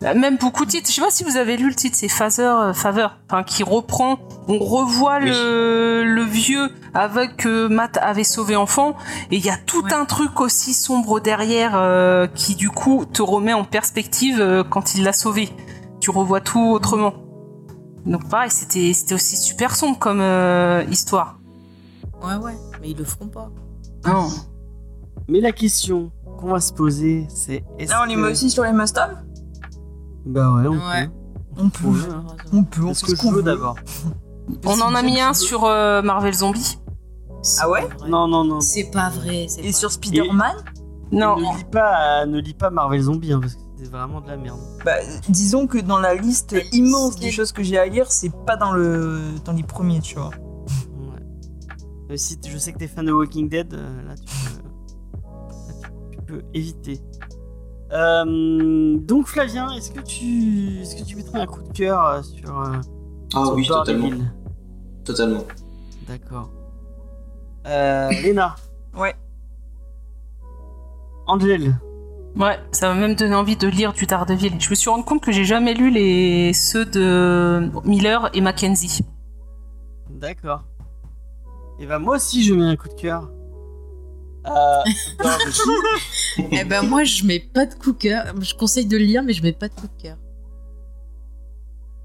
Même 0.02 0.38
beaucoup 0.38 0.64
de 0.64 0.70
titres. 0.70 0.88
Je 0.88 0.94
sais 0.94 1.00
pas 1.02 1.10
si 1.10 1.24
vous 1.24 1.36
avez 1.36 1.58
lu 1.58 1.68
le 1.68 1.74
titre, 1.74 1.94
c'est 1.94 2.08
Father, 2.08 2.42
euh, 2.42 2.72
Favor, 2.72 3.16
enfin 3.26 3.42
qui 3.42 3.62
reprend. 3.62 4.18
On 4.48 4.58
revoit 4.58 5.18
Oui. 5.18 5.26
le, 5.28 6.04
le 6.04 6.22
vieux 6.22 6.70
avec 6.94 7.36
que 7.36 7.66
Matt 7.68 7.98
avait 8.00 8.24
sauvé 8.24 8.56
enfant, 8.56 8.96
et 9.30 9.36
il 9.36 9.44
y 9.44 9.50
a 9.50 9.58
tout 9.58 9.84
Ouais. 9.84 9.92
un 9.92 10.06
truc 10.06 10.40
aussi 10.40 10.72
sombre 10.72 11.20
derrière 11.20 11.72
euh, 11.74 12.26
qui 12.28 12.54
du 12.54 12.70
coup 12.70 13.04
te 13.04 13.20
remet 13.20 13.52
en 13.52 13.64
perspective 13.64 14.40
euh, 14.40 14.64
quand 14.64 14.94
il 14.94 15.04
l'a 15.04 15.12
sauvé. 15.12 15.50
Tu 16.00 16.10
revois 16.10 16.40
tout 16.40 16.70
autrement. 16.72 17.12
Donc 18.06 18.26
pareil, 18.30 18.50
c'était 18.50 18.94
c'était 18.94 19.14
aussi 19.14 19.36
super 19.36 19.76
sombre 19.76 19.98
comme 19.98 20.20
euh, 20.22 20.82
histoire. 20.90 21.38
Ouais 22.24 22.36
ouais, 22.36 22.56
mais 22.80 22.88
ils 22.90 22.96
le 22.96 23.04
feront 23.04 23.28
pas. 23.28 23.50
Non. 24.06 24.28
Mais 25.28 25.40
la 25.42 25.52
question 25.52 26.10
qu'on 26.38 26.48
va 26.48 26.60
se 26.60 26.72
poser, 26.72 27.26
c'est 27.28 27.62
Là, 27.86 28.02
on 28.08 28.10
que- 28.10 28.30
aussi 28.30 28.48
sur 28.48 28.64
les 28.64 28.72
must-have 28.72 29.18
Bah 30.26 30.52
ouais, 30.52 30.66
on 30.66 30.72
Ouais. 30.90 31.06
peut. 31.06 31.12
On 31.62 31.68
peut. 31.70 31.86
Ouais. 31.88 31.96
On 32.52 32.64
peut, 32.64 32.82
on 32.84 32.92
que 32.92 32.94
ce 32.98 33.06
je 33.16 33.20
qu'on 33.20 33.30
veux 33.30 33.38
veut. 33.38 33.42
d'abord 33.42 33.76
On 34.66 34.80
en 34.80 34.94
a 34.94 35.02
mis 35.02 35.20
un 35.20 35.34
sur 35.34 35.64
euh, 35.64 36.02
Marvel 36.02 36.34
Zombie. 36.34 36.78
C'est 37.42 37.62
Ah 37.62 37.70
ouais 37.70 37.86
pas 37.88 37.94
vrai. 37.96 38.08
Non, 38.10 38.28
non, 38.28 38.44
non. 38.44 38.60
C'est 38.60 38.90
pas 38.90 39.08
vrai. 39.10 39.46
Et 39.58 39.70
pas 39.70 39.72
sur 39.76 39.90
Spider-Man 39.90 40.56
Non. 41.12 41.36
Ne 41.36 41.56
lis 41.58 41.64
pas, 41.70 42.26
ne 42.26 42.38
lis 42.40 42.54
pas 42.54 42.70
Marvel 42.70 43.00
Zombie, 43.02 43.32
hein, 43.32 43.40
parce 43.40 43.54
que 43.54 43.60
c'est 43.78 43.90
vraiment 43.90 44.20
de 44.20 44.28
la 44.28 44.36
merde. 44.36 44.58
bah, 44.84 44.96
Disons 45.28 45.66
que 45.66 45.78
dans 45.78 45.98
la 45.98 46.14
liste 46.14 46.54
immense 46.72 47.14
c'est- 47.14 47.20
des 47.20 47.30
choses 47.30 47.52
que 47.52 47.62
j'ai 47.62 47.78
à 47.78 47.86
lire, 47.86 48.10
c'est 48.12 48.30
pas 48.46 48.56
dans, 48.56 48.72
le... 48.72 49.20
dans 49.44 49.52
les 49.52 49.62
premiers, 49.62 50.00
tu 50.00 50.16
vois. 50.16 50.28
Ouais. 50.28 52.12
Euh, 52.12 52.16
si 52.16 52.38
je 52.46 52.58
sais 52.58 52.72
que 52.72 52.78
t'es 52.78 52.88
fan 52.88 53.06
de 53.06 53.12
Walking 53.12 53.48
Dead, 53.48 53.72
euh, 53.74 54.02
là 54.06 54.14
tu 54.16 54.24
peux, 54.26 54.56
là, 54.62 55.74
tu- 56.10 56.16
tu 56.16 56.22
peux 56.24 56.42
éviter. 56.54 57.00
Euh, 57.92 58.96
donc 58.98 59.26
Flavien, 59.26 59.70
est-ce 59.72 59.90
que 59.90 60.00
tu, 60.00 60.80
est-ce 60.80 60.96
que 60.96 61.02
tu 61.02 61.16
mettrais 61.16 61.40
un 61.40 61.46
coup 61.46 61.62
de 61.62 61.72
cœur 61.72 62.04
euh, 62.04 62.22
sur, 62.22 62.60
euh, 62.60 62.76
Ah 63.34 63.44
sur 63.44 63.54
oui, 63.54 63.66
totalement. 63.66 64.10
Totalement. 65.04 65.44
D'accord. 66.06 66.50
Euh, 67.66 68.10
Léna. 68.22 68.54
Ouais. 68.96 69.14
Angel. 71.26 71.74
Ouais, 72.36 72.58
ça 72.70 72.92
m'a 72.92 73.00
même 73.00 73.16
donné 73.16 73.34
envie 73.34 73.56
de 73.56 73.66
lire 73.66 73.92
du 73.92 74.06
Daredevil. 74.06 74.60
Je 74.60 74.70
me 74.70 74.74
suis 74.76 74.88
rendu 74.88 75.04
compte 75.04 75.20
que 75.20 75.32
j'ai 75.32 75.44
jamais 75.44 75.74
lu 75.74 75.90
les 75.90 76.52
ceux 76.52 76.84
de 76.84 77.70
Miller 77.84 78.30
et 78.34 78.40
Mackenzie. 78.40 79.04
D'accord. 80.10 80.62
Et 81.80 81.86
bah 81.86 81.98
moi 81.98 82.16
aussi 82.16 82.44
je 82.44 82.54
mets 82.54 82.64
un 82.64 82.76
coup 82.76 82.88
de 82.88 82.94
cœur. 82.94 83.30
Euh. 84.46 84.82
Eh 86.52 86.64
ben 86.64 86.82
moi 86.82 87.04
je 87.04 87.24
mets 87.24 87.40
pas 87.40 87.66
de 87.66 87.74
coup 87.74 87.92
de 87.92 87.98
cœur. 87.98 88.32
Je 88.40 88.54
conseille 88.54 88.86
de 88.86 88.96
le 88.96 89.04
lire 89.04 89.22
mais 89.22 89.32
je 89.32 89.42
mets 89.42 89.52
pas 89.52 89.68
de 89.68 89.74
coup 89.74 89.86
de 89.86 90.02
cœur. 90.02 90.16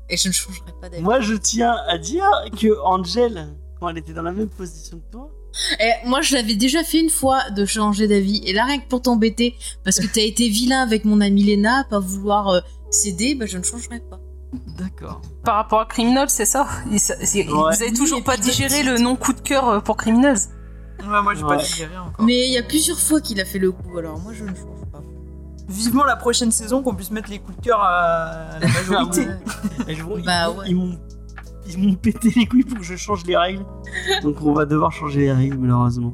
Et 0.10 0.18
je 0.18 0.28
ne 0.28 0.34
changerai 0.34 0.72
pas 0.82 0.90
d'avis. 0.90 1.04
moi 1.04 1.20
je 1.22 1.34
tiens 1.36 1.76
à 1.88 1.98
dire 1.98 2.30
que 2.60 2.80
Angel, 2.84 3.48
quand 3.80 3.90
elle 3.90 3.98
était 3.98 4.14
dans 4.14 4.22
la 4.22 4.32
même 4.32 4.50
position 4.50 4.98
que 5.00 5.12
toi, 5.12 5.32
Eh, 5.80 6.06
moi, 6.06 6.20
je 6.22 6.36
l'avais 6.36 6.56
déjà 6.56 6.84
fait 6.84 7.00
une 7.00 7.10
fois 7.10 7.50
de 7.50 7.66
changer 7.66 8.08
d'avis. 8.10 8.42
Et 8.46 8.52
là, 8.52 8.66
rien 8.66 8.78
que 8.80 8.88
pour 8.90 9.02
t'embêter, 9.02 9.56
parce 9.86 10.00
que 10.02 10.06
t'as 10.06 10.22
été 10.22 10.50
vilain 10.50 10.82
avec 10.82 11.06
mon 11.06 11.22
amie 11.22 11.44
Léna, 11.44 11.80
à 11.80 11.84
pas 11.86 12.00
vouloir 12.00 12.50
euh, 12.50 12.60
céder, 12.92 13.36
bah, 13.36 13.46
je 13.46 13.58
ne 13.58 13.64
changerai 13.64 14.02
pas. 14.02 14.20
d'accord. 14.78 15.22
Par 15.46 15.56
rapport 15.56 15.80
à 15.80 15.86
Criminals, 15.86 16.30
c'est 16.30 16.46
ça, 16.46 16.68
Il- 16.92 17.00
c'est- 17.00 17.26
c'est- 17.26 17.44
Vous 17.44 17.64
avez 17.66 17.86
Oui, 17.86 17.94
toujours 17.94 18.20
et 18.20 18.24
pas 18.24 18.36
digéré 18.38 18.84
d'autres 18.84 18.98
le 18.98 19.00
non 19.04 19.16
coup 19.16 19.32
de 19.34 19.40
cœur 19.40 19.70
euh, 19.70 19.80
pour 19.80 19.96
Criminals 19.96 20.40
Ouais, 21.02 21.22
moi 21.22 21.34
j'ai 21.34 21.44
Ouais. 21.44 21.56
pas 21.58 21.62
digéré 21.64 21.98
encore. 21.98 22.26
Mais 22.26 22.48
il 22.48 22.54
y 22.54 22.58
a 22.58 22.64
plusieurs 22.64 23.00
fois 23.00 23.22
qu'il 23.22 23.40
a 23.42 23.46
fait 23.46 23.60
le 23.60 23.72
coup, 23.72 23.98
alors 23.98 24.20
moi, 24.20 24.32
je 24.34 24.44
ne 24.44 24.50
change 24.50 24.86
pas. 24.92 25.02
Vivement 25.68 26.04
la 26.04 26.16
prochaine 26.16 26.52
saison 26.52 26.84
qu'on 26.84 26.94
puisse 26.96 27.12
mettre 27.12 27.30
les 27.30 27.40
coups 27.40 27.58
de 27.58 27.62
cœur 27.64 27.80
à 27.82 28.60
la 28.62 28.68
majorité. 28.68 29.28
Ouais. 29.88 29.96
Je 29.96 30.04
vois- 30.04 30.20
Bah 30.24 30.48
ils, 30.52 30.58
ouais. 30.60 30.66
ils 30.70 30.76
m'ont 30.76 31.00
ils 31.68 31.78
m'ont 31.80 31.96
pété 31.96 32.32
les 32.36 32.46
couilles 32.46 32.64
pour 32.64 32.78
que 32.78 32.84
je 32.84 32.96
change 32.96 33.26
les 33.26 33.36
règles. 33.36 33.66
Donc 34.22 34.38
on 34.44 34.54
va 34.54 34.66
devoir 34.66 34.92
changer 34.92 35.22
les 35.22 35.32
règles 35.32 35.58
malheureusement. 35.58 36.14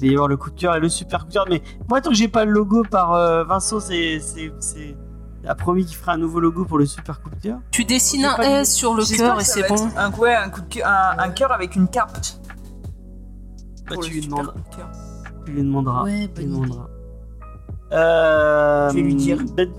Il 0.00 0.08
va 0.08 0.12
y 0.12 0.14
avoir 0.14 0.28
le 0.28 0.36
coup 0.36 0.50
de 0.50 0.60
cœur 0.60 0.76
et 0.76 0.80
le 0.80 0.90
super 0.90 1.20
coup 1.22 1.28
de 1.28 1.32
cœur. 1.32 1.46
Mais 1.48 1.62
moi 1.88 2.02
tant 2.02 2.10
que 2.10 2.16
j'ai 2.16 2.28
pas 2.28 2.44
le 2.44 2.52
logo 2.52 2.82
par 2.90 3.14
euh, 3.14 3.44
Vincent, 3.44 3.80
c'est 3.80 4.20
c'est 4.20 4.52
c'est 4.60 4.94
il 5.42 5.48
a 5.48 5.54
promis 5.54 5.86
qu'il 5.86 5.96
fera 5.96 6.12
un 6.12 6.16
nouveau 6.18 6.40
logo 6.40 6.64
pour 6.66 6.76
le 6.78 6.84
super 6.84 7.22
coup 7.22 7.30
de 7.30 7.36
cœur. 7.36 7.58
Tu 7.70 7.84
dessines 7.84 8.24
un 8.26 8.36
S 8.42 8.74
sur 8.74 8.92
le 8.94 9.04
cœur 9.04 9.40
et 9.40 9.44
c'est 9.44 9.66
bon. 9.66 9.88
Un, 9.96 10.10
ouais, 10.12 10.34
un 10.34 10.50
coup 10.50 10.60
de 10.60 10.66
cœur, 10.66 10.86
un, 10.86 11.18
un 11.18 11.28
cœur 11.30 11.52
avec 11.52 11.74
une 11.76 11.88
cape. 11.88 12.18
Bah, 13.88 13.94
Pour 13.94 14.04
tu 14.04 14.10
le 14.10 14.14
lui 14.16 14.22
super 14.22 14.38
demandes, 14.38 14.54
cœur. 14.76 14.90
tu 15.46 15.52
lui 15.52 15.62
demanderas. 15.62 16.02
Ouais, 16.04 16.30
tu 16.34 16.40
lui 16.42 16.48
demanderas. 16.50 16.88
Euh, 17.92 18.90
Je 18.90 18.94
vais 18.94 19.02
lui 19.02 19.14
dire. 19.14 19.38
ben, 19.56 19.70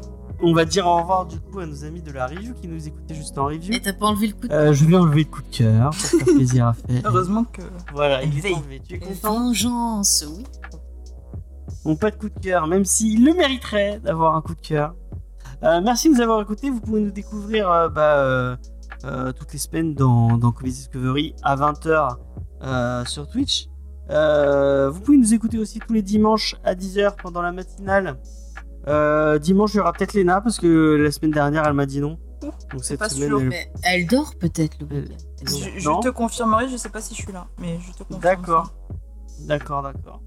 on 0.42 0.54
va 0.54 0.66
dire 0.66 0.86
au 0.86 0.98
revoir 0.98 1.26
du 1.26 1.40
coup 1.40 1.60
à 1.60 1.66
nos 1.66 1.86
amis 1.86 2.02
de 2.02 2.12
la 2.12 2.28
review 2.28 2.54
qui 2.54 2.68
nous 2.68 2.88
écoutaient 2.88 3.16
juste 3.16 3.38
en 3.38 3.46
review. 3.46 3.74
Et 3.74 3.80
t'as 3.82 3.94
pas 3.94 4.08
enlevé 4.08 4.28
le 4.28 4.34
coup 4.34 4.48
de 4.48 4.54
Euh, 4.54 4.74
je 4.74 4.86
vais 4.86 4.96
enlever 4.96 5.24
le 5.24 5.30
coup 5.30 5.42
de 5.42 5.56
cœur 5.56 5.90
pour 5.92 6.00
faire 6.00 6.26
plaisir 6.36 6.68
à 6.68 6.74
faire. 6.74 7.02
Heureusement 7.06 7.46
que. 7.46 7.62
Voilà, 7.94 8.22
il 8.24 8.46
est 8.46 8.54
enlevé. 8.54 8.82
Tu 8.88 8.96
es 8.96 9.00
content 9.00 9.34
Vengeance, 9.48 10.26
oui. 10.30 10.44
Bon, 11.84 11.96
pas 11.96 12.12
de 12.12 12.16
coup 12.16 12.30
de 12.30 12.40
cœur, 12.40 12.68
même 12.68 12.84
s'il 12.86 13.24
le 13.26 13.34
mériterait 13.34 14.00
d'avoir 14.04 14.36
un 14.36 14.42
coup 14.42 14.56
de 14.56 14.62
cœur. 14.62 14.94
Euh, 15.64 15.82
merci 15.84 16.10
de 16.10 16.16
nous 16.16 16.22
avoir 16.22 16.42
écoutés. 16.42 16.70
Vous 16.70 16.82
pouvez 16.82 17.00
nous 17.02 17.12
découvrir 17.12 17.70
euh, 17.72 17.90
bah, 17.90 18.18
euh, 18.18 18.56
euh, 19.06 19.32
toutes 19.32 19.54
les 19.54 19.60
semaines 19.60 19.94
dans, 19.94 20.38
dans 20.38 20.52
Comedy 20.52 20.76
Discovery 20.76 21.36
à 21.44 21.56
20h 21.56 22.18
euh, 22.64 23.06
sur 23.06 23.28
Twitch. 23.28 23.68
Euh, 24.10 24.90
vous 24.90 25.00
pouvez 25.02 25.18
nous 25.18 25.34
écouter 25.34 25.58
aussi 25.58 25.80
tous 25.80 25.94
les 25.94 26.02
dimanches 26.02 26.56
à 26.64 26.76
10h 26.76 27.16
pendant 27.22 27.42
la 27.42 27.52
matinale. 27.52 28.18
Euh, 28.88 29.40
dimanche, 29.40 29.74
il 29.74 29.78
y 29.78 29.80
aura 29.80 29.94
peut-être 29.94 30.14
Léna 30.14 30.42
parce 30.42 30.60
que 30.60 30.96
la 30.96 31.12
semaine 31.12 31.32
dernière, 31.32 31.66
elle 31.66 31.74
m'a 31.74 31.86
dit 31.88 32.00
non. 32.02 32.20
Donc 32.72 32.84
cette 32.84 33.00
pas 33.00 33.10
semaine, 33.10 33.30
sûr. 33.30 33.40
elle- 33.42 33.48
Mais 33.50 33.72
elle 33.84 34.06
dort 34.08 34.36
peut-être, 34.40 34.78
le 34.80 34.86
bébé. 34.86 35.16
Je, 35.44 36.02
te 36.02 36.10
confirmerai, 36.10 36.68
je 36.70 36.78
sais 36.78 36.90
pas 36.90 37.02
si 37.02 37.16
je 37.16 37.22
suis 37.24 37.32
là, 37.32 37.48
mais 37.60 37.80
je 37.80 37.92
te 37.94 38.04
confirme. 38.04 38.22
D'accord. 38.22 38.74
D'accord, 39.48 39.82
d'accord. 39.82 40.22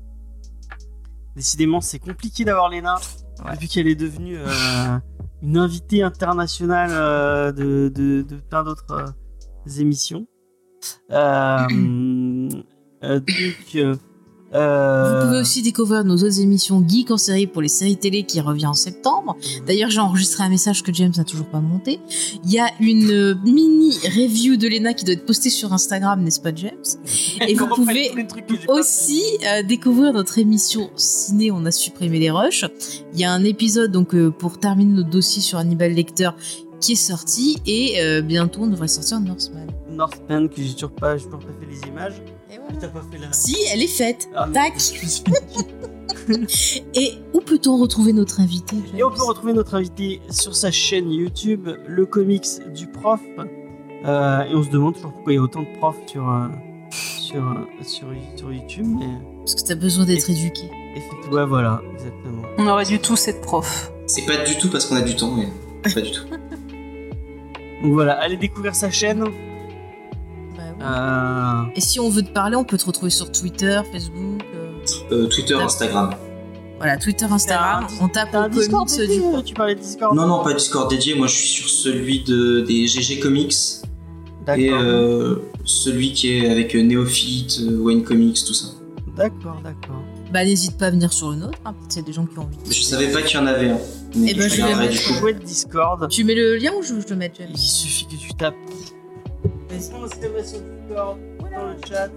Décidément, 1.37 1.81
c'est 1.81 1.99
compliqué 2.01 2.45
d'avoir 2.45 2.69
Léna 2.69 2.97
Ouais. 3.45 3.53
depuis 3.53 3.69
qu'elle 3.69 3.87
est 3.87 3.95
devenue 3.95 4.37
euh, 4.37 4.49
une 5.43 5.57
invitée 5.59 6.03
internationale 6.03 6.91
euh, 6.93 7.53
de, 7.53 7.89
de, 7.95 8.23
de 8.23 8.37
plein 8.41 8.65
d'autres 8.65 8.91
euh, 8.91 9.71
émissions. 9.81 10.27
Euh, 11.13 11.59
donc, 13.03 13.23
euh, 13.75 13.97
euh, 14.55 15.21
Vous 15.21 15.27
pouvez 15.27 15.41
aussi 15.41 15.63
découvrir 15.63 16.05
nos 16.05 16.17
autres 16.17 16.41
émissions 16.41 16.83
geek 16.87 17.11
en 17.11 17.19
série 17.19 17.47
pour 17.47 17.61
les 17.61 17.69
séries 17.69 17.99
télé 17.99 18.23
qui 18.23 18.41
revient 18.41 18.67
en 18.67 18.75
septembre. 18.75 19.37
D'ailleurs, 19.67 19.91
j'ai 19.91 20.01
enregistré 20.01 20.43
un 20.43 20.49
message 20.49 20.83
que 20.83 20.93
James 20.93 21.13
n'a 21.17 21.25
toujours 21.25 21.49
pas 21.49 21.61
monté. 21.61 22.01
Il 22.45 22.51
y 22.51 22.59
a 22.59 22.69
une 22.81 23.11
euh, 23.11 23.35
mini 23.45 23.93
review 24.05 24.57
de 24.57 24.69
Lena 24.69 24.95
qui 24.95 25.05
doit 25.05 25.15
être 25.15 25.27
postée 25.27 25.51
sur 25.51 25.73
Instagram, 25.73 26.23
n'est-ce 26.23 26.41
pas, 26.41 26.55
James? 26.55 26.73
Et 27.47 27.55
vous 27.55 27.67
pouvez 27.67 28.11
aussi 28.69 29.23
euh, 29.47 29.63
découvrir 29.63 30.13
notre 30.13 30.39
émission 30.39 30.91
ciné 30.97 31.51
on 31.51 31.65
a 31.65 31.71
supprimé 31.71 32.19
les 32.19 32.31
rushs 32.31 32.65
il 33.13 33.21
y 33.21 33.25
a 33.25 33.33
un 33.33 33.45
épisode 33.45 33.93
donc 33.93 34.15
euh, 34.15 34.31
pour 34.31 34.59
terminer 34.59 34.93
notre 34.93 35.11
dossier 35.11 35.41
sur 35.43 35.59
Hannibal 35.59 35.93
Lecter 35.93 36.31
qui 36.81 36.93
est 36.93 36.97
sorti 36.97 37.59
et 37.67 38.01
euh, 38.01 38.23
bientôt 38.23 38.63
on 38.63 38.67
devrait 38.69 38.89
sortir 38.89 39.21
Northman. 39.21 39.67
Northman, 39.91 40.49
que 40.49 40.63
j'ai 40.63 40.75
toujours 40.75 40.93
pas, 40.93 41.17
j'ai 41.17 41.25
toujours 41.25 41.41
pas 41.41 41.53
fait 41.61 41.67
les 41.67 41.89
images. 41.89 42.23
T'as 42.81 42.89
pas 42.89 43.03
fait 43.11 43.19
la. 43.19 43.33
si 43.33 43.57
elle 43.73 43.83
est 43.83 43.87
faite 43.87 44.29
Ah, 44.35 44.49
tac 44.53 44.75
et 46.95 47.15
où 47.33 47.41
peut-on 47.41 47.79
retrouver 47.79 48.13
notre 48.13 48.41
invité 48.41 48.77
Et 48.97 49.03
on 49.03 49.11
peut 49.11 49.25
retrouver 49.25 49.53
notre 49.55 49.75
invité 49.75 50.21
sur 50.31 50.55
sa 50.55 50.71
chaîne 50.71 51.11
YouTube, 51.11 51.69
le 51.87 52.07
comics 52.07 52.47
du 52.75 52.87
prof. 52.87 53.21
Euh, 54.05 54.43
et 54.43 54.55
on 54.55 54.63
se 54.63 54.71
demande 54.71 54.95
toujours 54.95 55.13
pourquoi 55.13 55.33
il 55.33 55.37
y 55.37 55.39
a 55.39 55.43
autant 55.43 55.63
de 55.63 55.79
profs 55.79 55.97
sur, 56.07 56.29
euh, 56.29 56.47
sur, 56.91 57.43
euh, 57.43 57.83
sur, 57.83 58.07
sur 58.37 58.53
YouTube. 58.53 58.87
Mais 58.99 59.07
parce 59.39 59.55
que 59.55 59.63
t'as 59.67 59.75
besoin 59.75 60.05
d'être 60.05 60.29
éduqué 60.31 60.71
effectivement, 60.99 61.37
ouais, 61.37 61.47
voilà, 61.47 61.83
exactement. 61.95 62.43
On 62.59 62.67
aurait 62.67 62.85
dû 62.85 62.99
tous 62.99 63.29
être 63.29 63.41
prof. 63.41 63.93
C'est 64.07 64.27
pas 64.27 64.45
du 64.45 64.57
tout 64.59 64.71
parce 64.71 64.87
qu'on 64.87 64.97
a 64.97 65.03
du 65.03 65.17
temps, 65.17 65.33
mais 65.35 65.49
pas 65.93 66.01
du 66.01 66.11
tout. 66.11 66.25
Donc 67.83 67.93
voilà, 67.93 68.15
allez 68.21 68.37
découvrir 68.37 68.75
sa 68.75 68.91
chaîne. 68.91 69.25
Bah. 70.79 71.65
Euh, 71.67 71.71
et 71.77 71.81
si 71.81 71.99
on 72.01 72.09
veut 72.09 72.23
te 72.23 72.31
parler 72.31 72.57
on 72.57 72.65
peut 72.65 72.79
te 72.79 72.85
retrouver 72.87 73.11
sur 73.11 73.31
Twitter 73.33 73.81
Facebook 73.93 74.43
euh, 74.55 74.71
Euh, 75.13 75.27
Twitter, 75.27 75.55
Instagram. 75.55 76.11
voilà 76.79 76.97
Twitter 76.97 77.27
Instagram 77.31 77.85
un- 78.01 78.05
on 78.05 78.09
tape 78.09 78.35
un 78.35 78.49
Discord 78.49 78.87
comics 78.89 79.09
dédié, 79.09 79.21
du 79.39 79.43
Tu 79.45 79.55
parlais 79.55 79.75
de 79.75 79.81
Discord 79.81 80.15
Non, 80.17 80.27
non, 80.27 80.43
pas 80.45 80.55
Discord 80.55 80.89
dédié. 80.89 81.15
Moi, 81.15 81.27
je 81.27 81.35
suis 81.35 81.49
sur 81.49 81.69
celui 81.69 82.23
de, 82.23 82.61
des 82.61 82.87
GG 82.87 83.19
Comics 83.21 83.55
D'accord. 84.47 84.63
et 84.65 84.71
euh, 84.73 85.37
celui 85.65 86.13
qui 86.13 86.37
est 86.39 86.49
avec 86.49 86.75
Neophyte, 86.75 87.61
Wayne 87.81 88.03
Comics, 88.05 88.39
tout 88.47 88.55
ça. 88.55 88.69
D'accord, 89.17 89.61
d'accord. 89.65 90.01
bah 90.33 90.45
n'hésite 90.45 90.79
pas 90.79 90.87
à 90.87 90.91
venir 90.91 91.13
sur 91.13 91.31
le 91.31 91.37
nôtre 91.37 91.59
hein, 91.65 91.73
peut-être 91.73 91.97
y 91.97 91.99
a 91.99 92.03
des 92.03 92.13
gens 92.13 92.25
qui 92.25 92.39
ont 92.39 92.43
envie 92.43 92.57
Je 92.73 92.83
savais 92.83 93.09
pas 93.11 93.21
qu'il 93.23 93.37
y 93.41 93.43
en 93.43 93.47
avait 93.47 93.71
un. 93.71 93.79
Eh 94.15 94.33
ben, 94.35 94.49
je 94.49 94.63
vais 94.63 94.75
mettre 94.77 94.93
du 94.93 94.99
coup. 95.01 95.15
Chouette 95.19 95.43
Discord. 95.45 96.09
tu 96.09 96.23
mets 96.23 96.37
le 96.37 96.57
lien 96.57 96.71
ou 96.79 96.83
je, 96.83 96.95
je 97.01 97.09
le 97.11 97.17
mets 97.17 97.33
Il 97.51 97.59
suffit 97.59 98.07
que 98.07 98.15
tu 98.15 98.33
tapes 98.35 98.55
exclamation 99.79 100.59
Discord 100.87 101.19
dans 101.41 101.65
le 101.67 101.77
chat 101.89 102.09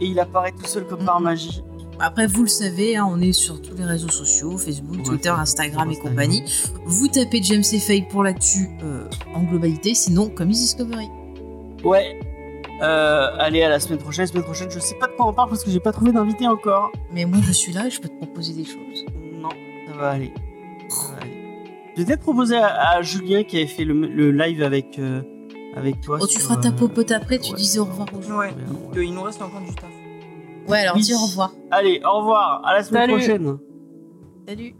et 0.00 0.06
il 0.06 0.18
apparaît 0.20 0.52
tout 0.52 0.66
seul 0.66 0.86
comme 0.86 1.04
par 1.04 1.18
Mhm. 1.20 1.24
magie. 1.24 1.62
Après, 2.00 2.28
vous 2.28 2.42
le 2.42 2.48
savez, 2.48 2.96
hein, 2.96 3.06
on 3.10 3.20
est 3.20 3.32
sur 3.32 3.60
tous 3.60 3.74
les 3.76 3.84
réseaux 3.84 4.08
sociaux, 4.08 4.56
Facebook, 4.56 4.98
Ouais, 4.98 5.02
Twitter, 5.02 5.30
Instagram 5.30 5.88
et 5.88 5.92
Instagram. 5.94 6.12
compagnie. 6.14 6.44
Vous 6.86 7.08
tapez 7.08 7.42
James 7.42 7.64
et 7.72 7.78
Faye 7.80 8.02
pour 8.08 8.22
l'actu 8.22 8.68
euh, 8.84 9.08
en 9.34 9.42
globalité, 9.42 9.94
sinon 9.94 10.28
comme 10.28 10.48
Discovery. 10.50 11.08
Ouais. 11.84 12.20
Euh, 12.82 13.26
allez, 13.40 13.62
à 13.64 13.68
la 13.68 13.80
semaine 13.80 13.98
prochaine. 13.98 14.26
La 14.26 14.30
semaine 14.30 14.44
prochaine, 14.44 14.70
je 14.70 14.78
sais 14.78 14.94
pas 14.94 15.08
de 15.08 15.12
quoi 15.12 15.26
on 15.26 15.32
parle 15.32 15.48
parce 15.48 15.64
que 15.64 15.70
j'ai 15.72 15.80
pas 15.80 15.90
trouvé 15.90 16.12
d'invité 16.12 16.46
encore. 16.46 16.92
Mais 17.12 17.24
moi, 17.24 17.40
je 17.42 17.50
suis 17.50 17.72
là 17.72 17.88
et 17.88 17.90
je 17.90 18.00
peux 18.00 18.08
te 18.08 18.14
proposer 18.16 18.52
des 18.52 18.64
choses. 18.64 19.04
Non, 19.34 19.48
ça 19.88 19.96
va 19.98 20.10
aller. 20.10 20.32
Ça 20.88 21.08
va 21.14 21.22
aller. 21.22 21.32
Je 21.96 22.02
vais 22.02 22.06
peut-être 22.06 22.20
proposer 22.22 22.56
à, 22.56 22.90
à 22.90 23.02
Julien 23.02 23.42
qui 23.42 23.56
avait 23.56 23.66
fait 23.66 23.84
le, 23.84 23.94
le 24.06 24.30
live 24.30 24.62
avec, 24.62 25.00
euh, 25.00 25.20
avec 25.78 26.00
toi. 26.00 26.18
Oh, 26.20 26.26
tu 26.26 26.38
feras 26.38 26.56
ta 26.56 26.68
euh, 26.68 26.72
popote 26.72 27.10
après, 27.12 27.38
tu 27.38 27.50
ouais. 27.52 27.56
disais 27.56 27.78
au 27.78 27.84
revoir 27.84 28.08
aux 28.16 28.22
gens. 28.22 28.38
Ouais, 28.38 28.54
il 28.96 29.14
nous 29.14 29.22
reste 29.22 29.40
encore 29.42 29.60
du 29.60 29.74
taf. 29.74 29.84
Ouais, 30.68 30.80
alors 30.80 30.96
Oui. 30.96 31.02
dis 31.02 31.14
au 31.14 31.18
revoir. 31.18 31.52
Allez, 31.70 32.00
au 32.04 32.18
revoir, 32.18 32.62
à 32.64 32.74
la 32.74 32.82
semaine 32.82 33.02
Salut. 33.08 33.14
prochaine. 33.14 33.58
Salut. 34.46 34.74